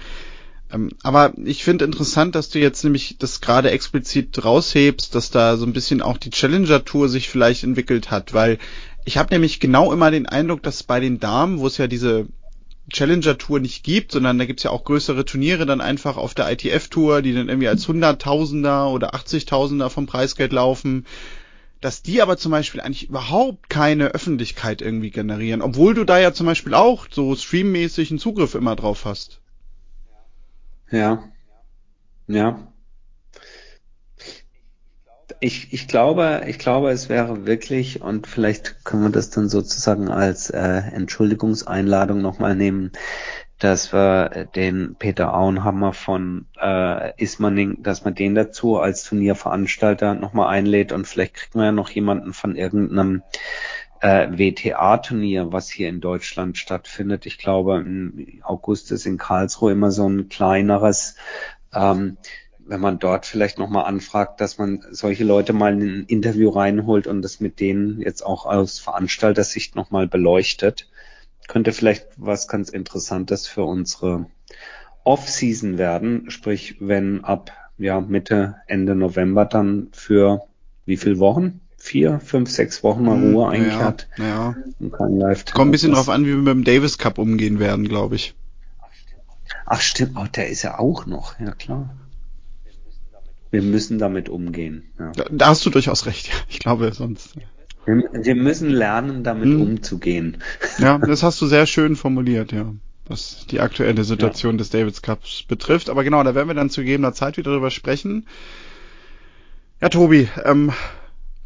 Ähm, 0.71 0.91
aber 1.03 1.33
ich 1.43 1.63
finde 1.63 1.85
interessant, 1.85 2.35
dass 2.35 2.49
du 2.49 2.59
jetzt 2.59 2.83
nämlich 2.83 3.17
das 3.19 3.41
gerade 3.41 3.71
explizit 3.71 4.43
raushebst, 4.43 5.15
dass 5.15 5.31
da 5.31 5.57
so 5.57 5.65
ein 5.65 5.73
bisschen 5.73 6.01
auch 6.01 6.17
die 6.17 6.29
Challenger 6.29 6.83
Tour 6.83 7.09
sich 7.09 7.29
vielleicht 7.29 7.63
entwickelt 7.63 8.11
hat, 8.11 8.33
weil 8.33 8.57
ich 9.05 9.17
habe 9.17 9.33
nämlich 9.33 9.59
genau 9.59 9.93
immer 9.93 10.11
den 10.11 10.25
Eindruck, 10.25 10.63
dass 10.63 10.83
bei 10.83 10.99
den 10.99 11.19
Damen, 11.19 11.59
wo 11.59 11.67
es 11.67 11.77
ja 11.77 11.87
diese 11.87 12.27
Challenger 12.91 13.37
Tour 13.37 13.59
nicht 13.59 13.83
gibt, 13.83 14.11
sondern 14.11 14.37
da 14.37 14.45
gibt's 14.45 14.63
ja 14.63 14.71
auch 14.71 14.83
größere 14.83 15.25
Turniere 15.25 15.65
dann 15.65 15.81
einfach 15.81 16.17
auf 16.17 16.33
der 16.33 16.51
ITF 16.51 16.87
Tour, 16.89 17.21
die 17.21 17.33
dann 17.33 17.49
irgendwie 17.49 17.67
als 17.67 17.87
Hunderttausender 17.87 18.89
oder 18.89 19.13
Achtzigtausender 19.13 19.89
vom 19.89 20.07
Preisgeld 20.07 20.53
laufen, 20.53 21.05
dass 21.81 22.01
die 22.01 22.21
aber 22.21 22.37
zum 22.37 22.51
Beispiel 22.51 22.81
eigentlich 22.81 23.09
überhaupt 23.09 23.69
keine 23.69 24.07
Öffentlichkeit 24.07 24.81
irgendwie 24.81 25.11
generieren, 25.11 25.61
obwohl 25.61 25.93
du 25.93 26.05
da 26.05 26.17
ja 26.17 26.33
zum 26.33 26.45
Beispiel 26.45 26.73
auch 26.73 27.07
so 27.11 27.35
streammäßig 27.35 28.09
einen 28.09 28.19
Zugriff 28.19 28.55
immer 28.55 28.75
drauf 28.75 29.05
hast. 29.05 29.41
Ja. 30.91 31.23
Ja. 32.27 32.73
Ich, 35.39 35.71
ich 35.71 35.87
glaube, 35.87 36.43
ich 36.47 36.57
glaube, 36.57 36.89
es 36.89 37.09
wäre 37.09 37.45
wirklich, 37.45 38.01
und 38.01 38.25
vielleicht 38.25 38.83
können 38.85 39.03
wir 39.03 39.09
das 39.11 39.29
dann 39.29 39.49
sozusagen 39.49 40.09
als 40.09 40.49
äh, 40.49 40.59
Entschuldigungseinladung 40.59 42.21
nochmal 42.21 42.55
nehmen, 42.55 42.91
dass 43.59 43.91
wir 43.93 44.47
den 44.55 44.95
Peter 44.97 45.33
Auenhammer 45.35 45.93
von 45.93 46.47
äh, 46.59 47.13
Ismaning, 47.21 47.83
dass 47.83 48.03
man 48.03 48.15
den 48.15 48.35
dazu 48.35 48.77
als 48.77 49.03
Turnierveranstalter 49.03 50.15
nochmal 50.15 50.47
einlädt 50.47 50.91
und 50.91 51.07
vielleicht 51.07 51.35
kriegen 51.35 51.59
wir 51.59 51.65
ja 51.65 51.71
noch 51.71 51.89
jemanden 51.89 52.33
von 52.33 52.55
irgendeinem 52.55 53.23
äh, 54.01 54.27
WTA-Turnier, 54.31 55.51
was 55.51 55.69
hier 55.69 55.89
in 55.89 56.01
Deutschland 56.01 56.57
stattfindet. 56.57 57.25
Ich 57.25 57.37
glaube, 57.37 57.77
im 57.77 58.41
August 58.43 58.91
ist 58.91 59.05
in 59.05 59.17
Karlsruhe 59.17 59.71
immer 59.71 59.91
so 59.91 60.07
ein 60.07 60.29
kleineres. 60.29 61.15
Ähm, 61.73 62.17
wenn 62.59 62.81
man 62.81 62.99
dort 62.99 63.25
vielleicht 63.25 63.57
nochmal 63.59 63.85
anfragt, 63.85 64.41
dass 64.41 64.57
man 64.57 64.83
solche 64.91 65.23
Leute 65.23 65.53
mal 65.53 65.73
in 65.73 65.81
ein 65.81 66.05
Interview 66.05 66.49
reinholt 66.49 67.07
und 67.07 67.21
das 67.21 67.39
mit 67.39 67.59
denen 67.59 68.01
jetzt 68.01 68.25
auch 68.25 68.45
aus 68.45 68.79
Veranstaltersicht 68.79 69.75
nochmal 69.75 70.07
beleuchtet, 70.07 70.89
könnte 71.47 71.71
vielleicht 71.71 72.07
was 72.17 72.47
ganz 72.47 72.69
Interessantes 72.69 73.47
für 73.47 73.63
unsere 73.63 74.25
Off-Season 75.05 75.77
werden. 75.77 76.29
Sprich, 76.29 76.75
wenn 76.79 77.23
ab 77.23 77.51
ja, 77.77 78.01
Mitte, 78.01 78.57
Ende 78.67 78.95
November 78.95 79.45
dann 79.45 79.89
für 79.93 80.41
wie 80.85 80.97
viele 80.97 81.19
Wochen? 81.19 81.61
Vier, 81.87 82.19
fünf, 82.19 82.49
sechs 82.51 82.83
Wochen 82.83 83.03
mal 83.03 83.15
hm, 83.15 83.33
Ruhe 83.33 83.49
eigentlich 83.49 83.73
ja, 83.73 83.79
hat. 83.79 84.07
Ja. 84.17 84.55
Und 84.79 84.91
kein 84.91 85.17
live 85.17 85.45
Kommt 85.45 85.69
ein 85.69 85.71
bisschen 85.71 85.93
drauf 85.93 86.09
an, 86.09 86.25
wie 86.25 86.29
wir 86.29 86.37
mit 86.37 86.47
dem 86.47 86.63
Davis 86.63 86.97
Cup 86.97 87.17
umgehen 87.17 87.59
werden, 87.59 87.87
glaube 87.87 88.15
ich. 88.15 88.35
Ach 89.65 89.81
stimmt, 89.81 90.13
oh, 90.15 90.25
der 90.33 90.49
ist 90.49 90.63
ja 90.63 90.79
auch 90.79 91.05
noch, 91.05 91.39
ja 91.39 91.51
klar. 91.51 91.95
Wir 93.49 93.61
müssen 93.61 93.97
damit 93.97 94.27
umgehen. 94.27 94.83
Ja. 94.99 95.11
Da, 95.13 95.25
da 95.31 95.47
hast 95.47 95.65
du 95.65 95.69
durchaus 95.69 96.05
recht, 96.05 96.27
ja. 96.27 96.33
Ich 96.49 96.59
glaube 96.59 96.91
sonst. 96.93 97.35
Wir, 97.85 98.09
wir 98.11 98.35
müssen 98.35 98.69
lernen, 98.69 99.23
damit 99.23 99.45
hm. 99.45 99.61
umzugehen. 99.61 100.37
Ja, 100.79 100.97
das 101.01 101.23
hast 101.23 101.41
du 101.41 101.47
sehr 101.47 101.65
schön 101.65 101.95
formuliert, 101.95 102.51
ja. 102.51 102.73
Was 103.07 103.45
die 103.49 103.61
aktuelle 103.61 104.03
Situation 104.03 104.55
ja. 104.55 104.57
des 104.57 104.69
Davis 104.69 105.01
Cups 105.01 105.43
betrifft. 105.43 105.89
Aber 105.89 106.03
genau, 106.03 106.21
da 106.23 106.35
werden 106.35 106.49
wir 106.49 106.55
dann 106.55 106.69
zu 106.69 106.81
gegebener 106.81 107.13
Zeit 107.13 107.37
wieder 107.37 107.53
drüber 107.53 107.71
sprechen. 107.71 108.27
Ja, 109.79 109.87
Tobi, 109.87 110.27
ähm, 110.43 110.73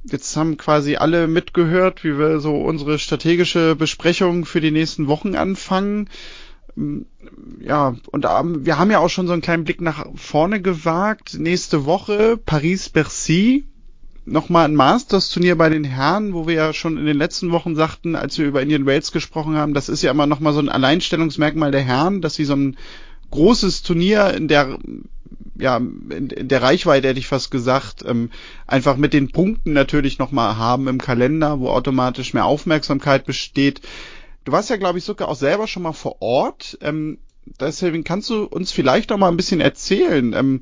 Jetzt 0.04 0.36
haben 0.36 0.58
quasi 0.58 0.96
alle 0.96 1.28
mitgehört, 1.28 2.04
wie 2.04 2.18
wir 2.18 2.40
so 2.40 2.56
unsere 2.56 2.98
strategische 2.98 3.76
Besprechung 3.76 4.46
für 4.46 4.60
die 4.60 4.72
nächsten 4.72 5.08
Wochen 5.08 5.36
anfangen. 5.36 6.10
Mm, 6.76 7.02
ja, 7.60 7.96
und 8.12 8.24
wir 8.24 8.80
haben 8.80 8.92
ja 8.92 9.00
auch 9.00 9.10
schon 9.10 9.28
so 9.28 9.34
einen 9.34 9.44
kleinen 9.44 9.64
Blick 9.64 9.80
nach 9.82 10.06
vorne 10.16 10.62
gewagt. 10.62 11.36
Nächste 11.38 11.86
Woche 11.86 12.38
Paris-Bercy. 12.38 13.66
Nochmal 14.26 14.66
ein 14.66 14.76
Masters-Turnier 14.76 15.58
bei 15.58 15.70
den 15.70 15.84
Herren, 15.84 16.34
wo 16.34 16.48
wir 16.48 16.54
ja 16.54 16.74
schon 16.74 16.98
in 16.98 17.06
den 17.06 17.18
letzten 17.18 17.52
Wochen 17.52 17.76
sagten, 17.76 18.16
als 18.16 18.38
wir 18.38 18.46
über 18.46 18.62
Indian 18.62 18.86
Wales 18.86 19.12
gesprochen 19.12 19.56
haben, 19.56 19.74
das 19.74 19.90
ist 19.90 20.04
ja 20.04 20.12
immer 20.12 20.28
nochmal 20.28 20.54
so 20.54 20.60
ein 20.60 20.70
Alleinstellungsmerkmal 20.70 21.72
der 21.72 21.82
Herren, 21.82 22.22
dass 22.22 22.36
sie 22.36 22.46
so 22.46 22.56
ein 22.56 22.78
großes 23.32 23.82
Turnier 23.82 24.34
in 24.36 24.48
der 24.48 24.78
ja, 25.56 25.78
in, 25.78 26.30
in 26.30 26.48
der 26.48 26.62
Reichweite 26.62 27.10
hätte 27.10 27.20
ich 27.20 27.28
fast 27.28 27.52
gesagt, 27.52 28.04
ähm, 28.08 28.30
einfach 28.68 28.98
mit 28.98 29.14
den 29.14 29.32
Punkten 29.32 29.74
natürlich 29.74 30.20
nochmal 30.20 30.58
haben 30.58 30.88
im 30.88 31.00
Kalender, 31.00 31.60
wo 31.60 31.70
automatisch 31.70 32.34
mehr 32.34 32.46
Aufmerksamkeit 32.46 33.26
besteht. 33.26 33.82
Du 34.44 34.52
warst 34.52 34.70
ja, 34.70 34.78
glaube 34.78 34.98
ich, 34.98 35.04
sogar 35.04 35.28
auch 35.28 35.36
selber 35.36 35.68
schon 35.68 35.84
mal 35.84 35.94
vor 35.94 36.22
Ort. 36.22 36.78
Ähm, 36.82 37.20
deswegen 37.60 38.04
kannst 38.04 38.30
du 38.30 38.44
uns 38.44 38.72
vielleicht 38.72 39.10
noch 39.10 39.18
mal 39.18 39.30
ein 39.30 39.38
bisschen 39.38 39.62
erzählen. 39.62 40.34
Ähm, 40.34 40.60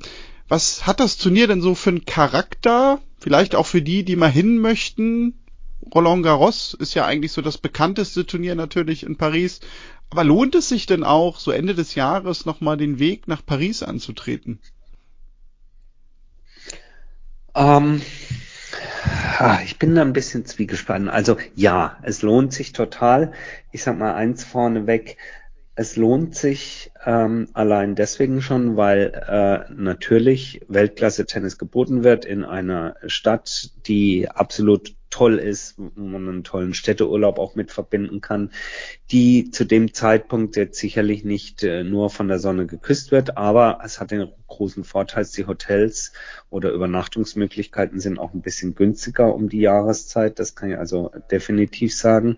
was 0.48 0.86
hat 0.86 1.00
das 1.00 1.16
Turnier 1.16 1.46
denn 1.46 1.62
so 1.62 1.74
für 1.74 1.90
einen 1.90 2.04
Charakter? 2.04 3.00
Vielleicht 3.18 3.54
auch 3.54 3.66
für 3.66 3.82
die, 3.82 4.04
die 4.04 4.16
mal 4.16 4.30
hin 4.30 4.58
möchten. 4.58 5.34
Roland 5.94 6.22
Garros 6.24 6.74
ist 6.74 6.94
ja 6.94 7.06
eigentlich 7.06 7.32
so 7.32 7.42
das 7.42 7.58
bekannteste 7.58 8.26
Turnier 8.26 8.54
natürlich 8.54 9.04
in 9.04 9.16
Paris. 9.16 9.60
Aber 10.10 10.24
lohnt 10.24 10.54
es 10.56 10.68
sich 10.68 10.86
denn 10.86 11.04
auch, 11.04 11.38
so 11.38 11.52
Ende 11.52 11.74
des 11.74 11.94
Jahres 11.94 12.44
nochmal 12.44 12.76
den 12.76 12.98
Weg 12.98 13.28
nach 13.28 13.46
Paris 13.46 13.82
anzutreten? 13.82 14.58
Ähm, 17.54 18.02
Ich 19.64 19.78
bin 19.78 19.94
da 19.94 20.02
ein 20.02 20.12
bisschen 20.12 20.44
zwiegespannt. 20.44 21.08
Also 21.08 21.36
ja, 21.54 21.98
es 22.02 22.22
lohnt 22.22 22.52
sich 22.52 22.72
total. 22.72 23.32
Ich 23.72 23.82
sag 23.82 23.98
mal 23.98 24.14
eins 24.14 24.44
vorneweg. 24.44 25.16
Es 25.74 25.96
lohnt 25.96 26.34
sich 26.34 26.92
ähm, 27.06 27.48
allein 27.54 27.94
deswegen 27.94 28.42
schon, 28.42 28.76
weil 28.76 29.12
äh, 29.26 29.72
natürlich 29.72 30.60
Weltklasse-Tennis 30.68 31.56
geboten 31.56 32.04
wird 32.04 32.26
in 32.26 32.44
einer 32.44 32.96
Stadt, 33.06 33.70
die 33.86 34.28
absolut 34.28 34.94
toll 35.10 35.38
ist, 35.38 35.74
wo 35.76 36.02
man 36.02 36.28
einen 36.28 36.44
tollen 36.44 36.72
Städteurlaub 36.72 37.38
auch 37.38 37.54
mit 37.54 37.72
verbinden 37.72 38.20
kann, 38.20 38.50
die 39.10 39.50
zu 39.50 39.64
dem 39.64 39.92
Zeitpunkt 39.92 40.56
jetzt 40.56 40.78
sicherlich 40.78 41.24
nicht 41.24 41.62
äh, 41.62 41.84
nur 41.84 42.10
von 42.10 42.28
der 42.28 42.38
Sonne 42.38 42.66
geküsst 42.66 43.10
wird, 43.10 43.36
aber 43.36 43.80
es 43.84 44.00
hat 44.00 44.12
den 44.12 44.30
großen 44.46 44.84
Vorteil, 44.84 45.26
die 45.36 45.46
Hotels 45.46 46.12
oder 46.48 46.70
Übernachtungsmöglichkeiten 46.70 48.00
sind 48.00 48.18
auch 48.18 48.34
ein 48.34 48.42
bisschen 48.42 48.74
günstiger 48.74 49.34
um 49.34 49.48
die 49.48 49.60
Jahreszeit, 49.60 50.38
das 50.38 50.54
kann 50.54 50.70
ich 50.70 50.78
also 50.78 51.10
definitiv 51.30 51.94
sagen. 51.94 52.36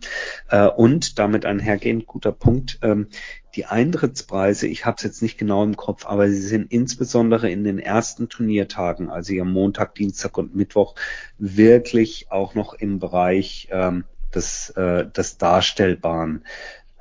Äh, 0.48 0.66
und 0.66 1.18
damit 1.18 1.44
einhergehend, 1.46 2.06
guter 2.06 2.32
Punkt, 2.32 2.78
ähm, 2.82 3.08
die 3.55 3.67
Eintrittspreise, 3.67 4.67
ich 4.67 4.87
habe 4.87 4.97
es 4.97 5.03
jetzt 5.03 5.23
nicht 5.23 5.38
genau 5.38 5.62
im 5.62 5.77
Kopf, 5.77 6.07
aber 6.07 6.29
sie 6.29 6.41
sind 6.41 6.73
insbesondere 6.73 7.51
in 7.51 7.65
den 7.65 7.79
ersten 7.79 8.29
Turniertagen, 8.29 9.11
also 9.11 9.35
am 9.41 9.53
Montag, 9.53 9.95
Dienstag 9.95 10.38
und 10.38 10.55
Mittwoch, 10.55 10.95
wirklich 11.38 12.31
auch 12.31 12.55
noch 12.55 12.75
im 12.75 12.99
Bereich 12.99 13.69
ähm, 13.71 14.05
des, 14.35 14.71
äh, 14.71 15.07
des 15.07 15.38
Darstellbaren. 15.38 16.45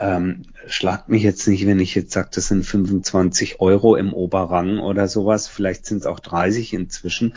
Ähm, 0.01 0.41
schlagt 0.65 1.09
mich 1.09 1.21
jetzt 1.21 1.47
nicht, 1.47 1.67
wenn 1.67 1.79
ich 1.79 1.93
jetzt 1.93 2.11
sage, 2.11 2.29
das 2.33 2.47
sind 2.47 2.65
25 2.65 3.61
Euro 3.61 3.95
im 3.95 4.13
Oberrang 4.13 4.79
oder 4.79 5.07
sowas. 5.07 5.47
Vielleicht 5.47 5.85
sind 5.85 5.99
es 5.99 6.05
auch 6.07 6.19
30 6.19 6.73
inzwischen. 6.73 7.35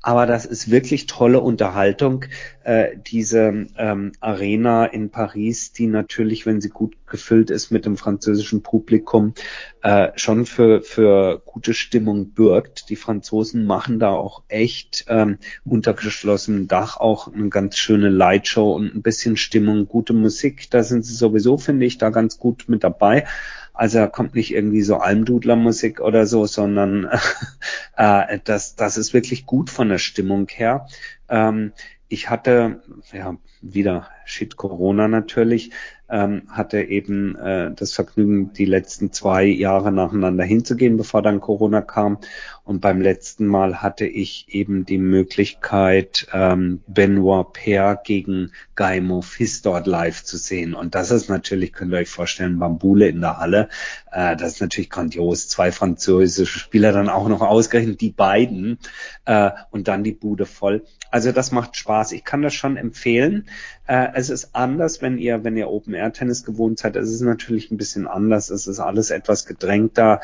Aber 0.00 0.26
das 0.26 0.46
ist 0.46 0.70
wirklich 0.70 1.06
tolle 1.06 1.40
Unterhaltung. 1.40 2.26
Äh, 2.62 2.96
diese 3.06 3.66
ähm, 3.76 4.12
Arena 4.20 4.84
in 4.84 5.10
Paris, 5.10 5.72
die 5.72 5.86
natürlich, 5.86 6.46
wenn 6.46 6.60
sie 6.60 6.68
gut 6.68 6.94
gefüllt 7.06 7.50
ist 7.50 7.70
mit 7.70 7.84
dem 7.84 7.96
französischen 7.96 8.62
Publikum, 8.62 9.34
äh, 9.82 10.12
schon 10.16 10.46
für, 10.46 10.82
für 10.82 11.42
gute 11.44 11.74
Stimmung 11.74 12.30
bürgt. 12.30 12.90
Die 12.90 12.96
Franzosen 12.96 13.66
machen 13.66 13.98
da 13.98 14.10
auch 14.10 14.42
echt 14.48 15.04
ähm, 15.08 15.38
unter 15.64 15.94
geschlossenem 15.94 16.68
Dach 16.68 16.96
auch 16.96 17.32
eine 17.32 17.48
ganz 17.48 17.76
schöne 17.76 18.08
Lightshow 18.08 18.74
und 18.74 18.94
ein 18.94 19.02
bisschen 19.02 19.36
Stimmung, 19.36 19.86
gute 19.86 20.12
Musik. 20.12 20.70
Da 20.70 20.82
sind 20.82 21.04
sie 21.04 21.14
sowieso, 21.14 21.56
finde 21.56 21.86
ich, 21.86 21.98
da 22.04 22.10
ganz 22.10 22.38
gut 22.38 22.64
mit 22.68 22.84
dabei. 22.84 23.26
Also 23.72 23.98
da 23.98 24.06
kommt 24.06 24.34
nicht 24.36 24.54
irgendwie 24.54 24.82
so 24.82 24.98
Almdudler-Musik 24.98 26.00
oder 26.00 26.26
so, 26.26 26.46
sondern 26.46 27.08
äh, 27.96 28.38
das, 28.44 28.76
das 28.76 28.96
ist 28.96 29.14
wirklich 29.14 29.46
gut 29.46 29.70
von 29.70 29.88
der 29.88 29.98
Stimmung 29.98 30.46
her. 30.48 30.86
Ähm, 31.28 31.72
ich 32.08 32.30
hatte, 32.30 32.82
ja, 33.12 33.36
wieder 33.60 34.08
Shit 34.24 34.56
Corona 34.56 35.08
natürlich, 35.08 35.70
ähm, 36.14 36.42
hatte 36.48 36.80
eben 36.80 37.34
äh, 37.34 37.72
das 37.74 37.92
Vergnügen, 37.92 38.52
die 38.52 38.66
letzten 38.66 39.10
zwei 39.10 39.44
Jahre 39.44 39.90
nacheinander 39.90 40.44
hinzugehen, 40.44 40.96
bevor 40.96 41.22
dann 41.22 41.40
Corona 41.40 41.80
kam. 41.80 42.18
Und 42.62 42.80
beim 42.80 43.00
letzten 43.00 43.46
Mal 43.46 43.82
hatte 43.82 44.06
ich 44.06 44.46
eben 44.48 44.86
die 44.86 44.96
Möglichkeit, 44.96 46.28
ähm, 46.32 46.82
Benoit 46.86 47.52
Paire 47.52 48.00
gegen 48.02 48.52
Guy 48.76 49.00
Monfils 49.00 49.60
dort 49.60 49.86
live 49.86 50.22
zu 50.22 50.38
sehen. 50.38 50.72
Und 50.72 50.94
das 50.94 51.10
ist 51.10 51.28
natürlich, 51.28 51.72
könnt 51.72 51.92
ihr 51.92 51.98
euch 51.98 52.08
vorstellen, 52.08 52.60
Bambule 52.60 53.08
in 53.08 53.20
der 53.20 53.38
Halle. 53.38 53.68
Äh, 54.12 54.36
das 54.36 54.54
ist 54.54 54.60
natürlich 54.60 54.90
grandios. 54.90 55.48
Zwei 55.48 55.72
französische 55.72 56.60
Spieler 56.60 56.92
dann 56.92 57.08
auch 57.08 57.28
noch 57.28 57.42
ausgerechnet, 57.42 58.00
die 58.00 58.12
beiden. 58.12 58.78
Äh, 59.24 59.50
und 59.70 59.88
dann 59.88 60.04
die 60.04 60.12
Bude 60.12 60.46
voll. 60.46 60.84
Also 61.10 61.32
das 61.32 61.52
macht 61.52 61.76
Spaß. 61.76 62.12
Ich 62.12 62.24
kann 62.24 62.42
das 62.42 62.54
schon 62.54 62.76
empfehlen. 62.76 63.46
Äh, 63.86 64.08
es 64.14 64.30
ist 64.30 64.54
anders, 64.54 65.02
wenn 65.02 65.18
ihr, 65.18 65.44
wenn 65.44 65.56
ihr 65.56 65.68
Open 65.68 65.92
Air 65.92 66.03
Tennis 66.12 66.44
gewohnt 66.44 66.78
seid. 66.78 66.96
Es 66.96 67.10
ist 67.10 67.20
natürlich 67.20 67.70
ein 67.70 67.76
bisschen 67.76 68.06
anders. 68.06 68.50
Es 68.50 68.66
ist 68.66 68.80
alles 68.80 69.10
etwas 69.10 69.46
gedrängter 69.46 70.20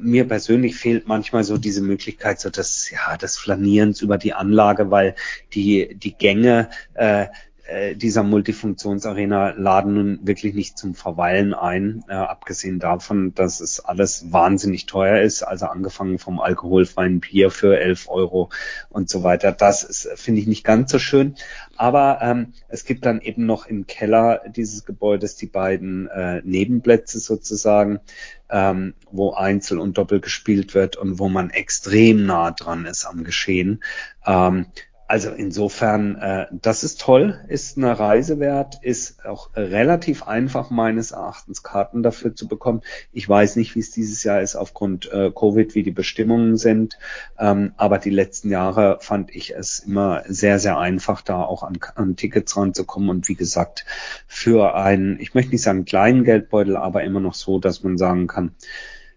mir 0.00 0.26
persönlich 0.26 0.76
fehlt 0.76 1.06
manchmal 1.06 1.44
so 1.44 1.58
diese 1.58 1.80
Möglichkeit, 1.80 2.40
so 2.40 2.50
das, 2.50 2.90
ja, 2.90 3.16
des 3.16 3.36
Flanierens 3.38 4.02
über 4.02 4.18
die 4.18 4.32
Anlage, 4.32 4.90
weil 4.90 5.14
die, 5.52 5.94
die 5.94 6.14
Gänge 6.16 6.70
äh, 6.94 7.26
äh, 7.68 7.96
dieser 7.96 8.22
Multifunktionsarena 8.22 9.50
laden 9.56 9.94
nun 9.94 10.18
wirklich 10.22 10.54
nicht 10.54 10.78
zum 10.78 10.94
Verweilen 10.94 11.54
ein, 11.54 12.04
äh, 12.08 12.14
abgesehen 12.14 12.78
davon, 12.78 13.34
dass 13.34 13.60
es 13.60 13.80
alles 13.80 14.32
wahnsinnig 14.32 14.86
teuer 14.86 15.20
ist, 15.20 15.42
also 15.42 15.66
angefangen 15.66 16.18
vom 16.18 16.40
alkoholfreien 16.40 17.20
Bier 17.20 17.50
für 17.50 17.78
11 17.78 18.08
Euro 18.08 18.50
und 18.88 19.08
so 19.08 19.22
weiter. 19.22 19.52
Das 19.52 19.82
ist, 19.82 20.08
finde 20.14 20.40
ich, 20.40 20.46
nicht 20.46 20.64
ganz 20.64 20.92
so 20.92 20.98
schön. 20.98 21.34
Aber 21.76 22.20
ähm, 22.22 22.52
es 22.68 22.84
gibt 22.84 23.04
dann 23.04 23.20
eben 23.20 23.46
noch 23.46 23.66
im 23.66 23.86
Keller 23.86 24.42
dieses 24.48 24.84
Gebäudes 24.84 25.36
die 25.36 25.46
beiden 25.46 26.08
äh, 26.08 26.42
Nebenplätze 26.44 27.18
sozusagen, 27.18 28.00
ähm, 28.48 28.94
wo 29.10 29.32
Einzel 29.32 29.78
und 29.78 29.98
Doppel 29.98 30.20
gespielt 30.20 30.74
wird 30.74 30.96
und 30.96 31.18
wo 31.18 31.28
man 31.28 31.50
extrem 31.50 32.26
nah 32.26 32.52
dran 32.52 32.86
ist 32.86 33.04
am 33.04 33.24
Geschehen. 33.24 33.82
Ähm, 34.24 34.66
also 35.08 35.30
insofern, 35.30 36.16
äh, 36.16 36.46
das 36.50 36.82
ist 36.82 37.00
toll, 37.00 37.38
ist 37.48 37.76
eine 37.76 37.98
Reise 37.98 38.40
wert, 38.40 38.78
ist 38.82 39.24
auch 39.24 39.50
relativ 39.54 40.26
einfach 40.26 40.70
meines 40.70 41.12
Erachtens 41.12 41.62
Karten 41.62 42.02
dafür 42.02 42.34
zu 42.34 42.48
bekommen. 42.48 42.82
Ich 43.12 43.28
weiß 43.28 43.56
nicht, 43.56 43.76
wie 43.76 43.80
es 43.80 43.92
dieses 43.92 44.24
Jahr 44.24 44.40
ist 44.40 44.56
aufgrund 44.56 45.10
äh, 45.12 45.30
Covid, 45.30 45.74
wie 45.76 45.84
die 45.84 45.92
Bestimmungen 45.92 46.56
sind, 46.56 46.98
ähm, 47.38 47.72
aber 47.76 47.98
die 47.98 48.10
letzten 48.10 48.50
Jahre 48.50 48.98
fand 49.00 49.34
ich 49.34 49.54
es 49.54 49.78
immer 49.80 50.24
sehr, 50.26 50.58
sehr 50.58 50.78
einfach, 50.78 51.22
da 51.22 51.42
auch 51.42 51.62
an, 51.62 51.78
an 51.94 52.16
Tickets 52.16 52.56
ranzukommen 52.56 53.08
und 53.10 53.28
wie 53.28 53.36
gesagt, 53.36 53.84
für 54.26 54.74
einen, 54.74 55.20
ich 55.20 55.34
möchte 55.34 55.52
nicht 55.52 55.62
sagen 55.62 55.84
kleinen 55.84 56.24
Geldbeutel, 56.24 56.76
aber 56.76 57.04
immer 57.04 57.20
noch 57.20 57.34
so, 57.34 57.60
dass 57.60 57.84
man 57.84 57.96
sagen 57.96 58.26
kann, 58.26 58.54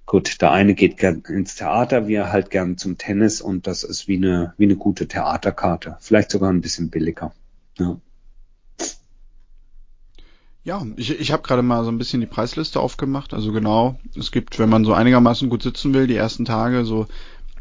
Gut, 0.10 0.42
der 0.42 0.52
eine 0.52 0.74
geht 0.74 0.98
gern 0.98 1.22
ins 1.28 1.54
Theater, 1.54 2.08
wir 2.08 2.32
halt 2.32 2.50
gern 2.50 2.80
zum 2.80 2.98
Tennis 2.98 3.42
und 3.42 3.68
das 3.68 3.84
ist 3.84 4.08
wie 4.08 4.16
eine, 4.16 4.56
wie 4.58 4.64
eine 4.64 4.76
gute 4.76 5.08
Theaterkarte. 5.08 5.98
Vielleicht 6.00 6.32
sogar 6.32 6.52
ein 6.52 6.62
bisschen 6.62 6.90
billiger. 6.90 7.32
Ja. 7.78 7.96
Ja, 10.64 10.84
ich, 10.96 11.20
ich 11.20 11.32
habe 11.32 11.44
gerade 11.44 11.62
mal 11.62 11.84
so 11.84 11.92
ein 11.92 12.00
bisschen 12.00 12.22
die 12.22 12.26
Preisliste 12.26 12.80
aufgemacht. 12.80 13.36
Also 13.36 13.52
genau, 13.52 14.00
es 14.18 14.32
gibt, 14.32 14.58
wenn 14.58 14.68
man 14.68 14.84
so 14.84 14.94
einigermaßen 14.94 15.48
gut 15.48 15.62
sitzen 15.62 15.94
will, 15.94 16.08
die 16.08 16.16
ersten 16.16 16.44
Tage 16.44 16.86
so 16.86 17.06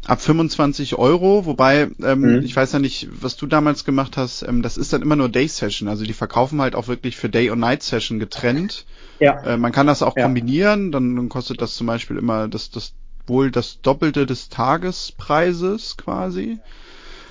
ab 0.09 0.21
25 0.21 0.95
Euro, 0.97 1.45
wobei 1.45 1.89
ähm, 2.03 2.21
mhm. 2.21 2.41
ich 2.43 2.55
weiß 2.55 2.71
ja 2.73 2.79
nicht, 2.79 3.07
was 3.21 3.37
du 3.37 3.45
damals 3.45 3.85
gemacht 3.85 4.17
hast, 4.17 4.41
ähm, 4.41 4.61
das 4.61 4.77
ist 4.77 4.91
dann 4.91 5.01
immer 5.01 5.15
nur 5.15 5.29
Day 5.29 5.47
Session, 5.47 5.87
also 5.87 6.03
die 6.03 6.13
verkaufen 6.13 6.61
halt 6.61 6.75
auch 6.75 6.87
wirklich 6.87 7.15
für 7.15 7.29
Day 7.29 7.49
und 7.49 7.59
Night 7.59 7.83
Session 7.83 8.19
getrennt. 8.19 8.85
Ja. 9.19 9.41
Äh, 9.43 9.57
man 9.57 9.71
kann 9.71 9.87
das 9.87 10.01
auch 10.01 10.15
ja. 10.17 10.23
kombinieren, 10.23 10.91
dann, 10.91 11.15
dann 11.15 11.29
kostet 11.29 11.61
das 11.61 11.75
zum 11.75 11.87
Beispiel 11.87 12.17
immer 12.17 12.47
das, 12.47 12.71
das 12.71 12.93
wohl 13.27 13.51
das 13.51 13.81
Doppelte 13.81 14.25
des 14.25 14.49
Tagespreises 14.49 15.97
quasi. 15.97 16.59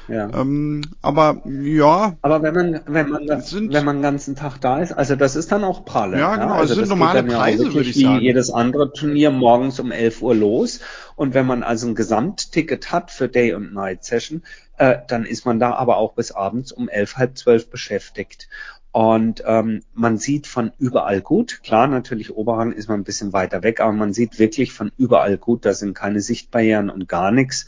Ja. 0.08 0.30
Ähm, 0.34 0.80
aber 1.02 1.42
ja. 1.46 2.16
Aber 2.22 2.42
wenn 2.42 2.54
man, 2.54 2.80
wenn 2.86 3.08
man 3.10 3.40
sind, 3.42 3.72
wenn 3.72 3.84
man 3.84 3.96
den 3.96 4.02
ganzen 4.02 4.36
Tag 4.36 4.58
da 4.58 4.80
ist, 4.80 4.92
also 4.92 5.16
das 5.16 5.36
ist 5.36 5.52
dann 5.52 5.64
auch 5.64 5.84
pralle. 5.84 6.18
Ja, 6.18 6.34
genau, 6.36 6.48
ja? 6.48 6.54
also 6.54 6.74
das 6.74 6.88
sind 6.88 6.98
normale 6.98 7.22
Preise, 7.24 7.66
ja 7.66 7.74
würde 7.74 7.90
ich 7.90 8.00
sagen. 8.00 8.20
Wie 8.20 8.24
jedes 8.24 8.50
andere 8.50 8.92
Turnier 8.92 9.30
morgens 9.30 9.78
um 9.78 9.92
11 9.92 10.22
Uhr 10.22 10.34
los. 10.34 10.80
Und 11.14 11.34
wenn 11.34 11.46
man 11.46 11.62
also 11.62 11.86
ein 11.88 11.94
Gesamtticket 11.94 12.90
hat 12.90 13.10
für 13.10 13.28
Day 13.28 13.52
und 13.52 13.74
Night 13.74 14.04
Session, 14.04 14.42
äh, 14.78 14.96
dann 15.08 15.24
ist 15.24 15.44
man 15.44 15.60
da 15.60 15.74
aber 15.74 15.98
auch 15.98 16.14
bis 16.14 16.32
abends 16.32 16.72
um 16.72 16.88
elf, 16.88 17.16
halb 17.16 17.36
zwölf 17.36 17.68
beschäftigt. 17.68 18.48
Und 18.90 19.42
ähm, 19.46 19.82
man 19.94 20.16
sieht 20.16 20.46
von 20.46 20.72
überall 20.78 21.20
gut. 21.20 21.60
Klar, 21.62 21.86
natürlich 21.86 22.34
Oberrang 22.34 22.72
ist 22.72 22.88
man 22.88 23.00
ein 23.00 23.04
bisschen 23.04 23.32
weiter 23.32 23.62
weg, 23.62 23.80
aber 23.80 23.92
man 23.92 24.14
sieht 24.14 24.38
wirklich 24.38 24.72
von 24.72 24.90
überall 24.96 25.36
gut. 25.36 25.66
Da 25.66 25.74
sind 25.74 25.94
keine 25.94 26.20
Sichtbarrieren 26.20 26.88
und 26.88 27.08
gar 27.08 27.30
nichts. 27.30 27.66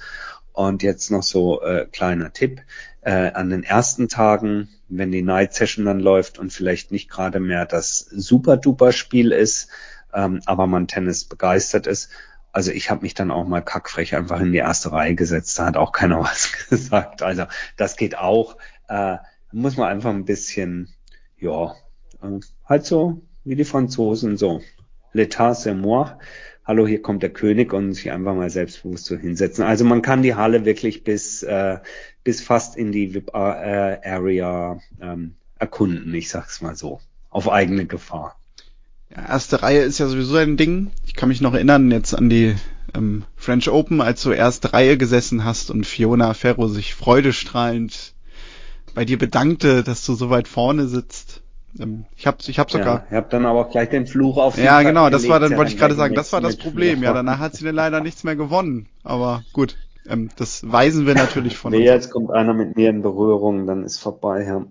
Und 0.52 0.82
jetzt 0.82 1.10
noch 1.10 1.22
so 1.22 1.62
äh, 1.62 1.86
kleiner 1.90 2.32
Tipp. 2.32 2.60
Äh, 3.02 3.32
an 3.32 3.50
den 3.50 3.64
ersten 3.64 4.08
Tagen, 4.08 4.68
wenn 4.88 5.12
die 5.12 5.22
Night 5.22 5.54
Session 5.54 5.84
dann 5.84 6.00
läuft 6.00 6.38
und 6.38 6.52
vielleicht 6.52 6.92
nicht 6.92 7.08
gerade 7.08 7.40
mehr 7.40 7.64
das 7.64 7.98
super-duper-Spiel 7.98 9.32
ist, 9.32 9.68
ähm, 10.12 10.40
aber 10.46 10.66
man 10.66 10.88
Tennis 10.88 11.24
begeistert 11.24 11.86
ist, 11.86 12.10
also 12.52 12.72
ich 12.72 12.90
habe 12.90 13.02
mich 13.02 13.14
dann 13.14 13.30
auch 13.30 13.46
mal 13.46 13.62
kackfrech 13.62 14.16
einfach 14.16 14.40
in 14.40 14.52
die 14.52 14.58
erste 14.58 14.92
Reihe 14.92 15.14
gesetzt, 15.14 15.58
da 15.58 15.66
hat 15.66 15.76
auch 15.76 15.92
keiner 15.92 16.20
was 16.20 16.52
gesagt. 16.68 17.22
Also 17.22 17.44
das 17.76 17.96
geht 17.96 18.18
auch. 18.18 18.56
Äh, 18.88 19.18
muss 19.52 19.76
man 19.76 19.88
einfach 19.88 20.10
ein 20.10 20.24
bisschen, 20.24 20.88
ja, 21.38 21.74
äh, 22.22 22.40
halt 22.64 22.86
so 22.86 23.22
wie 23.44 23.56
die 23.56 23.64
Franzosen 23.64 24.36
so. 24.36 24.60
L'état 25.12 25.54
c'est 25.54 25.74
moi 25.74 26.18
hallo, 26.70 26.86
hier 26.86 27.02
kommt 27.02 27.24
der 27.24 27.30
König 27.30 27.72
und 27.72 27.94
sich 27.94 28.12
einfach 28.12 28.32
mal 28.36 28.48
selbstbewusst 28.48 29.06
so 29.06 29.16
hinsetzen. 29.16 29.64
Also 29.64 29.84
man 29.84 30.02
kann 30.02 30.22
die 30.22 30.36
Halle 30.36 30.64
wirklich 30.64 31.02
bis, 31.02 31.42
äh, 31.42 31.78
bis 32.22 32.42
fast 32.42 32.76
in 32.76 32.92
die 32.92 33.12
VIP-Area 33.12 34.74
äh, 35.00 35.04
ähm, 35.04 35.34
erkunden, 35.58 36.14
ich 36.14 36.28
sag's 36.28 36.62
mal 36.62 36.76
so, 36.76 37.00
auf 37.28 37.50
eigene 37.50 37.86
Gefahr. 37.86 38.38
Ja, 39.10 39.30
erste 39.30 39.64
Reihe 39.64 39.80
ist 39.80 39.98
ja 39.98 40.06
sowieso 40.06 40.36
ein 40.36 40.56
Ding. 40.56 40.92
Ich 41.04 41.16
kann 41.16 41.28
mich 41.28 41.40
noch 41.40 41.54
erinnern 41.54 41.90
jetzt 41.90 42.14
an 42.14 42.30
die 42.30 42.54
ähm, 42.94 43.24
French 43.34 43.68
Open, 43.68 44.00
als 44.00 44.22
du 44.22 44.30
erste 44.30 44.72
Reihe 44.72 44.96
gesessen 44.96 45.44
hast 45.44 45.72
und 45.72 45.88
Fiona 45.88 46.34
Ferro 46.34 46.68
sich 46.68 46.94
freudestrahlend 46.94 48.14
bei 48.94 49.04
dir 49.04 49.18
bedankte, 49.18 49.82
dass 49.82 50.06
du 50.06 50.14
so 50.14 50.30
weit 50.30 50.46
vorne 50.46 50.86
sitzt. 50.86 51.42
Ähm, 51.78 52.04
ich 52.16 52.26
habe 52.26 52.38
ich 52.46 52.58
hab 52.58 52.70
sogar. 52.70 53.00
Ja, 53.00 53.04
ich 53.08 53.16
habe 53.16 53.28
dann 53.30 53.46
aber 53.46 53.60
auch 53.66 53.70
gleich 53.70 53.88
den 53.88 54.06
Fluch 54.06 54.36
auf 54.38 54.56
sie 54.56 54.62
Ja, 54.62 54.82
genau, 54.82 55.10
das 55.10 55.28
war 55.28 55.40
dann, 55.40 55.56
wollte 55.56 55.72
ich 55.72 55.78
gerade 55.78 55.94
sagen, 55.94 56.14
das 56.14 56.32
war 56.32 56.40
das 56.40 56.56
Problem. 56.56 57.02
Ja, 57.02 57.12
danach 57.12 57.38
hat 57.38 57.54
sie 57.54 57.64
dann 57.64 57.74
leider 57.74 58.00
nichts 58.00 58.24
mehr 58.24 58.36
gewonnen. 58.36 58.88
Aber 59.04 59.44
gut, 59.52 59.76
ähm, 60.08 60.30
das 60.36 60.70
weisen 60.70 61.06
wir 61.06 61.14
natürlich 61.14 61.56
von 61.56 61.72
nee, 61.72 61.78
uns. 61.78 61.86
jetzt 61.86 62.10
kommt 62.10 62.30
einer 62.30 62.54
mit 62.54 62.76
mir 62.76 62.90
in 62.90 63.02
Berührung, 63.02 63.66
dann 63.66 63.84
ist 63.84 63.98
vorbei, 63.98 64.44
ja. 64.44 64.66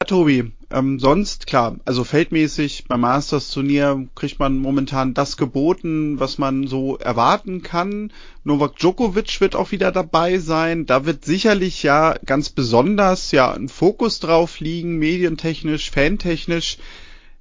Ja, 0.00 0.06
Tobi, 0.06 0.52
ähm, 0.74 0.98
sonst 0.98 1.46
klar, 1.46 1.76
also 1.84 2.02
feldmäßig 2.02 2.84
beim 2.88 3.02
Masters 3.02 3.50
Turnier 3.50 4.08
kriegt 4.14 4.40
man 4.40 4.58
momentan 4.58 5.14
das 5.14 5.36
geboten, 5.36 6.18
was 6.18 6.36
man 6.38 6.66
so 6.66 6.98
erwarten 6.98 7.62
kann. 7.62 8.12
Novak 8.42 8.76
Djokovic 8.76 9.40
wird 9.40 9.54
auch 9.54 9.70
wieder 9.70 9.92
dabei 9.92 10.38
sein. 10.38 10.84
Da 10.84 11.06
wird 11.06 11.24
sicherlich 11.24 11.82
ja 11.84 12.16
ganz 12.26 12.50
besonders 12.50 13.30
ja 13.30 13.52
ein 13.52 13.68
Fokus 13.68 14.18
drauf 14.18 14.58
liegen, 14.58 14.98
medientechnisch, 14.98 15.90
fantechnisch. 15.90 16.78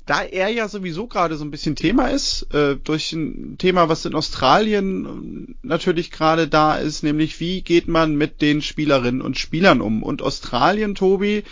Da 0.06 0.22
er 0.22 0.50
ja 0.50 0.68
sowieso 0.68 1.08
gerade 1.08 1.38
so 1.38 1.46
ein 1.46 1.52
bisschen 1.52 1.78
Thema 1.78 2.08
ist, 2.08 2.54
äh, 2.54 2.76
durch 2.76 3.14
ein 3.14 3.58
Thema, 3.58 3.88
was 3.88 4.06
in 4.06 4.16
Australien 4.16 5.56
natürlich 5.64 6.12
gerade 6.12 6.48
da 6.50 6.76
ist, 6.76 7.04
nämlich 7.04 7.40
wie 7.40 7.62
geht 7.62 7.88
man 7.88 8.16
mit 8.16 8.42
den 8.42 8.62
Spielerinnen 8.62 9.22
und 9.22 9.38
Spielern 9.38 9.80
um? 9.80 10.04
Und 10.04 10.22
Australien, 10.22 10.94
Tobi, 10.94 11.44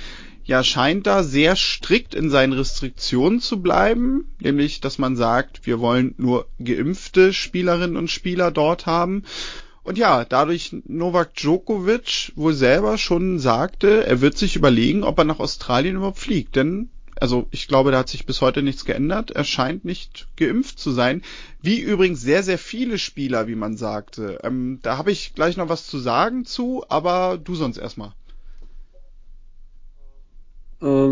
ja 0.44 0.64
scheint 0.64 1.08
da 1.08 1.24
sehr 1.24 1.56
strikt 1.56 2.16
in 2.16 2.30
seinen 2.30 2.54
Restriktionen 2.54 3.40
zu 3.40 3.62
bleiben, 3.62 4.26
nämlich 4.40 4.82
dass 4.82 4.98
man 4.98 5.16
sagt, 5.16 5.66
wir 5.66 5.80
wollen 5.80 6.16
nur 6.18 6.48
geimpfte 6.60 7.34
Spielerinnen 7.34 7.98
und 7.98 8.10
Spieler 8.10 8.52
dort 8.52 8.86
haben. 8.86 9.24
Und 9.84 9.98
ja, 9.98 10.26
dadurch 10.26 10.76
Novak 10.86 11.34
Djokovic 11.36 12.34
wohl 12.36 12.54
selber 12.54 12.98
schon 12.98 13.40
sagte, 13.40 14.06
er 14.06 14.22
wird 14.22 14.38
sich 14.38 14.56
überlegen, 14.56 15.04
ob 15.04 15.18
er 15.18 15.26
nach 15.26 15.40
Australien 15.40 15.96
überhaupt 15.96 16.20
fliegt. 16.20 16.56
Denn, 16.56 16.90
also 17.20 17.48
ich 17.50 17.68
glaube, 17.68 17.92
da 17.92 18.00
hat 18.00 18.10
sich 18.10 18.28
bis 18.28 18.42
heute 18.42 18.62
nichts 18.62 18.86
geändert. 18.86 19.32
Er 19.32 19.44
scheint 19.44 19.84
nicht 19.84 20.28
geimpft 20.38 20.78
zu 20.78 20.92
sein. 20.92 21.24
Wie 21.64 21.80
übrigens 21.80 22.22
sehr, 22.22 22.44
sehr 22.44 22.60
viele 22.60 23.00
Spieler, 23.00 23.48
wie 23.48 23.56
man 23.56 23.76
sagte. 23.76 24.40
Ähm, 24.44 24.80
da 24.84 24.98
habe 24.98 25.12
ich 25.12 25.34
gleich 25.34 25.58
noch 25.58 25.70
was 25.70 25.88
zu 25.88 25.98
sagen 25.98 26.46
zu, 26.46 26.86
aber 26.88 27.40
du 27.44 27.56
sonst 27.56 27.78
erstmal. 27.78 28.14
Ähm, 30.82 31.11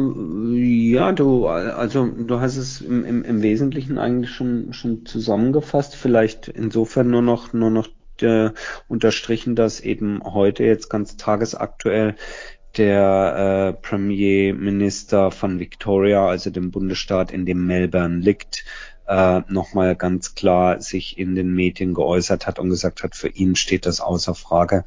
ja, 0.54 1.12
du, 1.12 1.48
also 1.48 2.06
du 2.08 2.40
hast 2.40 2.58
es 2.58 2.82
im, 2.82 3.06
im, 3.06 3.24
im 3.24 3.42
Wesentlichen 3.42 3.98
eigentlich 3.98 4.32
schon, 4.32 4.74
schon 4.74 5.06
zusammengefasst. 5.06 5.96
Vielleicht 5.96 6.48
insofern 6.48 7.10
nur 7.10 7.22
noch, 7.22 7.54
nur 7.54 7.70
noch 7.70 7.90
äh, 8.22 8.52
unterstrichen, 8.88 9.56
dass 9.56 9.80
eben 9.80 10.22
heute 10.24 10.64
jetzt 10.64 10.90
ganz 10.90 11.18
tagesaktuell 11.18 12.16
der 12.78 13.74
äh, 13.76 13.82
Premierminister 13.82 15.32
von 15.32 15.60
Victoria, 15.60 16.28
also 16.28 16.50
dem 16.50 16.72
Bundesstaat, 16.72 17.32
in 17.32 17.46
dem 17.46 17.66
Melbourne 17.66 18.18
liegt, 18.18 18.66
äh, 19.10 19.42
nochmal 19.48 19.96
ganz 19.96 20.36
klar 20.36 20.82
sich 20.82 21.18
in 21.18 21.34
den 21.34 21.52
Medien 21.54 21.96
geäußert 21.96 22.46
hat 22.46 22.60
und 22.60 22.70
gesagt 22.70 23.02
hat, 23.02 23.16
für 23.16 23.28
ihn 23.28 23.56
steht 23.56 23.88
das 23.88 24.02
außer 24.02 24.36
Frage, 24.36 24.86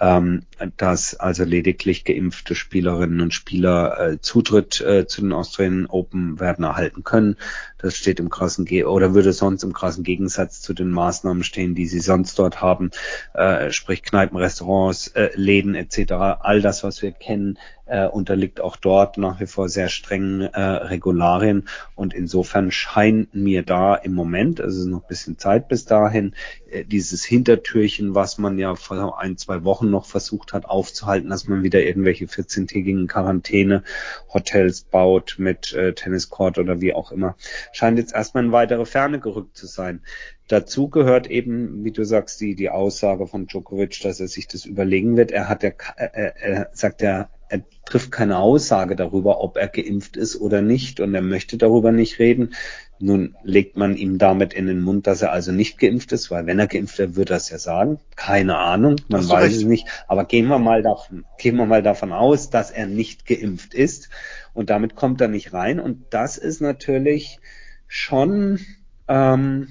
ähm, 0.00 0.42
dass 0.76 1.14
also 1.14 1.44
lediglich 1.44 2.04
geimpfte 2.04 2.56
Spielerinnen 2.56 3.20
und 3.20 3.32
Spieler 3.32 4.00
äh, 4.00 4.20
Zutritt 4.20 4.80
äh, 4.80 5.06
zu 5.06 5.20
den 5.20 5.32
Australian 5.32 5.86
Open 5.86 6.40
werden 6.40 6.64
erhalten 6.64 7.04
können. 7.04 7.36
Das 7.78 7.96
steht 7.96 8.18
im 8.18 8.28
krassen 8.28 8.64
Ge 8.64 8.84
oder 8.84 9.14
würde 9.14 9.32
sonst 9.32 9.62
im 9.62 9.72
krassen 9.72 10.02
Gegensatz 10.02 10.62
zu 10.62 10.74
den 10.74 10.90
Maßnahmen 10.90 11.44
stehen, 11.44 11.76
die 11.76 11.86
sie 11.86 12.00
sonst 12.00 12.38
dort 12.40 12.60
haben, 12.60 12.90
äh, 13.34 13.70
sprich 13.70 14.02
Kneipen, 14.02 14.36
Restaurants, 14.36 15.08
äh, 15.08 15.30
Läden 15.34 15.76
etc. 15.76 16.12
All 16.40 16.60
das, 16.60 16.82
was 16.82 17.02
wir 17.02 17.12
kennen, 17.12 17.56
äh, 17.90 18.06
unterliegt 18.06 18.60
auch 18.60 18.76
dort 18.76 19.18
nach 19.18 19.40
wie 19.40 19.46
vor 19.46 19.68
sehr 19.68 19.88
strengen 19.88 20.42
äh, 20.42 20.60
Regularien 20.60 21.68
und 21.96 22.14
insofern 22.14 22.70
scheint 22.70 23.34
mir 23.34 23.64
da 23.64 23.96
im 23.96 24.14
Moment, 24.14 24.60
also 24.60 24.78
es 24.78 24.84
ist 24.84 24.90
noch 24.90 25.02
ein 25.02 25.08
bisschen 25.08 25.38
Zeit 25.38 25.68
bis 25.68 25.86
dahin, 25.86 26.34
äh, 26.70 26.84
dieses 26.84 27.24
Hintertürchen, 27.24 28.14
was 28.14 28.38
man 28.38 28.58
ja 28.58 28.76
vor 28.76 29.18
ein, 29.18 29.36
zwei 29.36 29.64
Wochen 29.64 29.90
noch 29.90 30.06
versucht 30.06 30.52
hat 30.52 30.66
aufzuhalten, 30.66 31.30
dass 31.30 31.48
man 31.48 31.64
wieder 31.64 31.82
irgendwelche 31.82 32.26
14-tägigen 32.26 33.08
Quarantäne-Hotels 33.08 34.82
baut 34.82 35.34
mit 35.38 35.72
äh, 35.72 35.92
Tenniscourt 35.92 36.58
oder 36.58 36.80
wie 36.80 36.94
auch 36.94 37.10
immer, 37.10 37.34
scheint 37.72 37.98
jetzt 37.98 38.14
erstmal 38.14 38.44
in 38.44 38.52
weitere 38.52 38.86
Ferne 38.86 39.18
gerückt 39.18 39.56
zu 39.56 39.66
sein. 39.66 40.02
Dazu 40.46 40.88
gehört 40.88 41.28
eben, 41.28 41.84
wie 41.84 41.92
du 41.92 42.04
sagst, 42.04 42.40
die, 42.40 42.54
die 42.54 42.70
Aussage 42.70 43.26
von 43.26 43.46
Djokovic, 43.46 44.00
dass 44.02 44.20
er 44.20 44.28
sich 44.28 44.46
das 44.48 44.64
überlegen 44.64 45.16
wird. 45.16 45.30
Er 45.30 45.48
hat 45.48 45.62
ja, 45.62 45.70
er, 45.96 46.36
er 46.36 46.70
sagt 46.72 47.02
ja, 47.02 47.28
er 47.50 47.62
trifft 47.84 48.12
keine 48.12 48.38
Aussage 48.38 48.94
darüber, 48.94 49.40
ob 49.40 49.56
er 49.56 49.66
geimpft 49.66 50.16
ist 50.16 50.40
oder 50.40 50.62
nicht 50.62 51.00
und 51.00 51.14
er 51.14 51.22
möchte 51.22 51.58
darüber 51.58 51.90
nicht 51.90 52.20
reden. 52.20 52.54
Nun 53.00 53.34
legt 53.42 53.76
man 53.76 53.96
ihm 53.96 54.18
damit 54.18 54.54
in 54.54 54.66
den 54.66 54.80
Mund, 54.82 55.06
dass 55.06 55.22
er 55.22 55.32
also 55.32 55.50
nicht 55.50 55.78
geimpft 55.78 56.12
ist, 56.12 56.30
weil 56.30 56.46
wenn 56.46 56.60
er 56.60 56.68
geimpft 56.68 56.98
wäre, 56.98 57.16
würde 57.16 57.34
er 57.34 57.38
es 57.38 57.50
ja 57.50 57.58
sagen. 57.58 57.98
Keine 58.14 58.58
Ahnung, 58.58 58.96
man 59.08 59.28
weiß 59.28 59.46
recht. 59.46 59.56
es 59.56 59.64
nicht. 59.64 59.86
Aber 60.06 60.24
gehen 60.26 60.46
wir 60.46 60.58
mal 60.58 60.82
davon, 60.82 61.24
gehen 61.38 61.56
wir 61.56 61.66
mal 61.66 61.82
davon 61.82 62.12
aus, 62.12 62.50
dass 62.50 62.70
er 62.70 62.86
nicht 62.86 63.26
geimpft 63.26 63.74
ist 63.74 64.10
und 64.54 64.70
damit 64.70 64.94
kommt 64.94 65.20
er 65.20 65.28
nicht 65.28 65.52
rein. 65.52 65.80
Und 65.80 66.04
das 66.10 66.38
ist 66.38 66.60
natürlich 66.60 67.40
schon 67.88 68.60
ähm, 69.08 69.68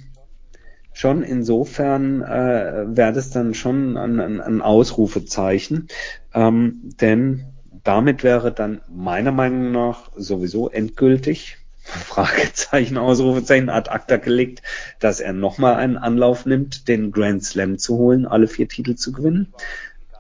schon 0.92 1.24
insofern 1.24 2.22
äh, 2.24 2.86
wäre 2.88 3.14
das 3.14 3.30
dann 3.30 3.54
schon 3.54 3.96
ein, 3.96 4.20
ein, 4.20 4.42
ein 4.42 4.62
Ausrufezeichen, 4.62 5.88
ähm, 6.34 6.92
denn 7.00 7.46
damit 7.84 8.24
wäre 8.24 8.52
dann 8.52 8.82
meiner 8.90 9.32
Meinung 9.32 9.72
nach 9.72 10.12
sowieso 10.16 10.70
endgültig 10.70 11.58
Fragezeichen, 11.84 12.98
Ausrufezeichen 12.98 13.70
ad 13.70 13.90
acta 13.90 14.18
gelegt, 14.18 14.62
dass 15.00 15.20
er 15.20 15.34
nochmal 15.34 15.76
einen 15.76 15.98
Anlauf 15.98 16.46
nimmt, 16.46 16.88
den 16.88 17.12
Grand 17.12 17.44
Slam 17.44 17.80
zu 17.80 17.98
holen, 17.98 18.28
alle 18.28 18.48
vier 18.48 18.68
Titel 18.68 18.96
zu 18.96 19.12
gewinnen 19.12 19.54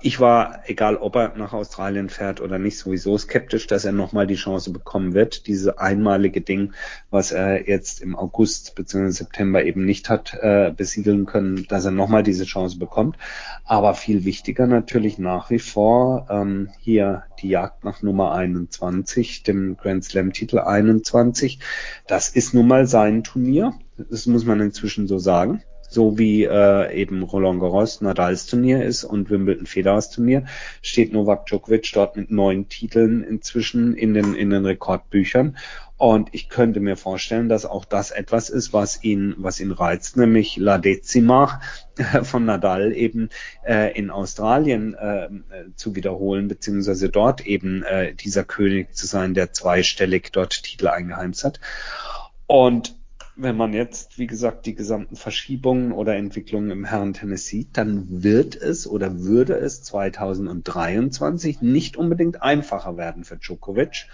ich 0.01 0.19
war, 0.19 0.61
egal 0.65 0.95
ob 0.97 1.15
er 1.15 1.35
nach 1.35 1.53
Australien 1.53 2.09
fährt 2.09 2.41
oder 2.41 2.59
nicht, 2.59 2.77
sowieso 2.77 3.17
skeptisch, 3.17 3.67
dass 3.67 3.85
er 3.85 3.91
nochmal 3.91 4.27
die 4.27 4.35
Chance 4.35 4.71
bekommen 4.71 5.13
wird, 5.13 5.47
diese 5.47 5.79
einmalige 5.79 6.41
Ding, 6.41 6.73
was 7.09 7.31
er 7.31 7.67
jetzt 7.67 8.01
im 8.01 8.15
August 8.15 8.75
bzw. 8.75 9.09
September 9.09 9.63
eben 9.63 9.85
nicht 9.85 10.09
hat 10.09 10.33
äh, 10.41 10.71
besiedeln 10.75 11.25
können, 11.25 11.65
dass 11.67 11.85
er 11.85 11.91
nochmal 11.91 12.23
diese 12.23 12.45
Chance 12.45 12.77
bekommt. 12.77 13.17
Aber 13.65 13.93
viel 13.93 14.25
wichtiger 14.25 14.67
natürlich 14.67 15.17
nach 15.17 15.49
wie 15.49 15.59
vor 15.59 16.27
ähm, 16.29 16.69
hier 16.79 17.23
die 17.41 17.49
Jagd 17.49 17.83
nach 17.83 18.01
Nummer 18.01 18.33
21, 18.33 19.43
dem 19.43 19.77
Grand 19.77 20.03
Slam 20.03 20.33
Titel 20.33 20.59
21. 20.59 21.59
Das 22.07 22.29
ist 22.29 22.53
nun 22.53 22.67
mal 22.67 22.87
sein 22.87 23.23
Turnier. 23.23 23.73
Das 23.97 24.25
muss 24.25 24.45
man 24.45 24.61
inzwischen 24.61 25.07
so 25.07 25.19
sagen 25.19 25.61
so 25.89 26.17
wie 26.17 26.43
äh, 26.43 26.93
eben 26.93 27.23
Roland 27.23 27.59
Garros 27.59 28.01
Nadals 28.01 28.45
Turnier 28.45 28.85
ist 28.85 29.03
und 29.03 29.29
Wimbledon 29.29 29.65
Federers 29.65 30.11
Turnier, 30.11 30.45
steht 30.81 31.11
Novak 31.11 31.47
Djokovic 31.47 31.91
dort 31.93 32.15
mit 32.15 32.31
neun 32.31 32.69
Titeln 32.69 33.23
inzwischen 33.23 33.95
in 33.95 34.13
den, 34.13 34.35
in 34.35 34.51
den 34.51 34.65
Rekordbüchern. 34.65 35.57
Und 35.97 36.29
ich 36.31 36.47
könnte 36.47 36.79
mir 36.79 36.95
vorstellen, 36.95 37.49
dass 37.49 37.65
auch 37.65 37.83
das 37.83 38.11
etwas 38.11 38.49
ist, 38.49 38.71
was 38.71 39.03
ihn, 39.03 39.35
was 39.37 39.59
ihn 39.59 39.71
reizt, 39.71 40.15
nämlich 40.15 40.55
La 40.55 40.77
Decima 40.77 41.59
von 42.23 42.45
Nadal 42.45 42.93
eben 42.93 43.29
äh, 43.67 43.97
in 43.97 44.09
Australien 44.09 44.93
äh, 44.93 45.27
zu 45.75 45.95
wiederholen, 45.95 46.47
beziehungsweise 46.47 47.09
dort 47.09 47.45
eben 47.45 47.83
äh, 47.83 48.13
dieser 48.13 48.45
König 48.45 48.95
zu 48.95 49.07
sein, 49.07 49.33
der 49.33 49.51
zweistellig 49.51 50.31
dort 50.31 50.63
Titel 50.63 50.87
eingeheimst 50.87 51.43
hat. 51.43 51.59
Und 52.47 52.95
wenn 53.41 53.55
man 53.55 53.73
jetzt, 53.73 54.19
wie 54.19 54.27
gesagt, 54.27 54.65
die 54.65 54.75
gesamten 54.75 55.15
Verschiebungen 55.15 55.93
oder 55.93 56.15
Entwicklungen 56.15 56.71
im 56.71 56.83
Herrentennis 56.83 57.45
sieht, 57.45 57.77
dann 57.77 58.23
wird 58.23 58.55
es 58.55 58.85
oder 58.85 59.19
würde 59.19 59.53
es 59.53 59.81
2023 59.83 61.61
nicht 61.61 61.95
unbedingt 61.95 62.41
einfacher 62.41 62.97
werden 62.97 63.23
für 63.23 63.37
Djokovic 63.37 64.07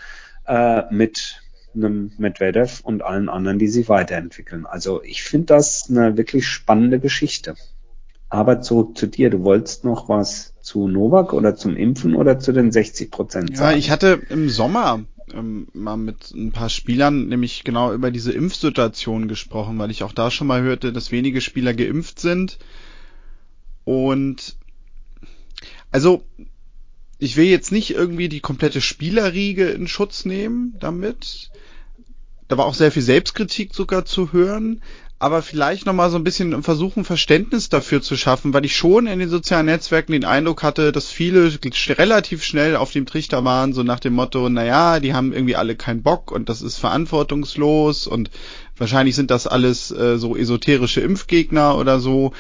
äh, 0.46 0.84
mit 0.92 1.42
einem 1.74 2.12
Medvedev 2.18 2.82
und 2.84 3.04
allen 3.04 3.28
anderen, 3.28 3.58
die 3.58 3.68
sich 3.68 3.90
weiterentwickeln. 3.90 4.66
Also 4.66 5.04
ich 5.04 5.24
finde 5.24 5.48
das 5.48 5.88
eine 5.90 6.18
wirklich 6.18 6.48
spannende 6.48 7.00
Geschichte. 7.00 7.56
Aber 8.30 8.62
zurück 8.62 8.98
zu 8.98 9.08
dir. 9.08 9.30
Du 9.30 9.44
wolltest 9.44 9.84
noch 9.84 10.10
was 10.10 10.54
zu 10.62 10.88
Novak 10.88 11.34
oder 11.34 11.56
zum 11.56 11.76
Impfen 11.76 12.16
oder 12.16 12.40
zu 12.40 12.52
den 12.54 12.72
60 12.72 13.12
Prozent? 13.12 13.58
Ja, 13.58 13.72
ich 13.72 13.92
hatte 13.92 14.22
im 14.30 14.50
Sommer 14.50 15.06
ähm, 15.34 15.68
mal 15.74 15.98
mit 15.98 16.32
ein 16.32 16.52
paar 16.52 16.70
Spielern 16.70 17.28
nämlich 17.28 17.64
genau 17.64 17.94
über 17.94 18.12
diese 18.12 18.32
Impfsituation 18.32 19.28
gesprochen, 19.28 19.80
weil 19.80 19.92
ich 19.92 20.04
auch 20.04 20.14
da 20.14 20.32
schon 20.32 20.48
mal 20.48 20.62
hörte, 20.62 20.94
dass 20.94 21.12
wenige 21.12 21.42
Spieler 21.42 21.74
geimpft 21.74 22.20
sind. 22.20 22.58
Und 23.84 24.56
also 25.92 26.24
ich 27.18 27.38
will 27.38 27.46
jetzt 27.46 27.72
nicht 27.72 27.92
irgendwie 27.92 28.30
die 28.30 28.42
komplette 28.42 28.82
Spielerriege 28.82 29.70
in 29.70 29.88
Schutz 29.88 30.26
nehmen 30.26 30.76
damit. 30.80 31.50
Da 32.48 32.58
war 32.58 32.66
auch 32.66 32.74
sehr 32.76 32.92
viel 32.92 33.02
Selbstkritik 33.02 33.74
sogar 33.74 34.06
zu 34.06 34.32
hören. 34.34 34.82
Aber 35.18 35.42
vielleicht 35.42 35.86
nochmal 35.86 36.10
so 36.10 36.18
ein 36.18 36.26
bisschen 36.26 36.62
versuchen, 36.62 37.06
Verständnis 37.06 37.70
dafür 37.70 38.02
zu 38.02 38.18
schaffen, 38.18 38.54
weil 38.54 38.66
ich 38.66 38.76
schon 38.76 39.08
in 39.08 39.20
den 39.20 39.30
sozialen 39.30 39.68
Netzwerken 39.68 40.12
den 40.12 40.26
Eindruck 40.26 40.62
hatte, 40.62 40.92
dass 40.92 41.10
viele 41.10 41.58
relativ 41.98 42.44
schnell 42.44 42.76
auf 42.76 42.92
dem 42.92 43.06
Trichter 43.06 43.46
waren, 43.46 43.72
so 43.72 43.84
nach 43.84 44.02
dem 44.02 44.14
Motto, 44.14 44.50
naja, 44.50 45.00
die 45.00 45.14
haben 45.14 45.32
irgendwie 45.32 45.56
alle 45.56 45.76
keinen 45.76 46.04
Bock 46.04 46.32
und 46.32 46.50
das 46.50 46.62
ist 46.62 46.78
verantwortungslos 46.78 48.08
und 48.08 48.30
wahrscheinlich 48.76 49.16
sind 49.16 49.32
das 49.32 49.48
alles 49.48 49.90
äh, 49.92 50.18
so 50.18 50.36
esoterische 50.36 51.00
Impfgegner 51.02 51.78
oder 51.78 52.00
so. 52.00 52.34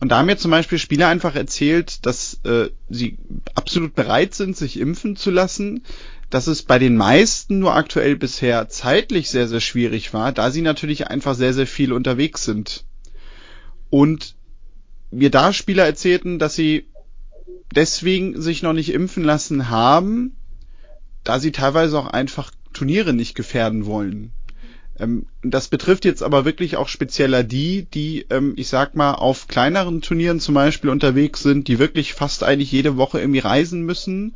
Und 0.00 0.08
da 0.08 0.18
haben 0.18 0.26
mir 0.26 0.38
zum 0.38 0.50
Beispiel 0.50 0.78
Spieler 0.78 1.08
einfach 1.08 1.36
erzählt, 1.36 2.06
dass 2.06 2.40
äh, 2.44 2.70
sie 2.88 3.18
absolut 3.54 3.94
bereit 3.94 4.34
sind, 4.34 4.56
sich 4.56 4.80
impfen 4.80 5.14
zu 5.14 5.30
lassen, 5.30 5.84
dass 6.32 6.46
es 6.46 6.62
bei 6.62 6.78
den 6.78 6.96
meisten 6.96 7.58
nur 7.58 7.74
aktuell 7.74 8.16
bisher 8.16 8.70
zeitlich 8.70 9.28
sehr, 9.28 9.48
sehr 9.48 9.60
schwierig 9.60 10.14
war, 10.14 10.32
da 10.32 10.50
sie 10.50 10.62
natürlich 10.62 11.08
einfach 11.08 11.34
sehr, 11.34 11.52
sehr 11.52 11.66
viel 11.66 11.92
unterwegs 11.92 12.44
sind. 12.44 12.86
Und 13.90 14.34
mir 15.10 15.30
da 15.30 15.52
Spieler 15.52 15.84
erzählten, 15.84 16.38
dass 16.38 16.54
sie 16.54 16.86
deswegen 17.74 18.40
sich 18.40 18.62
noch 18.62 18.72
nicht 18.72 18.94
impfen 18.94 19.24
lassen 19.24 19.68
haben, 19.68 20.34
da 21.22 21.38
sie 21.38 21.52
teilweise 21.52 21.98
auch 21.98 22.06
einfach 22.06 22.50
Turniere 22.72 23.12
nicht 23.12 23.34
gefährden 23.34 23.84
wollen. 23.84 24.32
Ähm, 24.98 25.26
das 25.42 25.68
betrifft 25.68 26.06
jetzt 26.06 26.22
aber 26.22 26.46
wirklich 26.46 26.76
auch 26.76 26.88
spezieller 26.88 27.42
die, 27.42 27.84
die, 27.92 28.24
ähm, 28.30 28.54
ich 28.56 28.68
sag 28.68 28.96
mal, 28.96 29.12
auf 29.12 29.48
kleineren 29.48 30.00
Turnieren 30.00 30.40
zum 30.40 30.54
Beispiel 30.54 30.88
unterwegs 30.88 31.42
sind, 31.42 31.68
die 31.68 31.78
wirklich 31.78 32.14
fast 32.14 32.42
eigentlich 32.42 32.72
jede 32.72 32.96
Woche 32.96 33.20
irgendwie 33.20 33.40
reisen 33.40 33.82
müssen 33.82 34.34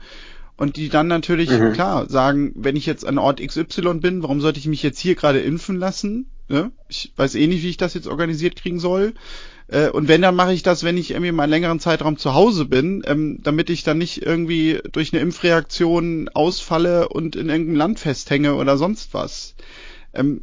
und 0.56 0.76
die 0.76 0.88
dann 0.88 1.06
natürlich, 1.06 1.50
mhm. 1.50 1.72
klar, 1.72 2.08
sagen, 2.08 2.52
wenn 2.56 2.76
ich 2.76 2.86
jetzt 2.86 3.06
an 3.06 3.18
Ort 3.18 3.40
XY 3.40 3.94
bin, 3.94 4.22
warum 4.22 4.40
sollte 4.40 4.58
ich 4.58 4.66
mich 4.66 4.82
jetzt 4.82 4.98
hier 4.98 5.14
gerade 5.14 5.40
impfen 5.40 5.76
lassen? 5.76 6.26
Ne? 6.48 6.70
Ich 6.88 7.12
weiß 7.16 7.34
eh 7.34 7.46
nicht, 7.46 7.62
wie 7.62 7.70
ich 7.70 7.76
das 7.76 7.94
jetzt 7.94 8.06
organisiert 8.06 8.56
kriegen 8.56 8.78
soll. 8.78 9.14
Äh, 9.68 9.90
und 9.90 10.08
wenn, 10.08 10.22
dann 10.22 10.34
mache 10.34 10.54
ich 10.54 10.62
das, 10.62 10.82
wenn 10.82 10.96
ich 10.96 11.10
irgendwie 11.10 11.32
mal 11.32 11.44
einen 11.44 11.50
längeren 11.50 11.80
Zeitraum 11.80 12.16
zu 12.16 12.34
Hause 12.34 12.64
bin, 12.64 13.02
ähm, 13.06 13.40
damit 13.42 13.68
ich 13.68 13.82
dann 13.82 13.98
nicht 13.98 14.22
irgendwie 14.22 14.80
durch 14.92 15.12
eine 15.12 15.20
Impfreaktion 15.22 16.30
ausfalle 16.32 17.08
und 17.08 17.36
in 17.36 17.48
irgendeinem 17.48 17.76
Land 17.76 17.98
festhänge 18.00 18.54
oder 18.54 18.78
sonst 18.78 19.12
was. 19.12 19.56
Ähm, 20.14 20.42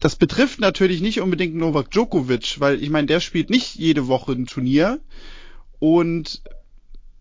das 0.00 0.16
betrifft 0.16 0.60
natürlich 0.60 1.00
nicht 1.00 1.20
unbedingt 1.20 1.54
Novak 1.54 1.90
Djokovic, 1.90 2.56
weil 2.58 2.82
ich 2.82 2.90
meine, 2.90 3.06
der 3.06 3.20
spielt 3.20 3.50
nicht 3.50 3.74
jede 3.76 4.08
Woche 4.08 4.32
ein 4.32 4.46
Turnier 4.46 4.98
und 5.78 6.42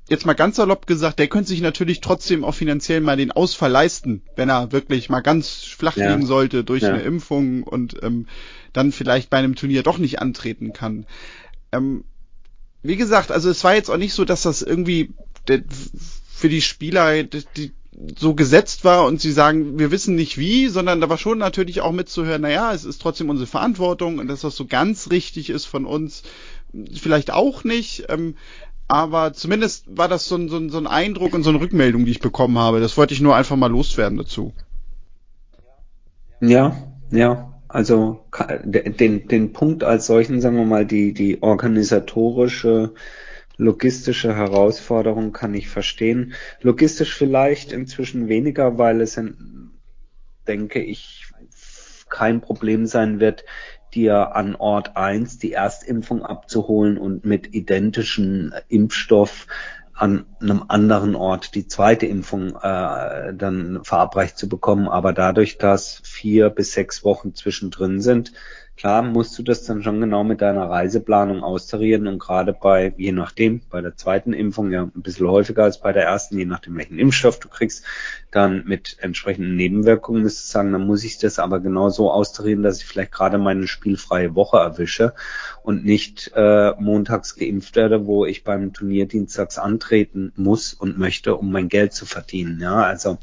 jetzt 0.10 0.26
mal 0.26 0.34
ganz 0.34 0.56
salopp 0.58 0.88
gesagt, 0.88 1.20
der 1.20 1.28
könnte 1.28 1.50
sich 1.50 1.62
natürlich 1.62 2.02
trotzdem 2.02 2.44
auch 2.44 2.56
finanziell 2.56 3.02
mal 3.02 3.18
den 3.18 3.32
Ausfall 3.32 3.72
leisten, 3.72 4.24
wenn 4.36 4.50
er 4.50 4.72
wirklich 4.72 5.10
mal 5.10 5.22
ganz 5.22 5.64
flach 5.64 5.98
ja. 5.98 6.12
liegen 6.12 6.26
sollte 6.26 6.64
durch 6.64 6.84
ja. 6.84 6.90
eine 6.90 7.02
Impfung 7.02 7.64
und 7.64 8.02
ähm, 8.04 8.28
dann 8.74 8.92
vielleicht 8.92 9.30
bei 9.30 9.38
einem 9.38 9.56
Turnier 9.56 9.84
doch 9.84 9.98
nicht 9.98 10.20
antreten 10.20 10.74
kann. 10.74 11.06
Ähm, 11.72 12.04
wie 12.82 12.96
gesagt, 12.96 13.32
also 13.32 13.50
es 13.50 13.64
war 13.64 13.76
jetzt 13.76 13.90
auch 13.90 13.98
nicht 13.98 14.14
so, 14.14 14.26
dass 14.26 14.44
das 14.44 14.62
irgendwie 14.62 15.14
für 16.30 16.50
die 16.50 16.62
Spieler 16.62 17.24
die, 17.24 17.74
so 18.18 18.34
gesetzt 18.34 18.86
war 18.86 19.06
und 19.06 19.20
sie 19.20 19.32
sagen, 19.32 19.78
wir 19.78 19.92
wissen 19.92 20.16
nicht 20.16 20.38
wie, 20.38 20.68
sondern 20.70 21.02
da 21.02 21.10
war 21.10 21.18
schon 21.18 21.38
natürlich 21.38 21.82
auch 21.82 21.92
mitzuhören, 21.92 22.42
naja, 22.42 22.74
es 22.74 22.86
ist 22.86 23.02
trotzdem 23.02 23.30
unsere 23.30 23.48
Verantwortung 23.48 24.20
und 24.20 24.28
dass 24.28 24.42
das 24.42 24.56
so 24.56 24.66
ganz 24.66 25.12
richtig 25.12 25.50
ist 25.50 25.66
von 25.66 25.86
uns, 25.86 26.24
vielleicht 26.94 27.32
auch 27.32 27.64
nicht. 27.64 28.06
Ähm, 28.10 28.36
aber 28.90 29.34
zumindest 29.34 29.86
war 29.96 30.08
das 30.08 30.28
so 30.28 30.36
ein, 30.36 30.50
so, 30.50 30.58
ein, 30.58 30.70
so 30.72 30.80
ein 30.80 30.88
Eindruck 30.88 31.34
und 31.36 31.44
so 31.44 31.52
eine 31.52 31.62
Rückmeldung, 31.62 32.06
die 32.06 32.12
ich 32.12 32.20
bekommen 32.20 32.58
habe. 32.58 32.80
Das 32.80 32.98
wollte 32.98 33.14
ich 33.14 33.22
nur 33.22 33.36
einfach 33.36 33.56
mal 33.56 33.72
loswerden 33.72 34.18
dazu. 34.18 34.52
Ja, 36.42 36.76
ja. 37.12 37.54
Also 37.68 38.26
den, 38.64 39.28
den 39.28 39.54
Punkt 39.54 39.84
als 39.84 40.08
solchen, 40.08 40.42
sagen 40.42 40.58
wir 40.58 40.66
mal, 40.66 40.88
die, 40.88 41.14
die 41.14 41.44
organisatorische, 41.44 42.96
logistische 43.58 44.36
Herausforderung 44.36 45.34
kann 45.34 45.54
ich 45.54 45.70
verstehen. 45.70 46.34
Logistisch 46.62 47.14
vielleicht 47.14 47.72
inzwischen 47.72 48.28
weniger, 48.28 48.80
weil 48.80 49.02
es, 49.02 49.22
denke 50.48 50.82
ich, 50.82 51.28
kein 52.10 52.42
Problem 52.42 52.88
sein 52.88 53.20
wird, 53.20 53.46
dir 53.96 54.36
an 54.36 54.56
Ort 54.56 54.96
eins 54.96 55.38
die 55.38 55.54
Erstimpfung 55.54 56.24
abzuholen 56.24 56.98
und 56.98 57.26
mit 57.26 57.54
identischen 57.54 58.54
Impfstoff 58.68 59.48
an 59.94 60.26
einem 60.40 60.64
anderen 60.70 61.16
Ort 61.16 61.56
die 61.56 61.68
zweite 61.68 62.06
Impfung 62.06 62.56
äh, 62.56 63.34
dann 63.34 63.82
verabreicht 63.84 64.38
zu 64.38 64.48
bekommen. 64.48 64.88
Aber 64.88 65.12
dadurch, 65.12 65.58
dass 65.58 66.02
vier 66.06 66.50
bis 66.50 66.72
sechs 66.72 67.04
Wochen 67.04 67.36
zwischendrin 67.36 68.00
sind, 68.00 68.32
Klar 68.80 69.02
musst 69.02 69.38
du 69.38 69.44
das 69.44 69.66
dann 69.66 69.84
schon 69.84 70.00
genau 70.00 70.24
mit 70.24 70.40
deiner 70.40 70.70
Reiseplanung 70.70 71.44
austarieren 71.44 72.08
und 72.08 72.18
gerade 72.18 72.54
bei, 72.54 72.94
je 72.96 73.12
nachdem, 73.12 73.60
bei 73.70 73.82
der 73.82 73.98
zweiten 73.98 74.32
Impfung 74.32 74.72
ja 74.72 74.84
ein 74.84 75.02
bisschen 75.02 75.28
häufiger 75.28 75.66
als 75.66 75.82
bei 75.82 75.92
der 75.92 76.06
ersten, 76.06 76.38
je 76.38 76.46
nachdem 76.46 76.78
welchen 76.78 76.98
Impfstoff 76.98 77.40
du 77.40 77.50
kriegst, 77.50 77.84
dann 78.32 78.64
mit 78.66 78.96
entsprechenden 79.02 79.58
Nebenwirkungen 79.58 80.24
müsstest 80.24 80.48
du 80.48 80.52
sagen, 80.54 80.72
dann 80.72 80.88
muss 80.88 81.04
ich 81.04 81.18
das 81.18 81.40
aber 81.40 81.60
genau 81.60 81.90
so 81.90 82.10
austarieren, 82.10 82.64
dass 82.64 82.78
ich 82.78 82.86
vielleicht 82.86 83.12
gerade 83.12 83.38
meine 83.38 83.68
spielfreie 83.68 84.34
Woche 84.34 84.60
erwische 84.60 85.14
und 85.62 85.84
nicht 85.84 86.32
äh, 86.34 86.72
montags 86.80 87.36
geimpft 87.36 87.76
werde, 87.76 88.06
wo 88.06 88.24
ich 88.24 88.46
beim 88.46 88.72
Turnier 88.72 89.10
dienstags 89.10 89.58
antreten 89.58 90.32
muss 90.38 90.74
und 90.74 90.98
möchte, 90.98 91.36
um 91.36 91.52
mein 91.52 91.68
Geld 91.68 91.92
zu 91.92 92.06
verdienen. 92.06 92.62
Ja, 92.62 92.76
also 92.76 93.18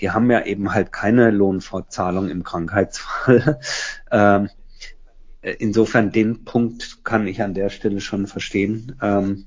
die 0.00 0.10
haben 0.10 0.30
ja 0.30 0.44
eben 0.44 0.74
halt 0.74 0.92
keine 0.92 1.30
Lohnfortzahlung 1.30 2.28
im 2.28 2.42
Krankheitsfall. 2.42 3.58
ähm, 4.10 4.46
äh, 4.46 4.48
insofern 5.42 6.12
den 6.12 6.44
Punkt 6.44 7.04
kann 7.04 7.26
ich 7.26 7.42
an 7.42 7.54
der 7.54 7.70
Stelle 7.70 8.00
schon 8.00 8.26
verstehen. 8.26 8.96
Ähm, 9.02 9.46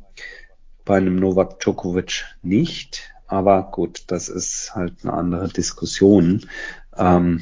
bei 0.84 0.98
einem 0.98 1.16
Novak 1.16 1.60
Djokovic 1.60 2.26
nicht. 2.42 3.12
Aber 3.28 3.72
gut, 3.72 4.04
das 4.08 4.30
ist 4.30 4.76
halt 4.76 4.94
eine 5.04 5.14
andere 5.14 5.48
Diskussion. 5.50 6.46
Ähm, 6.96 7.42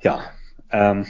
ja, 0.00 0.20
ähm, 0.70 1.06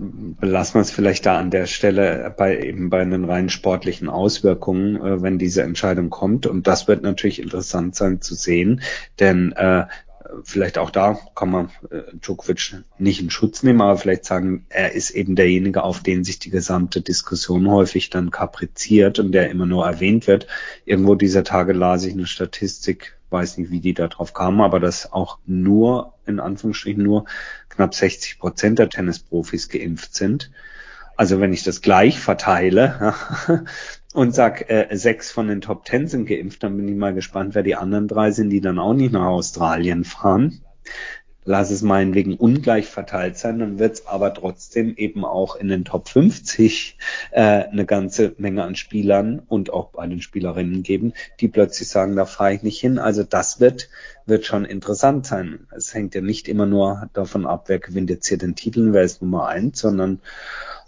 belassen 0.00 0.74
wir 0.74 0.80
es 0.80 0.90
vielleicht 0.90 1.24
da 1.26 1.38
an 1.38 1.50
der 1.50 1.66
Stelle 1.66 2.34
bei 2.36 2.58
eben 2.58 2.90
bei 2.90 3.04
den 3.04 3.24
rein 3.24 3.48
sportlichen 3.48 4.08
Auswirkungen, 4.08 4.96
äh, 4.96 5.22
wenn 5.22 5.38
diese 5.38 5.62
Entscheidung 5.62 6.10
kommt. 6.10 6.46
Und 6.46 6.66
das 6.66 6.88
wird 6.88 7.02
natürlich 7.02 7.40
interessant 7.40 7.94
sein 7.94 8.20
zu 8.20 8.34
sehen, 8.34 8.82
denn 9.20 9.52
äh, 9.52 9.86
vielleicht 10.44 10.78
auch 10.78 10.90
da 10.90 11.18
kann 11.34 11.50
man 11.50 11.70
äh, 11.90 12.02
Djokovic 12.14 12.82
nicht 12.98 13.20
in 13.20 13.30
Schutz 13.30 13.62
nehmen, 13.62 13.80
aber 13.80 13.96
vielleicht 13.96 14.24
sagen, 14.24 14.66
er 14.68 14.92
ist 14.92 15.10
eben 15.10 15.36
derjenige, 15.36 15.82
auf 15.82 16.02
den 16.02 16.24
sich 16.24 16.38
die 16.38 16.50
gesamte 16.50 17.00
Diskussion 17.00 17.70
häufig 17.70 18.10
dann 18.10 18.30
kapriziert 18.30 19.18
und 19.18 19.32
der 19.32 19.50
immer 19.50 19.66
nur 19.66 19.86
erwähnt 19.86 20.26
wird. 20.26 20.46
Irgendwo 20.84 21.14
dieser 21.14 21.44
Tage 21.44 21.72
las 21.72 22.04
ich 22.04 22.14
eine 22.14 22.26
Statistik, 22.26 23.16
weiß 23.30 23.58
nicht, 23.58 23.70
wie 23.70 23.80
die 23.80 23.94
da 23.94 24.08
drauf 24.08 24.32
kamen, 24.34 24.60
aber 24.60 24.80
dass 24.80 25.12
auch 25.12 25.38
nur, 25.46 26.14
in 26.26 26.40
Anführungsstrichen 26.40 27.02
nur, 27.02 27.24
knapp 27.68 27.94
60 27.94 28.38
Prozent 28.38 28.78
der 28.78 28.88
Tennisprofis 28.88 29.68
geimpft 29.68 30.14
sind. 30.14 30.50
Also 31.16 31.40
wenn 31.40 31.52
ich 31.52 31.62
das 31.62 31.82
gleich 31.82 32.20
verteile, 32.20 33.14
und 34.12 34.34
sag, 34.34 34.68
äh, 34.70 34.88
sechs 34.92 35.30
von 35.30 35.48
den 35.48 35.60
Top 35.60 35.84
Ten 35.84 36.06
sind 36.06 36.26
geimpft, 36.26 36.62
dann 36.62 36.76
bin 36.76 36.88
ich 36.88 36.96
mal 36.96 37.14
gespannt, 37.14 37.54
wer 37.54 37.62
die 37.62 37.76
anderen 37.76 38.08
drei 38.08 38.30
sind, 38.30 38.50
die 38.50 38.60
dann 38.60 38.78
auch 38.78 38.94
nicht 38.94 39.12
nach 39.12 39.26
Australien 39.26 40.04
fahren. 40.04 40.60
Lass 41.44 41.72
es 41.72 41.82
meinetwegen 41.82 42.36
ungleich 42.36 42.86
verteilt 42.86 43.36
sein, 43.36 43.58
dann 43.58 43.80
wird 43.80 43.94
es 43.94 44.06
aber 44.06 44.32
trotzdem 44.32 44.94
eben 44.94 45.24
auch 45.24 45.56
in 45.56 45.66
den 45.66 45.84
Top 45.84 46.08
50 46.08 46.98
äh, 47.32 47.40
eine 47.40 47.84
ganze 47.84 48.34
Menge 48.38 48.62
an 48.62 48.76
Spielern 48.76 49.40
und 49.48 49.72
auch 49.72 49.90
bei 49.90 50.06
den 50.06 50.22
Spielerinnen 50.22 50.84
geben, 50.84 51.14
die 51.40 51.48
plötzlich 51.48 51.88
sagen, 51.88 52.14
da 52.14 52.26
fahre 52.26 52.54
ich 52.54 52.62
nicht 52.62 52.78
hin. 52.78 53.00
Also 53.00 53.24
das 53.24 53.58
wird, 53.58 53.88
wird 54.24 54.44
schon 54.44 54.64
interessant 54.64 55.26
sein. 55.26 55.66
Es 55.74 55.92
hängt 55.92 56.14
ja 56.14 56.20
nicht 56.20 56.46
immer 56.46 56.66
nur 56.66 57.10
davon 57.12 57.44
ab, 57.44 57.64
wer 57.66 57.80
gewinnt 57.80 58.10
jetzt 58.10 58.28
hier 58.28 58.38
den 58.38 58.54
Titel, 58.54 58.92
wer 58.92 59.02
ist 59.02 59.20
Nummer 59.20 59.48
eins, 59.48 59.80
sondern 59.80 60.20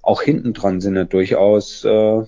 auch 0.04 0.22
hinten 0.22 0.52
dran 0.52 0.80
sind 0.80 0.96
ja 0.96 1.04
durchaus 1.04 1.84
äh, 1.84 1.88
äh, 1.90 2.24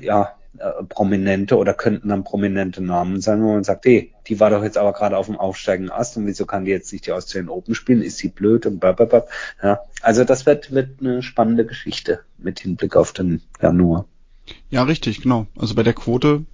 ja, 0.00 0.34
äh, 0.58 0.84
prominente 0.88 1.56
oder 1.56 1.74
könnten 1.74 2.08
dann 2.08 2.24
prominente 2.24 2.82
Namen 2.82 3.20
sein, 3.20 3.42
wo 3.42 3.52
man 3.52 3.64
sagt, 3.64 3.84
hey, 3.84 4.12
die 4.26 4.40
war 4.40 4.50
doch 4.50 4.62
jetzt 4.62 4.78
aber 4.78 4.92
gerade 4.92 5.16
auf 5.16 5.26
dem 5.26 5.36
aufsteigenden 5.36 5.92
Ast 5.92 6.16
und 6.16 6.26
wieso 6.26 6.46
kann 6.46 6.64
die 6.64 6.70
jetzt 6.70 6.92
nicht 6.92 7.06
die 7.06 7.12
Australian 7.12 7.50
Open 7.50 7.74
spielen? 7.74 8.02
Ist 8.02 8.18
sie 8.18 8.28
blöd 8.28 8.66
und 8.66 8.80
blablabla. 8.80 9.26
Ja, 9.62 9.80
also 10.02 10.24
das 10.24 10.46
wird, 10.46 10.72
wird 10.72 11.00
eine 11.00 11.22
spannende 11.22 11.66
Geschichte 11.66 12.20
mit 12.38 12.60
Hinblick 12.60 12.96
auf 12.96 13.12
den 13.12 13.42
Januar. 13.60 14.06
Ja, 14.70 14.82
richtig, 14.82 15.20
genau. 15.22 15.46
Also 15.58 15.74
bei 15.74 15.82
der 15.82 15.94
Quote, 15.94 16.44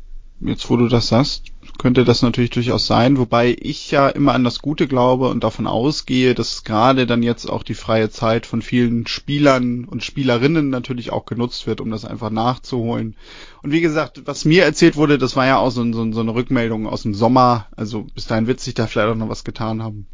jetzt 0.41 0.69
wo 0.69 0.77
du 0.77 0.89
das 0.89 1.09
sagst, 1.09 1.53
könnte 1.79 2.05
das 2.05 2.23
natürlich 2.23 2.51
durchaus 2.51 2.87
sein, 2.87 3.19
wobei 3.19 3.57
ich 3.61 3.91
ja 3.91 4.09
immer 4.09 4.33
an 4.33 4.45
das 4.45 4.61
Gute 4.61 4.87
glaube 4.87 5.29
und 5.29 5.43
davon 5.43 5.67
ausgehe, 5.67 6.35
dass 6.35 6.65
gerade 6.65 7.07
dann 7.07 7.23
jetzt 7.23 7.51
auch 7.51 7.63
die 7.63 7.75
freie 7.75 8.11
Zeit 8.11 8.47
von 8.47 8.63
vielen 8.63 9.07
Spielern 9.07 9.85
und 9.85 10.05
Spielerinnen 10.05 10.71
natürlich 10.71 11.13
auch 11.13 11.27
genutzt 11.27 11.67
wird, 11.67 11.81
um 11.81 11.91
das 11.91 12.05
einfach 12.05 12.31
nachzuholen. 12.31 13.17
Und 13.63 13.73
wie 13.73 13.81
gesagt, 13.81 14.23
was 14.27 14.45
mir 14.45 14.65
erzählt 14.65 14.97
wurde, 14.97 15.19
das 15.19 15.37
war 15.37 15.47
ja 15.47 15.59
auch 15.59 15.71
so, 15.71 15.85
so, 15.93 16.13
so 16.13 16.21
eine 16.21 16.35
Rückmeldung 16.35 16.87
aus 16.87 17.03
dem 17.03 17.15
Sommer. 17.15 17.67
Also 17.77 18.07
bis 18.15 18.27
dahin 18.27 18.47
wird 18.47 18.61
sich 18.61 18.75
da 18.75 18.87
vielleicht 18.87 19.09
auch 19.09 19.17
noch 19.17 19.29
was 19.29 19.45
getan 19.45 19.83
haben. 19.83 20.07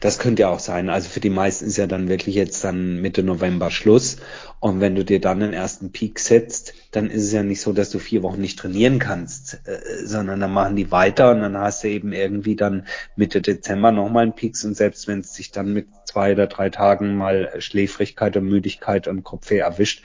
Das 0.00 0.18
könnte 0.18 0.42
ja 0.42 0.48
auch 0.48 0.58
sein. 0.58 0.88
Also 0.88 1.08
für 1.08 1.20
die 1.20 1.30
meisten 1.30 1.66
ist 1.66 1.76
ja 1.76 1.86
dann 1.86 2.08
wirklich 2.08 2.34
jetzt 2.34 2.62
dann 2.64 3.00
Mitte 3.00 3.22
November 3.22 3.70
Schluss. 3.70 4.18
Und 4.60 4.80
wenn 4.80 4.94
du 4.94 5.04
dir 5.04 5.20
dann 5.20 5.40
den 5.40 5.52
ersten 5.52 5.92
Peak 5.92 6.18
setzt, 6.18 6.74
dann 6.92 7.10
ist 7.10 7.24
es 7.24 7.32
ja 7.32 7.42
nicht 7.42 7.60
so, 7.60 7.72
dass 7.72 7.90
du 7.90 7.98
vier 7.98 8.22
Wochen 8.22 8.40
nicht 8.40 8.58
trainieren 8.58 8.98
kannst, 8.98 9.60
äh, 9.64 10.04
sondern 10.04 10.40
dann 10.40 10.52
machen 10.52 10.76
die 10.76 10.90
weiter 10.90 11.32
und 11.32 11.40
dann 11.40 11.56
hast 11.56 11.82
du 11.82 11.88
eben 11.88 12.12
irgendwie 12.12 12.54
dann 12.54 12.86
Mitte 13.16 13.40
Dezember 13.40 13.90
nochmal 13.90 14.24
einen 14.24 14.34
Peaks 14.34 14.64
und 14.64 14.76
selbst 14.76 15.08
wenn 15.08 15.20
es 15.20 15.34
sich 15.34 15.50
dann 15.50 15.72
mit 15.72 15.88
zwei 16.04 16.32
oder 16.32 16.46
drei 16.46 16.70
Tagen 16.70 17.16
mal 17.16 17.50
Schläfrigkeit 17.58 18.36
und 18.36 18.44
Müdigkeit 18.44 19.08
und 19.08 19.24
Kopfweh 19.24 19.58
erwischt, 19.58 20.04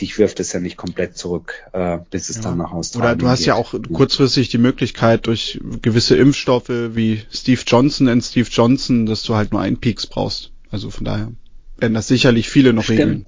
dich 0.00 0.18
wirft 0.18 0.40
es 0.40 0.52
ja 0.52 0.60
nicht 0.60 0.76
komplett 0.76 1.16
zurück, 1.16 1.64
äh, 1.72 1.98
bis 2.10 2.28
es 2.28 2.36
ja. 2.36 2.42
dann 2.42 2.58
nach 2.58 2.72
Australien 2.72 3.12
Oder 3.12 3.16
du 3.16 3.28
hast 3.28 3.40
geht. 3.40 3.48
ja 3.48 3.54
auch 3.54 3.74
kurzfristig 3.92 4.48
die 4.48 4.58
Möglichkeit 4.58 5.26
durch 5.26 5.60
gewisse 5.82 6.16
Impfstoffe 6.16 6.68
wie 6.68 7.22
Steve 7.30 7.60
Johnson 7.66 8.08
und 8.08 8.22
Steve 8.22 8.48
Johnson, 8.50 9.06
dass 9.06 9.22
du 9.22 9.34
halt 9.34 9.52
nur 9.52 9.60
einen 9.60 9.78
Peaks 9.78 10.06
brauchst. 10.06 10.52
Also 10.70 10.90
von 10.90 11.04
daher 11.04 11.32
werden 11.78 11.94
das 11.94 12.08
sicherlich 12.08 12.48
viele 12.48 12.72
noch 12.72 12.84
Stimmt. 12.84 12.98
regeln. 13.00 13.24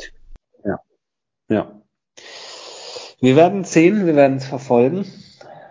Ja. 0.64 0.78
Ja. 1.48 1.82
Wir 3.20 3.36
werden 3.36 3.64
sehen, 3.64 4.06
wir 4.06 4.16
werden 4.16 4.38
es 4.38 4.44
verfolgen. 4.44 5.06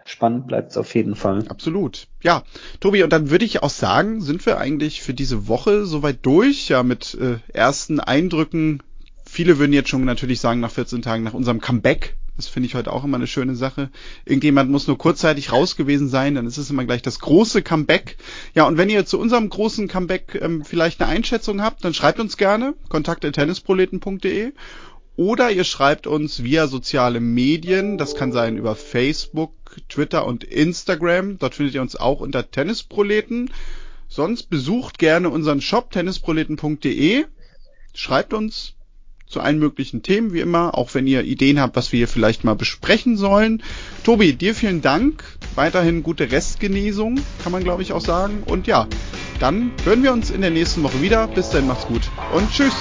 Spannend 0.08 0.48
bleibt 0.48 0.72
es 0.72 0.78
auf 0.78 0.94
jeden 0.94 1.16
Fall. 1.16 1.46
Absolut. 1.48 2.08
Ja, 2.22 2.44
Tobi, 2.80 3.02
und 3.04 3.12
dann 3.12 3.32
würde 3.32 3.44
ich 3.44 3.64
auch 3.64 3.72
sagen, 3.72 4.22
sind 4.22 4.46
wir 4.46 4.60
eigentlich 4.60 5.02
für 5.02 5.16
diese 5.16 5.48
Woche 5.48 5.86
soweit 5.86 6.20
durch, 6.22 6.70
ja, 6.70 6.84
mit 6.84 7.18
äh, 7.20 7.38
ersten 7.52 8.00
Eindrücken 8.00 8.84
Viele 9.36 9.60
würden 9.60 9.74
jetzt 9.74 9.90
schon 9.90 10.06
natürlich 10.06 10.40
sagen, 10.40 10.62
nach 10.62 10.72
14 10.72 11.02
Tagen, 11.02 11.24
nach 11.24 11.34
unserem 11.34 11.60
Comeback. 11.60 12.16
Das 12.38 12.48
finde 12.48 12.68
ich 12.68 12.76
heute 12.76 12.94
auch 12.94 13.04
immer 13.04 13.18
eine 13.18 13.28
schöne 13.28 13.58
Sache. 13.58 13.90
Irgendjemand 14.24 14.72
muss 14.72 14.88
nur 14.88 14.98
kurzzeitig 14.98 15.52
raus 15.52 15.76
gewesen 15.76 16.08
sein, 16.08 16.36
dann 16.36 16.48
ist 16.48 16.56
es 16.56 16.70
immer 16.70 16.86
gleich 16.86 17.02
das 17.02 17.20
große 17.20 17.62
Comeback. 17.62 18.16
Ja, 18.54 18.66
und 18.66 18.78
wenn 18.78 18.90
ihr 18.90 19.06
zu 19.06 19.20
unserem 19.20 19.50
großen 19.50 19.90
Comeback 19.90 20.40
ähm, 20.42 20.64
vielleicht 20.64 21.02
eine 21.02 21.12
Einschätzung 21.12 21.62
habt, 21.62 21.84
dann 21.84 21.94
schreibt 21.94 22.22
uns 22.22 22.38
gerne, 22.38 22.76
kontakt.tennisproleten.de 22.88 24.54
oder 25.18 25.52
ihr 25.52 25.66
schreibt 25.66 26.08
uns 26.08 26.42
via 26.42 26.68
soziale 26.68 27.20
Medien. 27.20 27.98
Das 27.98 28.16
kann 28.16 28.32
sein 28.32 28.56
über 28.56 28.74
Facebook, 28.74 29.52
Twitter 29.90 30.26
und 30.26 30.46
Instagram. 30.46 31.40
Dort 31.40 31.56
findet 31.56 31.76
ihr 31.76 31.82
uns 31.82 31.98
auch 31.98 32.22
unter 32.22 32.50
Tennisproleten. 32.52 33.52
Sonst 34.08 34.50
besucht 34.50 34.98
gerne 34.98 35.30
unseren 35.30 35.60
Shop 35.60 35.92
tennisproleten.de. 35.92 37.26
Schreibt 37.94 38.34
uns, 38.34 38.76
zu 39.28 39.40
allen 39.40 39.60
möglichen 39.60 40.04
Themen, 40.04 40.34
wie 40.34 40.40
immer, 40.40 40.78
auch 40.78 40.94
wenn 40.94 41.08
ihr 41.08 41.24
Ideen 41.24 41.60
habt, 41.60 41.76
was 41.76 41.92
wir 41.92 41.98
hier 41.98 42.08
vielleicht 42.08 42.44
mal 42.44 42.56
besprechen 42.56 43.18
sollen. 43.18 43.64
Tobi, 44.04 44.34
dir 44.34 44.56
vielen 44.56 44.82
Dank. 44.82 45.24
Weiterhin 45.56 46.04
gute 46.04 46.32
Restgenesung, 46.32 47.20
kann 47.44 47.52
man 47.52 47.64
glaube 47.64 47.82
ich 47.82 47.94
auch 47.94 48.02
sagen. 48.02 48.44
Und 48.46 48.68
ja, 48.68 48.88
dann 49.40 49.72
hören 49.84 50.04
wir 50.04 50.14
uns 50.14 50.30
in 50.30 50.42
der 50.42 50.52
nächsten 50.52 50.84
Woche 50.84 51.02
wieder. 51.02 51.28
Bis 51.28 51.50
dann, 51.50 51.68
macht's 51.68 51.88
gut 51.88 52.04
und 52.34 52.50
tschüss. 52.52 52.76